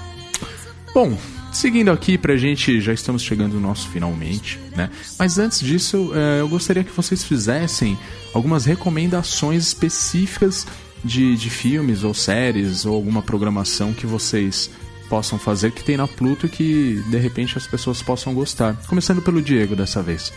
Bom, 0.92 1.16
seguindo 1.56 1.90
aqui 1.90 2.18
pra 2.18 2.36
gente, 2.36 2.80
já 2.80 2.92
estamos 2.92 3.22
chegando 3.22 3.54
no 3.54 3.60
nosso 3.60 3.88
finalmente, 3.88 4.60
né? 4.76 4.90
Mas 5.18 5.38
antes 5.38 5.60
disso, 5.60 6.12
é, 6.14 6.40
eu 6.40 6.48
gostaria 6.48 6.84
que 6.84 6.92
vocês 6.92 7.24
fizessem 7.24 7.98
algumas 8.32 8.64
recomendações 8.64 9.66
específicas 9.66 10.66
de, 11.02 11.36
de 11.36 11.50
filmes 11.50 12.04
ou 12.04 12.12
séries 12.12 12.84
ou 12.84 12.94
alguma 12.94 13.22
programação 13.22 13.92
que 13.92 14.06
vocês 14.06 14.70
possam 15.08 15.38
fazer 15.38 15.70
que 15.70 15.82
tem 15.82 15.96
na 15.96 16.06
Pluto 16.06 16.46
e 16.46 16.48
que 16.48 17.02
de 17.08 17.16
repente 17.16 17.56
as 17.56 17.66
pessoas 17.66 18.02
possam 18.02 18.34
gostar. 18.34 18.76
Começando 18.86 19.22
pelo 19.22 19.40
Diego 19.40 19.74
dessa 19.74 20.02
vez. 20.02 20.32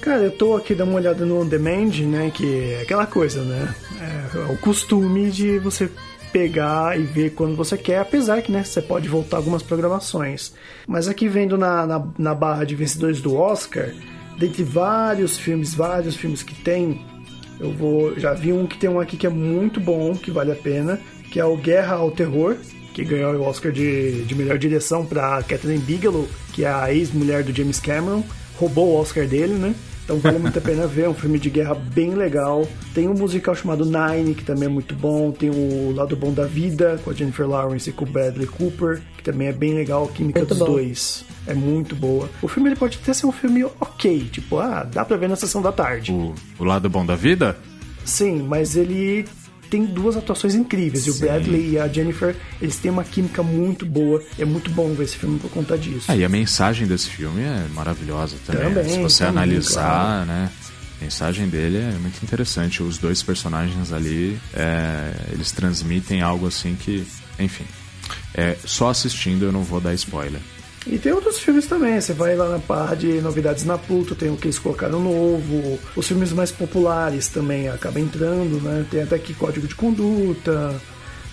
Cara, 0.00 0.22
eu 0.22 0.32
tô 0.32 0.56
aqui 0.56 0.74
dando 0.74 0.88
uma 0.90 0.98
olhada 0.98 1.24
no 1.24 1.40
On 1.40 1.46
Demand, 1.46 1.92
né? 2.08 2.30
Que 2.34 2.72
é 2.72 2.82
aquela 2.82 3.06
coisa, 3.06 3.42
né? 3.42 3.74
É 4.34 4.52
o 4.52 4.56
costume 4.56 5.30
de 5.30 5.58
você 5.58 5.88
pegar 6.32 6.98
e 6.98 7.02
ver 7.02 7.34
quando 7.34 7.54
você 7.54 7.76
quer, 7.76 7.98
apesar 8.00 8.42
que 8.42 8.50
né, 8.50 8.64
você 8.64 8.80
pode 8.80 9.08
voltar 9.08 9.36
algumas 9.36 9.62
programações. 9.62 10.52
Mas 10.86 11.08
aqui 11.08 11.28
vendo 11.28 11.58
na, 11.58 11.86
na, 11.86 12.06
na 12.18 12.34
barra 12.34 12.64
de 12.64 12.74
vencedores 12.74 13.20
do 13.20 13.36
Oscar, 13.36 13.90
dentre 14.38 14.64
vários 14.64 15.36
filmes, 15.36 15.74
vários 15.74 16.16
filmes 16.16 16.42
que 16.42 16.54
tem, 16.54 17.04
eu 17.60 17.72
vou. 17.72 18.18
Já 18.18 18.32
vi 18.32 18.52
um 18.52 18.66
que 18.66 18.78
tem 18.78 18.90
um 18.90 18.98
aqui 18.98 19.16
que 19.16 19.26
é 19.26 19.30
muito 19.30 19.78
bom, 19.78 20.14
que 20.14 20.30
vale 20.30 20.50
a 20.50 20.56
pena, 20.56 20.98
que 21.30 21.38
é 21.38 21.44
o 21.44 21.56
Guerra 21.56 21.96
ao 21.96 22.10
Terror, 22.10 22.56
que 22.92 23.04
ganhou 23.04 23.34
o 23.34 23.42
Oscar 23.42 23.70
de, 23.70 24.24
de 24.24 24.34
melhor 24.34 24.58
direção 24.58 25.04
para 25.04 25.42
Catherine 25.42 25.82
Bigelow, 25.82 26.28
que 26.52 26.64
é 26.64 26.68
a 26.68 26.92
ex-mulher 26.92 27.42
do 27.42 27.54
James 27.54 27.78
Cameron, 27.78 28.22
roubou 28.56 28.88
o 28.88 29.00
Oscar 29.00 29.26
dele, 29.26 29.54
né? 29.54 29.74
Então 30.04 30.18
vale 30.18 30.38
muito 30.38 30.58
a 30.58 30.62
pena 30.62 30.86
ver, 30.86 31.02
é 31.02 31.08
um 31.08 31.14
filme 31.14 31.38
de 31.38 31.48
guerra 31.48 31.74
bem 31.74 32.14
legal. 32.14 32.66
Tem 32.92 33.08
um 33.08 33.14
musical 33.14 33.54
chamado 33.54 33.84
Nine, 33.84 34.34
que 34.34 34.44
também 34.44 34.64
é 34.64 34.68
muito 34.68 34.94
bom. 34.94 35.30
Tem 35.30 35.48
o 35.48 35.92
Lado 35.94 36.16
Bom 36.16 36.32
da 36.32 36.44
Vida, 36.44 37.00
com 37.04 37.10
a 37.10 37.14
Jennifer 37.14 37.48
Lawrence 37.48 37.88
e 37.88 37.92
com 37.92 38.04
o 38.04 38.08
Bradley 38.08 38.46
Cooper, 38.46 39.00
que 39.16 39.22
também 39.22 39.48
é 39.48 39.52
bem 39.52 39.74
legal, 39.74 40.04
a 40.04 40.08
química 40.08 40.40
muito 40.40 40.54
dos 40.54 40.58
bom. 40.58 40.64
dois 40.66 41.24
é 41.46 41.54
muito 41.54 41.94
boa. 41.94 42.28
O 42.40 42.48
filme 42.48 42.68
ele 42.68 42.76
pode 42.76 42.98
até 43.02 43.12
ser 43.12 43.26
um 43.26 43.32
filme 43.32 43.64
ok, 43.64 44.28
tipo, 44.30 44.58
ah, 44.58 44.84
dá 44.84 45.04
pra 45.04 45.16
ver 45.16 45.28
na 45.28 45.36
sessão 45.36 45.62
da 45.62 45.72
tarde. 45.72 46.12
O, 46.12 46.34
o 46.58 46.64
Lado 46.64 46.88
Bom 46.88 47.04
da 47.04 47.14
Vida? 47.14 47.56
Sim, 48.04 48.42
mas 48.42 48.76
ele 48.76 49.24
tem 49.72 49.86
duas 49.86 50.18
atuações 50.18 50.54
incríveis. 50.54 51.04
Sim. 51.04 51.10
E 51.10 51.12
o 51.14 51.18
Bradley 51.18 51.70
e 51.70 51.78
a 51.78 51.88
Jennifer, 51.88 52.36
eles 52.60 52.76
têm 52.76 52.90
uma 52.90 53.02
química 53.02 53.42
muito 53.42 53.86
boa. 53.86 54.22
É 54.38 54.44
muito 54.44 54.70
bom 54.70 54.92
ver 54.92 55.04
esse 55.04 55.16
filme 55.16 55.38
por 55.38 55.50
conta 55.50 55.78
disso. 55.78 56.04
Ah, 56.08 56.16
e 56.16 56.22
a 56.22 56.28
mensagem 56.28 56.86
desse 56.86 57.08
filme 57.08 57.40
é 57.40 57.66
maravilhosa 57.72 58.36
também. 58.46 58.64
também 58.64 58.90
Se 58.90 59.00
você 59.00 59.24
também, 59.24 59.42
analisar, 59.42 59.80
claro. 59.80 60.26
né? 60.26 60.50
A 61.00 61.04
mensagem 61.04 61.48
dele 61.48 61.78
é 61.78 61.98
muito 61.98 62.22
interessante. 62.22 62.82
Os 62.82 62.98
dois 62.98 63.22
personagens 63.22 63.94
ali, 63.94 64.38
é, 64.52 65.14
eles 65.32 65.50
transmitem 65.52 66.20
algo 66.20 66.46
assim 66.46 66.76
que, 66.78 67.06
enfim, 67.40 67.64
é, 68.34 68.54
só 68.66 68.90
assistindo 68.90 69.46
eu 69.46 69.52
não 69.52 69.62
vou 69.62 69.80
dar 69.80 69.94
spoiler. 69.94 70.40
E 70.86 70.98
tem 70.98 71.12
outros 71.12 71.38
filmes 71.38 71.66
também, 71.66 72.00
você 72.00 72.12
vai 72.12 72.34
lá 72.34 72.48
na 72.48 72.58
barra 72.58 72.96
de 72.96 73.20
novidades 73.20 73.64
na 73.64 73.78
Pluto, 73.78 74.14
tem 74.14 74.30
o 74.30 74.36
que 74.36 74.46
eles 74.46 74.58
colocaram 74.58 75.00
novo, 75.00 75.78
os 75.94 76.06
filmes 76.06 76.32
mais 76.32 76.50
populares 76.50 77.28
também 77.28 77.68
acabam 77.68 78.02
entrando, 78.02 78.60
né? 78.60 78.84
Tem 78.90 79.02
até 79.02 79.16
aqui 79.16 79.32
Código 79.32 79.68
de 79.68 79.74
Conduta, 79.74 80.80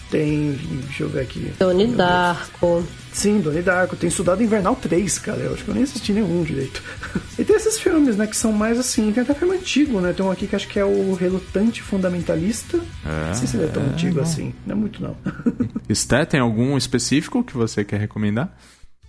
tem. 0.10 0.54
Deixa 0.86 1.04
eu 1.04 1.10
ver 1.10 1.22
aqui. 1.22 1.52
Doni 1.60 1.88
Darko. 1.88 2.84
Sim, 3.14 3.40
Doni 3.40 3.62
Darko. 3.62 3.96
Tem 3.96 4.10
Soldado 4.10 4.44
Invernal 4.44 4.76
3, 4.76 5.20
cara. 5.20 5.40
Eu 5.40 5.54
acho 5.54 5.64
que 5.64 5.70
eu 5.70 5.76
nem 5.76 5.84
assisti 5.84 6.14
nenhum 6.14 6.44
direito. 6.44 6.82
e 7.38 7.44
tem 7.44 7.56
esses 7.56 7.80
filmes, 7.80 8.18
né, 8.18 8.28
que 8.28 8.36
são 8.36 8.52
mais 8.52 8.80
assim. 8.80 9.12
Tem 9.12 9.24
até 9.24 9.34
filme 9.34 9.56
antigo, 9.56 10.00
né? 10.02 10.14
Tem 10.14 10.26
um 10.26 10.32
aqui 10.32 10.48
que 10.48 10.56
acho 10.56 10.68
que 10.68 10.80
é 10.80 10.86
o 10.86 11.14
Relutante 11.14 11.82
Fundamentalista. 11.82 12.80
É, 13.06 13.28
não 13.28 13.34
sei 13.36 13.48
se 13.48 13.58
ele 13.58 13.66
é 13.66 13.68
tão 13.68 13.84
é, 13.84 13.86
antigo 13.88 14.18
não. 14.18 14.24
assim. 14.24 14.54
Não 14.66 14.74
é 14.74 14.80
muito, 14.80 15.02
não. 15.02 15.16
Esté, 15.88 16.26
tem 16.26 16.40
algum 16.40 16.78
específico 16.78 17.44
que 17.44 17.56
você 17.56 17.84
quer 17.84 18.00
recomendar? 18.00 18.56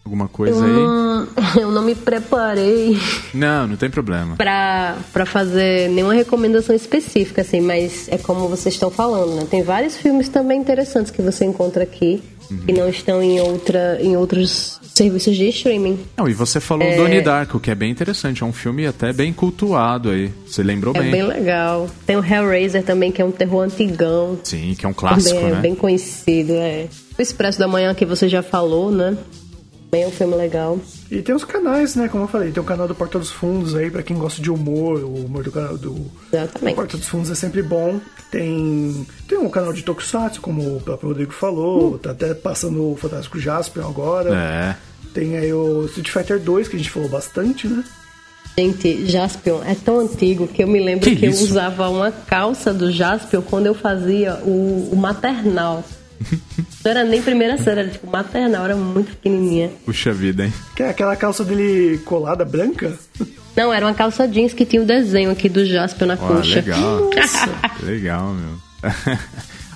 Alguma 0.05 0.28
coisa 0.28 0.64
eu 0.64 0.64
aí? 0.64 1.11
Eu 1.61 1.70
não 1.70 1.82
me 1.82 1.94
preparei. 1.94 2.98
Não, 3.34 3.66
não 3.66 3.76
tem 3.76 3.90
problema. 3.90 4.36
Pra, 4.36 4.96
pra 5.12 5.26
fazer 5.26 5.88
nenhuma 5.90 6.14
recomendação 6.14 6.74
específica, 6.74 7.42
assim, 7.42 7.61
mas 7.61 8.09
é 8.09 8.16
como 8.16 8.48
vocês 8.48 8.74
estão 8.74 8.90
falando, 8.90 9.34
né? 9.34 9.46
Tem 9.51 9.62
vários 9.62 9.96
filmes 9.96 10.28
também 10.28 10.61
interessantes 10.61 11.11
que 11.11 11.20
você 11.20 11.44
encontra 11.44 11.82
aqui. 11.82 12.22
Uhum. 12.51 12.59
Que 12.66 12.72
não 12.72 12.88
estão 12.88 13.22
em, 13.22 13.38
outra, 13.40 13.98
em 14.03 14.16
outros 14.16 14.80
serviços 14.92 15.36
de 15.36 15.48
streaming. 15.51 16.01
Não, 16.16 16.28
e 16.28 16.34
você 16.34 16.59
falou 16.59 16.86
é... 16.86 16.96
Donnie 16.96 17.20
Darko, 17.20 17.61
que 17.61 17.70
é 17.70 17.74
bem 17.76 17.92
interessante. 17.92 18.42
É 18.42 18.46
um 18.46 18.53
filme 18.53 18.86
até 18.86 19.12
bem 19.12 19.32
cultuado 19.32 20.11
aí. 20.11 20.32
Você 20.46 20.62
lembrou 20.62 20.92
é 20.96 21.01
bem. 21.01 21.09
É 21.09 21.12
bem 21.12 21.22
legal. 21.22 21.88
Tem 22.05 22.16
o 22.16 22.24
Hellraiser 22.24 22.82
também, 22.82 23.12
que 23.12 23.22
é 23.22 23.24
um 23.24 23.30
terror 23.30 23.62
antigão. 23.62 24.36
Sim, 24.42 24.74
que 24.76 24.84
é 24.84 24.88
um 24.88 24.92
clássico, 24.92 25.36
também 25.36 25.51
é 25.53 25.55
né? 25.55 25.61
bem 25.61 25.74
conhecido, 25.76 26.55
é. 26.55 26.88
O 27.16 27.22
Expresso 27.22 27.59
da 27.59 27.68
Manhã, 27.68 27.94
que 27.94 28.05
você 28.05 28.28
já 28.28 28.42
falou, 28.42 28.90
né? 28.90 29.16
Bem 29.91 30.07
um 30.07 30.11
filme 30.11 30.36
legal. 30.36 30.78
E 31.11 31.20
tem 31.20 31.34
os 31.34 31.45
canais, 31.45 31.97
né? 31.97 32.09
Como 32.09 32.22
eu 32.24 32.28
falei, 32.28 32.53
tem 32.53 32.62
o 32.62 32.66
canal 32.66 32.86
do 32.86 32.95
Porta 32.95 33.18
dos 33.18 33.32
Fundos 33.32 33.74
aí, 33.74 33.91
pra 33.91 34.05
quem 34.05 34.16
gosta 34.16 34.41
de 34.41 34.49
humor, 34.49 35.03
o 35.03 35.24
humor 35.24 35.43
do 35.43 35.51
canal 35.51 35.76
do. 35.76 36.07
Porta 36.76 36.97
dos 36.97 37.09
Fundos 37.09 37.28
é 37.28 37.34
sempre 37.34 37.61
bom. 37.61 38.01
Tem. 38.30 39.05
Tem 39.26 39.36
um 39.36 39.51
canal 39.51 39.72
de 39.72 39.82
Tokusatsu, 39.82 40.41
como 40.41 40.76
o 40.76 40.80
próprio 40.80 41.09
Rodrigo 41.09 41.32
falou. 41.32 41.95
Uh. 41.95 41.99
Tá 41.99 42.12
até 42.12 42.32
passando 42.34 42.93
o 42.93 42.97
Fantástico 42.97 43.41
Jasper 43.41 43.84
agora. 43.84 44.30
É. 44.32 44.76
Tem 45.12 45.36
aí 45.36 45.53
o 45.53 45.86
Street 45.86 46.09
Fighter 46.09 46.38
2, 46.38 46.68
que 46.68 46.76
a 46.76 46.78
gente 46.78 46.91
falou 46.91 47.09
bastante, 47.09 47.66
né? 47.66 47.82
Gente, 48.57 49.07
Jaspion 49.07 49.62
é 49.64 49.74
tão 49.74 49.99
antigo 50.01 50.47
que 50.47 50.62
eu 50.62 50.68
me 50.68 50.78
lembro 50.78 51.09
que, 51.09 51.16
que 51.16 51.26
eu 51.26 51.30
usava 51.30 51.88
uma 51.88 52.12
calça 52.12 52.72
do 52.72 52.93
Jaspion 52.93 53.43
quando 53.43 53.66
eu 53.66 53.74
fazia 53.74 54.36
o, 54.45 54.91
o 54.93 54.97
maternal. 54.97 55.82
Não 56.85 56.91
era 56.91 57.05
nem 57.05 57.20
primeira 57.20 57.59
série, 57.59 57.81
era 57.81 57.89
tipo 57.91 58.07
maternal, 58.07 58.64
era 58.64 58.76
muito 58.76 59.11
pequenininha. 59.11 59.70
Puxa 59.85 60.12
vida, 60.12 60.47
hein? 60.47 60.53
Que 60.74 60.83
é 60.83 60.89
aquela 60.89 61.14
calça 61.14 61.45
dele 61.45 61.99
colada 62.05 62.45
branca? 62.45 62.99
Não, 63.57 63.72
era 63.72 63.85
uma 63.85 63.95
calça 63.95 64.26
jeans 64.26 64.55
que 64.55 64.64
tinha 64.64 64.81
o 64.81 64.85
um 64.85 64.87
desenho 64.87 65.31
aqui 65.31 65.49
do 65.49 65.64
Jasper 65.64 66.09
na 66.09 66.16
coxa. 66.16 66.57
Legal. 66.57 67.11
legal, 67.83 68.35
meu. 68.35 68.70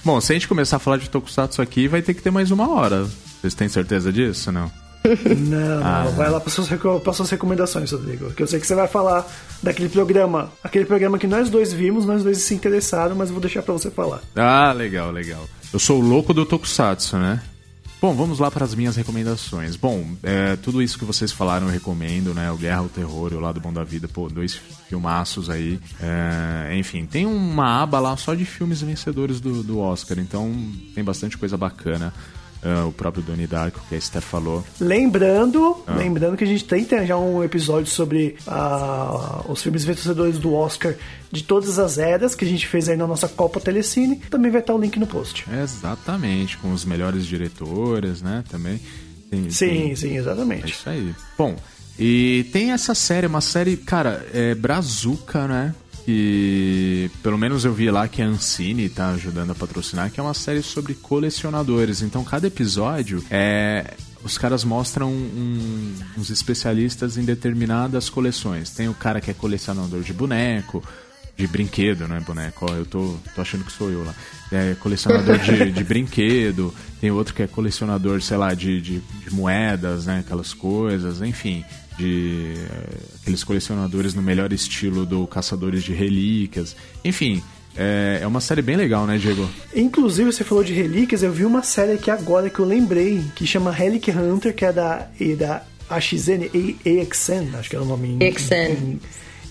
Bom, 0.03 0.21
se 0.21 0.33
a 0.33 0.35
gente 0.35 0.49
começar 0.49 0.77
a 0.77 0.79
falar 0.79 0.97
de 0.97 1.11
Tokusatsu 1.11 1.61
aqui, 1.61 1.89
vai 1.89 2.01
ter 2.01 2.15
que 2.15 2.23
ter 2.23 2.31
mais 2.31 2.51
uma 2.51 2.71
hora. 2.71 3.07
Vocês 3.41 3.55
têm 3.55 3.69
certeza 3.69 4.13
disso, 4.13 4.51
não? 4.51 4.71
Não, 5.05 5.85
ah, 5.85 6.11
vai 6.17 6.31
lá 6.31 6.41
para 6.41 6.51
suas, 6.51 6.69
para 6.69 7.13
suas 7.13 7.29
recomendações, 7.29 7.93
Rodrigo. 7.93 8.33
Que 8.33 8.43
eu 8.43 8.47
sei 8.47 8.59
que 8.59 8.67
você 8.67 8.75
vai 8.75 8.89
falar 8.89 9.27
daquele 9.63 9.91
programa, 9.91 10.51
aquele 10.63 10.87
programa 10.87 11.19
que 11.19 11.27
nós 11.27 11.51
dois 11.51 11.75
vimos, 11.75 12.07
nós 12.07 12.23
dois 12.23 12.39
se 12.39 12.55
interessaram, 12.55 13.15
mas 13.15 13.29
eu 13.29 13.35
vou 13.35 13.41
deixar 13.43 13.63
para 13.63 13.75
você 13.75 13.91
falar. 13.91 14.21
Ah, 14.35 14.73
legal, 14.73 15.11
legal. 15.11 15.47
Eu 15.75 15.81
sou 15.81 16.01
o 16.01 16.09
louco 16.09 16.33
do 16.33 16.47
Tokusatsu, 16.47 17.18
né? 17.18 17.43
Bom, 18.01 18.14
vamos 18.14 18.39
lá 18.39 18.49
para 18.49 18.64
as 18.64 18.77
minhas 18.77 18.95
recomendações. 18.95 19.75
Bom, 19.75 20.07
é, 20.22 20.55
tudo 20.55 20.81
isso 20.81 20.97
que 20.97 21.05
vocês 21.05 21.33
falaram 21.33 21.66
eu 21.66 21.72
recomendo, 21.72 22.33
né? 22.33 22.49
O 22.53 22.57
Guerra, 22.57 22.83
o 22.83 22.89
Terror 22.89 23.33
o 23.33 23.41
Lado 23.41 23.59
Bom 23.59 23.72
da 23.72 23.83
Vida, 23.83 24.07
pô, 24.07 24.29
dois 24.29 24.55
filmaços 24.89 25.51
aí. 25.51 25.81
É, 26.01 26.77
enfim, 26.77 27.07
tem 27.07 27.27
uma 27.27 27.83
aba 27.83 27.99
lá 27.99 28.16
só 28.16 28.37
de 28.37 28.45
filmes 28.45 28.83
vencedores 28.83 29.41
do, 29.41 29.64
do 29.64 29.81
Oscar, 29.81 30.20
então 30.20 30.55
tem 30.95 31.03
bastante 31.03 31.37
coisa 31.37 31.57
bacana 31.57 32.14
uh, 32.65 32.89
o 32.89 32.93
próprio 32.93 33.23
Donnie 33.23 33.47
Darko, 33.47 33.81
que 33.89 33.95
a 33.95 33.99
Esther 33.99 34.23
falou. 34.23 34.65
Lembrando, 34.81 35.83
ah. 35.87 35.95
lembrando 35.95 36.37
que 36.37 36.45
a 36.45 36.47
gente 36.47 36.65
tem 36.65 36.87
já 37.07 37.17
um 37.17 37.43
episódio 37.45 37.87
sobre 37.87 38.37
uh, 38.47 39.51
os 39.51 39.62
filmes 39.62 39.85
vencedores 39.85 40.39
do 40.39 40.55
Oscar 40.55 40.95
de 41.31 41.43
todas 41.43 41.79
as 41.79 41.99
eras 41.99 42.35
que 42.35 42.45
a 42.45 42.49
gente 42.49 42.67
fez 42.67 42.89
aí 42.89 42.97
na 42.97 43.07
nossa 43.07 43.29
Copa 43.29 43.61
Telecine. 43.61 44.17
Também 44.31 44.51
vai 44.51 44.61
estar 44.61 44.75
o 44.75 44.79
link 44.79 44.99
no 44.99 45.07
post. 45.07 45.45
Exatamente, 45.51 46.57
com 46.59 46.73
os 46.73 46.85
melhores 46.85 47.27
diretores, 47.27 48.23
né? 48.23 48.43
Também. 48.49 48.81
Tem, 49.31 49.51
sim, 49.51 49.69
tem... 49.69 49.97
sim, 49.97 50.17
exatamente. 50.17 50.65
É 50.65 50.69
isso 50.69 50.89
aí. 50.89 51.15
Bom, 51.37 51.57
e 51.99 52.47
tem 52.53 52.73
essa 52.73 52.95
série, 52.95 53.27
uma 53.27 53.41
série, 53.41 53.77
cara, 53.77 54.27
é 54.33 54.55
Brazuca, 54.55 55.47
né? 55.47 55.75
Que 56.05 57.11
pelo 57.23 57.39
menos 57.39 57.65
eu 57.65 57.73
vi 57.73 57.91
lá 57.91 58.07
que 58.07 58.21
a 58.21 58.27
Ancine 58.27 58.89
tá 58.89 59.11
ajudando 59.11 59.53
a 59.53 59.55
patrocinar, 59.55 60.11
que 60.11 60.21
é 60.21 60.23
uma 60.23 60.35
série 60.35 60.63
sobre 60.63 60.95
colecionadores. 60.95 62.03
Então 62.03 62.23
cada 62.23 62.47
episódio 62.47 63.25
é 63.31 63.95
os 64.23 64.39
caras 64.39 64.65
mostram 64.65 65.11
um, 65.11 65.95
uns 66.17 66.31
especialistas 66.31 67.19
em 67.19 67.25
determinadas 67.25 68.09
coleções. 68.09 68.71
Tem 68.71 68.89
o 68.89 68.95
cara 68.95 69.21
que 69.21 69.31
é 69.31 69.35
colecionador 69.35 70.01
de 70.01 70.15
boneco, 70.15 70.83
de 71.37 71.47
brinquedo, 71.47 72.09
né, 72.09 72.21
boneco? 72.21 72.67
Ó, 72.71 72.75
eu 72.75 72.87
tô, 72.87 73.17
tô 73.35 73.43
achando 73.43 73.65
que 73.65 73.73
sou 73.73 73.91
eu 73.91 74.03
lá. 74.03 74.15
É 74.51 74.75
colecionador 74.81 75.39
de, 75.39 75.73
de 75.73 75.85
brinquedo, 75.85 76.75
tem 77.01 77.11
outro 77.11 77.35
que 77.35 77.43
é 77.43 77.47
colecionador, 77.47 78.23
sei 78.23 78.39
lá, 78.39 78.55
de, 78.55 78.81
de, 78.81 79.01
de 79.01 79.31
moedas, 79.31 80.07
né, 80.07 80.21
aquelas 80.21 80.55
coisas, 80.55 81.21
enfim 81.21 81.63
de 81.97 82.55
aqueles 83.20 83.45
colecionadores 83.45 84.14
no 84.14 84.22
melhor 84.22 84.53
estilo 84.53 85.07
do 85.07 85.26
Caçadores 85.26 85.82
de 85.82 85.92
Relíquias. 85.92 86.76
Enfim, 87.05 87.42
é, 87.76 88.20
é 88.22 88.26
uma 88.26 88.40
série 88.40 88.62
bem 88.62 88.76
legal, 88.76 89.07
né, 89.07 89.18
Diego? 89.18 89.49
Inclusive, 89.74 90.32
você 90.32 90.45
falou 90.45 90.62
de 90.62 90.72
relíquias, 90.72 91.22
eu 91.22 91.32
vi 91.32 91.45
uma 91.45 91.62
série 91.62 91.92
aqui 91.92 92.11
agora 92.11 92.49
que 92.49 92.59
eu 92.59 92.64
lembrei, 92.64 93.24
que 93.34 93.47
chama 93.47 93.70
Relic 93.70 94.11
Hunter, 94.11 94.55
que 94.55 94.64
é 94.64 94.72
da, 94.72 95.09
da 95.38 95.62
AXN, 95.90 96.51
AXN, 96.84 97.57
acho 97.59 97.70
que 97.70 97.76
era 97.76 97.84
o 97.84 97.88
nome 97.88 98.09
em, 98.09 98.28
AXN 98.28 98.99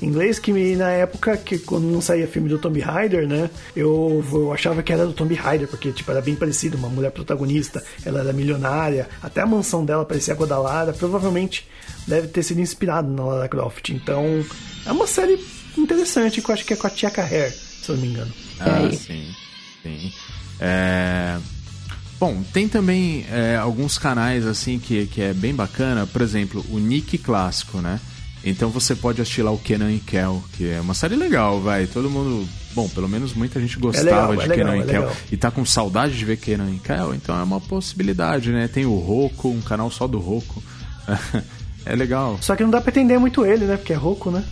inglês 0.04 0.38
que 0.38 0.76
na 0.76 0.90
época 0.90 1.38
que 1.38 1.58
quando 1.60 1.86
não 1.86 2.02
saía 2.02 2.28
filme 2.28 2.50
do 2.50 2.60
Tomb 2.60 2.80
Raider, 2.80 3.28
né, 3.28 3.50
eu, 3.76 4.24
eu 4.32 4.52
achava 4.52 4.84
que 4.84 4.92
era 4.92 5.06
do 5.06 5.14
Tomb 5.14 5.34
Raider 5.34 5.68
porque 5.68 5.92
tipo 5.92 6.12
era 6.12 6.22
bem 6.22 6.36
parecido, 6.36 6.78
uma 6.78 6.90
mulher 6.90 7.12
protagonista, 7.12 7.84
ela 8.06 8.20
era 8.20 8.34
milionária, 8.34 9.08
até 9.22 9.42
a 9.42 9.46
mansão 9.46 9.86
dela 9.86 10.06
parecia 10.06 10.34
a 10.34 10.94
provavelmente 10.94 11.68
deve 12.08 12.28
ter 12.28 12.44
sido 12.44 12.62
inspirado 12.62 13.12
na 13.12 13.24
Lara 13.24 13.48
Croft. 13.48 13.90
Então, 13.90 14.46
é 14.86 14.92
uma 14.92 15.08
série 15.08 15.40
interessante 15.78 16.42
que 16.42 16.50
eu 16.50 16.54
acho 16.54 16.66
que 16.66 16.74
é 16.74 16.76
com 16.76 16.88
a 16.88 16.90
Tia 16.90 17.12
Hair, 17.16 17.52
se 17.52 17.90
eu 17.90 17.96
não 17.96 18.02
me 18.02 18.10
engano. 18.10 18.34
Ah, 18.60 18.90
sim. 18.92 19.28
Tem. 19.82 20.14
É... 20.60 21.38
Bom, 22.20 22.42
tem 22.54 22.70
também 22.70 23.26
é, 23.30 23.58
alguns 23.58 23.98
canais 23.98 24.46
assim 24.46 24.80
que, 24.80 25.08
que 25.08 25.22
é 25.22 25.34
bem 25.34 25.54
bacana, 25.54 26.08
por 26.08 26.22
exemplo, 26.22 26.66
o 26.70 26.80
Nick 26.80 27.18
Clássico, 27.18 27.80
né? 27.80 28.00
Então 28.46 28.70
você 28.70 28.96
pode 28.96 29.22
assistir 29.22 29.42
lá 29.42 29.52
o 29.52 29.58
Kenan 29.58 29.92
e 29.92 30.00
Kel, 30.00 30.44
que 30.54 30.70
é 30.70 30.80
uma 30.80 30.94
série 30.94 31.16
legal, 31.16 31.62
vai. 31.62 31.88
Todo 31.88 32.10
mundo. 32.10 32.48
Bom, 32.74 32.90
pelo 32.90 33.08
menos 33.08 33.34
muita 33.34 33.60
gente 33.60 33.78
gostava 33.78 34.10
é 34.10 34.12
legal, 34.12 34.36
de 34.36 34.52
é 34.52 34.56
Kenan 34.56 34.72
legal, 34.72 34.86
e 34.86 34.90
é 34.90 34.94
Kel. 34.94 35.12
E 35.32 35.38
tá 35.38 35.52
com 35.52 35.66
saudade 35.66 36.18
de 36.18 36.26
ver 36.26 36.38
Kenan 36.38 36.72
e 36.72 36.80
Kel, 36.80 37.14
então 37.14 37.38
é 37.38 37.44
uma 37.44 37.62
possibilidade, 37.62 38.52
né? 38.52 38.68
Tem 38.68 38.86
o 38.86 38.96
Roku, 38.96 39.50
um 39.50 39.62
canal 39.62 39.90
só 39.90 40.08
do 40.08 40.20
Roku. 40.20 40.62
é 41.86 41.96
legal. 41.96 42.38
Só 42.42 42.56
que 42.56 42.64
não 42.64 42.70
dá 42.70 42.82
pra 42.82 42.92
entender 42.92 43.18
muito 43.18 43.46
ele, 43.46 43.66
né? 43.66 43.78
Porque 43.78 43.94
é 43.94 43.96
rouco, 43.96 44.32
né? 44.32 44.44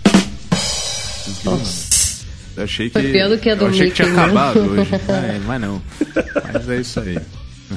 Eu 2.55 2.63
achei 2.63 2.87
que. 2.89 2.93
Foi 2.93 3.11
pior 3.11 3.29
do 3.29 3.37
que 3.37 3.49
a 3.49 3.55
do 3.55 3.65
eu 3.65 3.69
achei 3.69 3.89
que 3.89 3.95
tinha 3.95 4.09
né? 4.09 4.23
acabado 4.23 4.59
hoje. 4.59 4.89
É, 5.07 5.39
mas 5.45 5.61
não. 5.61 5.81
Mas 6.53 6.69
é 6.69 6.79
isso 6.81 6.99
aí. 6.99 7.17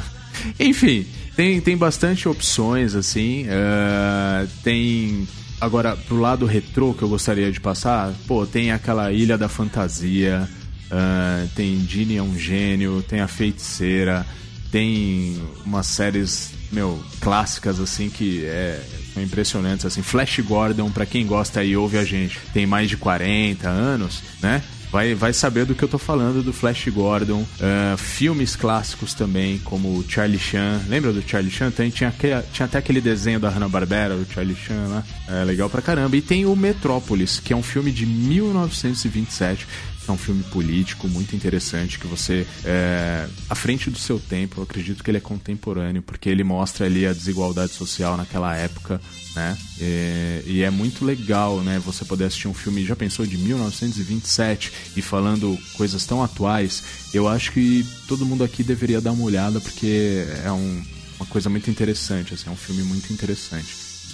Enfim, 0.59 1.07
tem, 1.37 1.61
tem 1.61 1.77
bastante 1.77 2.29
opções, 2.29 2.95
assim. 2.95 3.47
eh, 3.49 4.47
tem. 4.63 5.27
Agora, 5.61 5.97
pro 5.97 6.19
lado 6.21 6.45
retrô 6.45 6.93
que 6.93 7.03
eu 7.03 7.09
gostaria 7.09 7.51
de 7.51 7.61
passar, 7.61 8.13
pô, 8.27 8.45
tem 8.45 8.73
aquela 8.73 9.13
Ilha 9.13 9.39
da 9.39 9.49
Fantasia, 9.49 10.49
eh, 10.91 11.47
tem 11.55 11.81
Ginny 11.89 12.17
é 12.17 12.23
um 12.23 12.37
gênio, 12.39 13.03
tem 13.09 13.21
a 13.21 13.29
Feiticeira, 13.29 14.27
tem 14.71 15.41
umas 15.65 15.87
séries, 15.87 16.51
meu, 16.73 17.03
clássicas, 17.21 17.81
assim, 17.81 18.11
que 18.11 18.45
é, 18.45 18.83
impressionantes, 19.23 19.87
assim. 19.87 20.03
Flash 20.03 20.41
Gordon, 20.41 20.91
pra 20.91 21.07
quem 21.07 21.27
gosta 21.27 21.63
e 21.63 21.77
ouve 21.77 21.99
a 21.99 22.05
gente, 22.05 22.39
tem 22.53 22.67
mais 22.67 22.89
de 22.89 22.97
40 22.97 23.69
anos, 23.69 24.23
né? 24.43 24.63
Vai, 24.95 25.13
vai 25.13 25.33
saber 25.33 25.65
do 25.65 25.75
que 25.75 25.83
eu 25.83 25.89
tô 25.89 25.99
falando 25.99 26.41
do 26.41 26.53
Flash 26.53 26.87
Gordon. 26.87 27.45
Ah, 27.61 27.97
filmes 27.97 28.55
clássicos 28.55 29.13
também, 29.13 29.59
como 29.59 30.05
Charlie 30.09 30.39
Chan. 30.39 30.83
Lembra 30.87 31.13
do 31.13 31.21
Charlie 31.21 31.51
Chan? 31.51 31.73
Tem, 31.73 31.91
tinha, 31.91 32.15
tinha 32.53 32.65
até 32.65 32.79
aquele 32.79 33.01
desenho 33.01 33.41
da 33.41 33.49
Hanna-Barbera, 33.49 34.15
o 34.15 34.25
Charlie 34.25 34.55
Chan 34.55 34.87
lá. 34.87 35.03
É 35.27 35.43
legal 35.43 35.69
pra 35.69 35.83
caramba. 35.83 36.17
E 36.17 36.23
tem 36.23 36.47
o 36.47 36.55
Metrópolis, 36.55 37.41
que 37.41 37.53
é 37.53 37.57
um 37.57 37.63
filme 37.63 37.91
de 37.91 38.07
1927. 38.07 39.67
É 40.07 40.13
um 40.13 40.19
filme 40.19 40.43
político 40.45 41.09
muito 41.09 41.35
interessante 41.35 41.99
que 41.99 42.07
você 42.07 42.47
é 42.65 43.27
à 43.49 43.55
frente 43.55 43.89
do 43.89 43.99
seu 43.99 44.19
tempo. 44.21 44.61
Eu 44.61 44.65
acredito 44.65 45.03
que 45.03 45.11
ele 45.11 45.17
é 45.17 45.21
contemporâneo 45.21 46.03
porque 46.03 46.29
ele 46.29 46.45
mostra 46.45 46.85
ali 46.85 47.07
a 47.07 47.13
desigualdade 47.15 47.73
social 47.73 48.15
naquela 48.17 48.55
época, 48.55 49.01
né? 49.35 49.57
E, 49.81 50.43
e 50.47 50.63
é 50.63 50.69
muito 50.71 51.07
legal, 51.07 51.61
né? 51.63 51.81
Você 51.87 52.05
poder 52.05 52.25
assistir 52.25 52.49
um 52.49 52.53
filme 52.55 52.85
já 52.85 52.95
pensou 52.95 53.25
de 53.25 53.39
1927 53.39 54.73
e 54.97 55.01
falando 55.03 55.59
coisas 55.73 56.05
tão 56.05 56.23
atuais. 56.23 56.83
Eu 57.13 57.27
acho 57.27 57.53
que 57.53 57.87
todo 58.07 58.27
mundo 58.27 58.45
aqui 58.45 58.63
deveria 58.63 59.01
dar 59.01 59.13
uma 59.13 59.25
olhada 59.25 59.59
porque 59.61 60.25
é 60.45 60.53
um- 60.53 60.83
uma 61.17 61.27
coisa 61.27 61.49
muito 61.49 61.71
interessante, 61.71 62.35
assim, 62.35 62.49
é 62.49 62.53
um 62.53 62.57
filme 62.57 62.83
muito 62.83 63.11
interessante. 63.13 63.69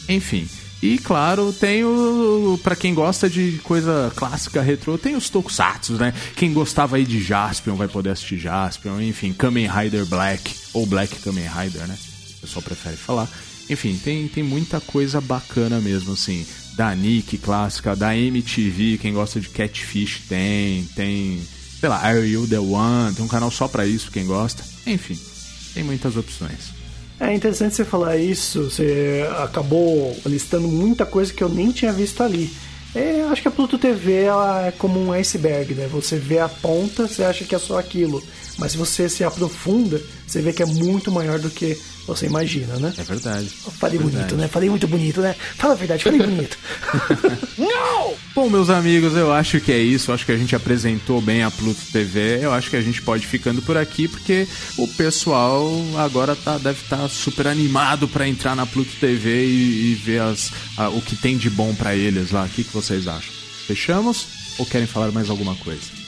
Enfim. 0.09 0.49
E 0.83 0.99
claro, 0.99 1.53
tem 1.53 1.85
o. 1.85 2.59
Pra 2.63 2.75
quem 2.75 2.95
gosta 2.95 3.29
de 3.29 3.61
coisa 3.63 4.11
clássica 4.17 4.63
retrô, 4.63 4.97
tem 4.97 5.15
os 5.15 5.29
Tokusatsu, 5.29 5.95
né? 5.95 6.15
Quem 6.35 6.55
gostava 6.55 6.97
aí 6.97 7.05
de 7.05 7.23
Jaspion 7.23 7.75
vai 7.75 7.87
poder 7.87 8.11
assistir 8.11 8.39
Jaspion. 8.39 8.99
Enfim, 9.01 9.33
Kamen 9.33 9.69
Rider 9.69 10.07
Black. 10.07 10.55
Ou 10.73 10.87
Black 10.87 11.17
Kamen 11.17 11.47
Rider, 11.47 11.87
né? 11.87 11.99
O 12.39 12.41
pessoal 12.41 12.63
prefere 12.63 12.97
falar. 12.97 13.29
Enfim, 13.69 14.01
tem, 14.03 14.27
tem 14.27 14.43
muita 14.43 14.81
coisa 14.81 15.21
bacana 15.21 15.81
mesmo, 15.81 16.15
assim. 16.15 16.47
Da 16.77 16.95
Nick 16.95 17.37
clássica, 17.37 17.95
da 17.95 18.17
MTV, 18.17 18.99
quem 18.99 19.13
gosta 19.13 19.39
de 19.39 19.51
Catfish 19.51 20.23
tem. 20.29 20.85
Tem. 20.97 21.43
Sei 21.79 21.89
lá, 21.91 21.99
Are 21.99 22.27
You 22.27 22.49
the 22.49 22.59
One? 22.59 23.15
Tem 23.15 23.25
um 23.25 23.29
canal 23.29 23.51
só 23.51 23.69
pra 23.69 23.87
isso, 23.87 24.11
quem 24.11 24.25
gosta. 24.25 24.65
Enfim, 24.87 25.19
tem 25.75 25.85
muitas 25.85 26.17
opções. 26.17 26.80
É 27.21 27.35
interessante 27.35 27.75
você 27.75 27.85
falar 27.85 28.17
isso, 28.17 28.71
você 28.71 29.29
acabou 29.41 30.17
listando 30.25 30.67
muita 30.67 31.05
coisa 31.05 31.31
que 31.31 31.45
eu 31.45 31.51
nem 31.51 31.71
tinha 31.71 31.93
visto 31.93 32.23
ali. 32.23 32.51
É, 32.95 33.23
acho 33.31 33.43
que 33.43 33.49
a 33.49 33.51
Pluto 33.51 33.79
TV 33.79 34.23
ela 34.23 34.67
é 34.67 34.73
como 34.73 34.99
um 34.99 35.13
iceberg, 35.13 35.75
né? 35.75 35.87
Você 35.93 36.17
vê 36.17 36.39
a 36.39 36.49
ponta, 36.49 37.07
você 37.07 37.23
acha 37.23 37.45
que 37.45 37.55
é 37.55 37.59
só 37.59 37.79
aquilo. 37.79 38.23
Mas 38.59 38.73
se 38.73 38.79
você 38.79 39.07
se 39.09 39.23
aprofunda, 39.23 40.01
você 40.27 40.41
vê 40.41 40.53
que 40.53 40.63
é 40.63 40.67
muito 40.67 41.13
maior 41.13 41.39
do 41.39 41.51
que 41.51 41.79
você 42.07 42.27
imagina, 42.27 42.77
né? 42.77 42.93
É 42.99 43.03
verdade. 43.03 43.49
Falei 43.79 43.99
é 43.99 44.03
bonito, 44.03 44.17
verdade. 44.19 44.35
né? 44.43 44.49
Falei 44.49 44.69
muito 44.71 44.89
bonito, 44.89 45.21
né? 45.21 45.35
Fala 45.57 45.75
a 45.75 45.77
verdade, 45.77 46.03
falei 46.05 46.19
bonito. 46.21 46.59
Bom, 48.35 48.49
meus 48.49 48.71
amigos, 48.71 49.15
eu 49.17 49.33
acho 49.33 49.61
que 49.61 49.71
é 49.73 49.79
isso. 49.79 50.11
Eu 50.11 50.15
acho 50.15 50.25
que 50.25 50.33
a 50.33 50.37
gente 50.37 50.55
apresentou 50.57 51.21
bem 51.21 51.43
a 51.43 51.51
Pluto 51.51 51.81
TV. 51.93 52.39
Eu 52.43 52.53
acho 52.53 52.71
que 52.71 52.77
a 52.77 52.81
gente 52.81 53.03
pode 53.03 53.25
ir 53.25 53.29
ficando 53.29 53.61
por 53.63 53.77
aqui 53.77 54.09
porque 54.09 54.47
o 54.77 54.87
pessoal 54.89 55.69
agora 55.99 56.35
tá, 56.37 56.57
deve 56.59 56.81
estar 56.83 57.09
super 57.09 57.47
animado 57.47 58.09
para 58.09 58.27
entrar 58.29 58.55
na 58.57 58.67
Pluto 58.67 58.91
TV 59.01 59.45
e, 59.47 59.93
e 59.93 59.95
ver 59.95 60.23
as, 60.23 60.51
a- 60.77 60.89
o 60.89 61.01
que 61.03 61.17
tem 61.17 61.37
de 61.37 61.51
bom 61.51 61.75
para 61.75 61.95
eles 61.95 62.31
lá. 62.31 62.45
O 62.45 62.49
que, 62.49 62.65
que 62.65 62.73
vocês 62.73 63.07
acham? 63.09 63.33
Fechamos 63.67 64.27
ou 64.59 64.67
querem 64.67 64.87
falar 64.87 65.11
mais 65.13 65.29
alguma 65.31 65.55
coisa? 65.57 66.01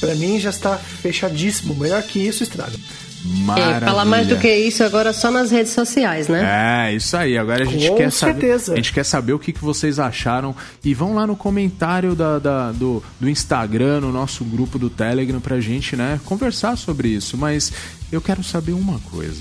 pra 0.00 0.14
mim 0.16 0.38
já 0.38 0.50
está 0.50 0.76
fechadíssimo. 0.76 1.74
Melhor 1.74 2.02
que 2.02 2.18
isso, 2.18 2.42
estraga. 2.42 2.76
Maravilha. 3.24 3.76
É, 3.76 3.80
falar 3.80 4.04
mais 4.04 4.26
do 4.26 4.36
que 4.36 4.54
isso 4.54 4.84
agora 4.84 5.12
só 5.12 5.30
nas 5.30 5.50
redes 5.50 5.72
sociais, 5.72 6.28
né? 6.28 6.88
É, 6.90 6.94
isso 6.94 7.16
aí. 7.16 7.38
Agora 7.38 7.62
a 7.62 7.66
gente 7.66 7.88
Com 7.88 7.96
quer 7.96 8.10
saber. 8.12 8.32
certeza. 8.40 8.72
A 8.72 8.76
gente 8.76 8.92
quer 8.92 9.04
saber 9.04 9.32
o 9.32 9.38
que, 9.38 9.52
que 9.52 9.60
vocês 9.64 9.98
acharam. 9.98 10.54
E 10.84 10.92
vão 10.92 11.14
lá 11.14 11.26
no 11.26 11.34
comentário 11.34 12.14
da, 12.14 12.38
da- 12.38 12.72
do, 12.72 13.02
do 13.18 13.28
Instagram, 13.28 14.00
no 14.00 14.12
nosso 14.12 14.44
grupo 14.44 14.78
do 14.78 14.90
Telegram, 14.90 15.40
pra 15.40 15.58
gente, 15.60 15.96
né, 15.96 16.20
conversar 16.24 16.76
sobre 16.76 17.08
isso. 17.08 17.36
Mas 17.38 17.72
eu 18.12 18.20
quero 18.20 18.44
saber 18.44 18.72
uma 18.72 18.98
coisa. 19.10 19.40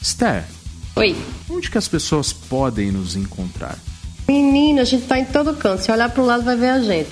Esther, 0.00 0.44
Oi. 0.96 1.16
onde 1.50 1.70
que 1.70 1.78
as 1.78 1.88
pessoas 1.88 2.32
podem 2.32 2.92
nos 2.92 3.16
encontrar? 3.16 3.76
Menino, 4.28 4.80
a 4.80 4.84
gente 4.84 5.06
tá 5.06 5.18
em 5.18 5.24
todo 5.24 5.52
canto. 5.54 5.82
Se 5.82 5.90
olhar 5.92 6.08
pro 6.08 6.24
lado, 6.24 6.44
vai 6.44 6.56
ver 6.56 6.68
a 6.70 6.80
gente. 6.80 7.10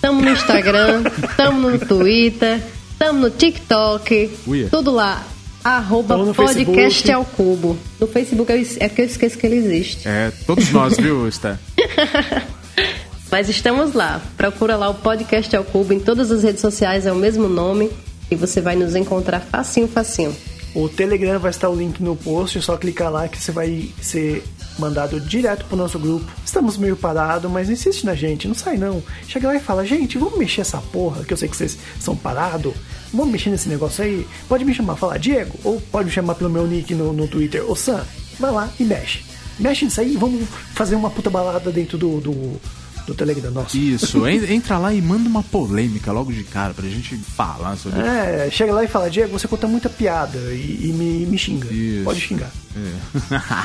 Tamo 0.00 0.20
no 0.22 0.30
Instagram, 0.30 1.04
tamo 1.36 1.68
no 1.70 1.78
Twitter, 1.78 2.60
tamo 2.98 3.20
no 3.20 3.30
TikTok. 3.30 4.30
Uia. 4.46 4.68
Tudo 4.70 4.90
lá. 4.90 5.24
Arroba 5.64 6.16
no 6.16 6.34
podcast 6.34 7.02
Facebook. 7.02 7.10
ao 7.10 7.24
cubo. 7.24 7.78
No 8.00 8.06
Facebook 8.06 8.52
é 8.80 8.88
que 8.88 9.02
eu 9.02 9.06
esqueço 9.06 9.38
que 9.38 9.46
ele 9.46 9.56
existe. 9.56 10.08
É, 10.08 10.32
todos 10.46 10.70
nós, 10.70 10.96
viu, 10.96 11.26
Esther? 11.28 11.58
Mas 13.30 13.48
estamos 13.48 13.92
lá. 13.92 14.22
Procura 14.36 14.76
lá 14.76 14.88
o 14.88 14.94
podcast 14.94 15.54
ao 15.54 15.64
cubo 15.64 15.92
em 15.92 16.00
todas 16.00 16.30
as 16.30 16.42
redes 16.42 16.60
sociais, 16.60 17.06
é 17.06 17.12
o 17.12 17.16
mesmo 17.16 17.48
nome. 17.48 17.90
E 18.30 18.34
você 18.34 18.60
vai 18.60 18.76
nos 18.76 18.94
encontrar 18.94 19.40
facinho, 19.40 19.88
facinho. 19.88 20.34
O 20.74 20.88
Telegram 20.88 21.38
vai 21.38 21.50
estar 21.50 21.68
o 21.68 21.74
link 21.74 22.02
no 22.02 22.14
post, 22.14 22.58
é 22.58 22.60
só 22.60 22.76
clicar 22.76 23.10
lá 23.10 23.26
que 23.26 23.38
você 23.38 23.50
vai 23.50 23.90
ser 24.00 24.44
mandado 24.78 25.18
direto 25.20 25.64
pro 25.64 25.76
nosso 25.76 25.98
grupo. 25.98 26.30
Estamos 26.44 26.76
meio 26.76 26.96
parados, 26.96 27.50
mas 27.50 27.68
insiste 27.68 28.04
na 28.04 28.14
gente, 28.14 28.46
não 28.46 28.54
sai 28.54 28.76
não. 28.76 29.02
Chega 29.26 29.48
lá 29.48 29.56
e 29.56 29.60
fala, 29.60 29.84
gente, 29.84 30.18
vamos 30.18 30.38
mexer 30.38 30.60
essa 30.60 30.78
porra, 30.78 31.24
que 31.24 31.32
eu 31.32 31.36
sei 31.36 31.48
que 31.48 31.56
vocês 31.56 31.76
são 31.98 32.14
parados. 32.14 32.74
Vamos 33.12 33.32
mexer 33.32 33.50
nesse 33.50 33.68
negócio 33.68 34.04
aí. 34.04 34.26
Pode 34.48 34.64
me 34.64 34.74
chamar, 34.74 34.96
falar 34.96 35.18
Diego, 35.18 35.58
ou 35.64 35.80
pode 35.80 36.08
me 36.08 36.12
chamar 36.14 36.34
pelo 36.34 36.50
meu 36.50 36.66
nick 36.66 36.94
no, 36.94 37.12
no 37.12 37.26
Twitter, 37.28 37.64
ô 37.70 37.74
Sam, 37.74 38.04
vai 38.38 38.50
lá 38.50 38.70
e 38.78 38.84
mexe. 38.84 39.20
Mexe 39.58 39.84
nisso 39.84 40.00
aí, 40.00 40.16
vamos 40.16 40.46
fazer 40.74 40.94
uma 40.94 41.10
puta 41.10 41.28
balada 41.30 41.70
dentro 41.72 41.98
do, 41.98 42.20
do, 42.20 42.60
do 43.06 43.14
Telegram 43.14 43.50
nosso. 43.50 43.76
Isso, 43.76 44.26
en- 44.28 44.52
entra 44.54 44.78
lá 44.78 44.92
e 44.94 45.00
manda 45.02 45.28
uma 45.28 45.42
polêmica 45.42 46.12
logo 46.12 46.32
de 46.32 46.44
cara 46.44 46.72
pra 46.74 46.86
gente 46.88 47.16
falar 47.16 47.76
sobre 47.76 48.00
É, 48.00 48.48
chega 48.52 48.72
lá 48.72 48.84
e 48.84 48.88
fala, 48.88 49.10
Diego, 49.10 49.36
você 49.38 49.48
conta 49.48 49.66
muita 49.66 49.88
piada 49.90 50.38
e, 50.52 50.88
e 50.88 50.92
me, 50.92 51.26
me 51.26 51.36
xinga. 51.38 51.66
Isso. 51.72 52.04
Pode 52.04 52.20
xingar. 52.20 52.50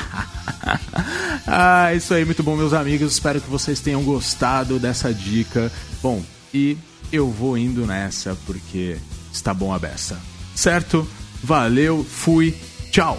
ah, 1.46 1.92
isso 1.94 2.14
aí, 2.14 2.24
muito 2.24 2.42
bom, 2.42 2.56
meus 2.56 2.72
amigos. 2.72 3.12
Espero 3.12 3.40
que 3.40 3.50
vocês 3.50 3.80
tenham 3.80 4.02
gostado 4.02 4.78
dessa 4.78 5.12
dica. 5.12 5.70
Bom, 6.02 6.22
e 6.52 6.76
eu 7.12 7.30
vou 7.30 7.56
indo 7.56 7.86
nessa 7.86 8.36
porque 8.46 8.96
está 9.34 9.52
bom 9.52 9.72
a 9.72 9.78
beça. 9.78 10.18
Certo? 10.54 11.06
Valeu, 11.42 12.04
fui, 12.04 12.54
tchau. 12.90 13.18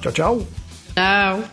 Tchau, 0.00 0.12
tchau. 0.12 0.46
Tchau. 0.94 1.44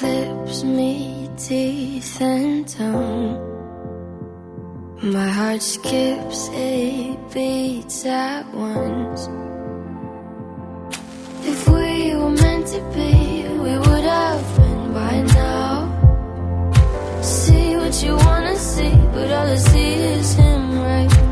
lips 0.00 0.64
meet 0.64 1.30
teeth 1.38 2.20
and 2.20 2.68
tongue. 2.68 3.44
My 5.02 5.28
heart 5.28 5.62
skips 5.62 6.48
eight 6.50 7.18
beats 7.32 8.04
at 8.04 8.44
once. 8.52 9.28
If 11.44 11.68
we 11.68 12.14
were 12.16 12.30
meant 12.30 12.66
to 12.68 12.80
be, 12.94 13.48
we 13.64 13.78
would 13.78 14.04
have 14.04 14.56
been 14.56 14.92
by 14.92 15.22
now. 15.34 15.74
See 17.22 17.76
what 17.76 18.02
you 18.02 18.14
wanna 18.16 18.56
see, 18.56 18.94
but 19.12 19.30
all 19.32 19.46
I 19.46 19.56
see 19.56 19.94
is 19.94 20.34
him 20.34 20.80
right 20.80 21.27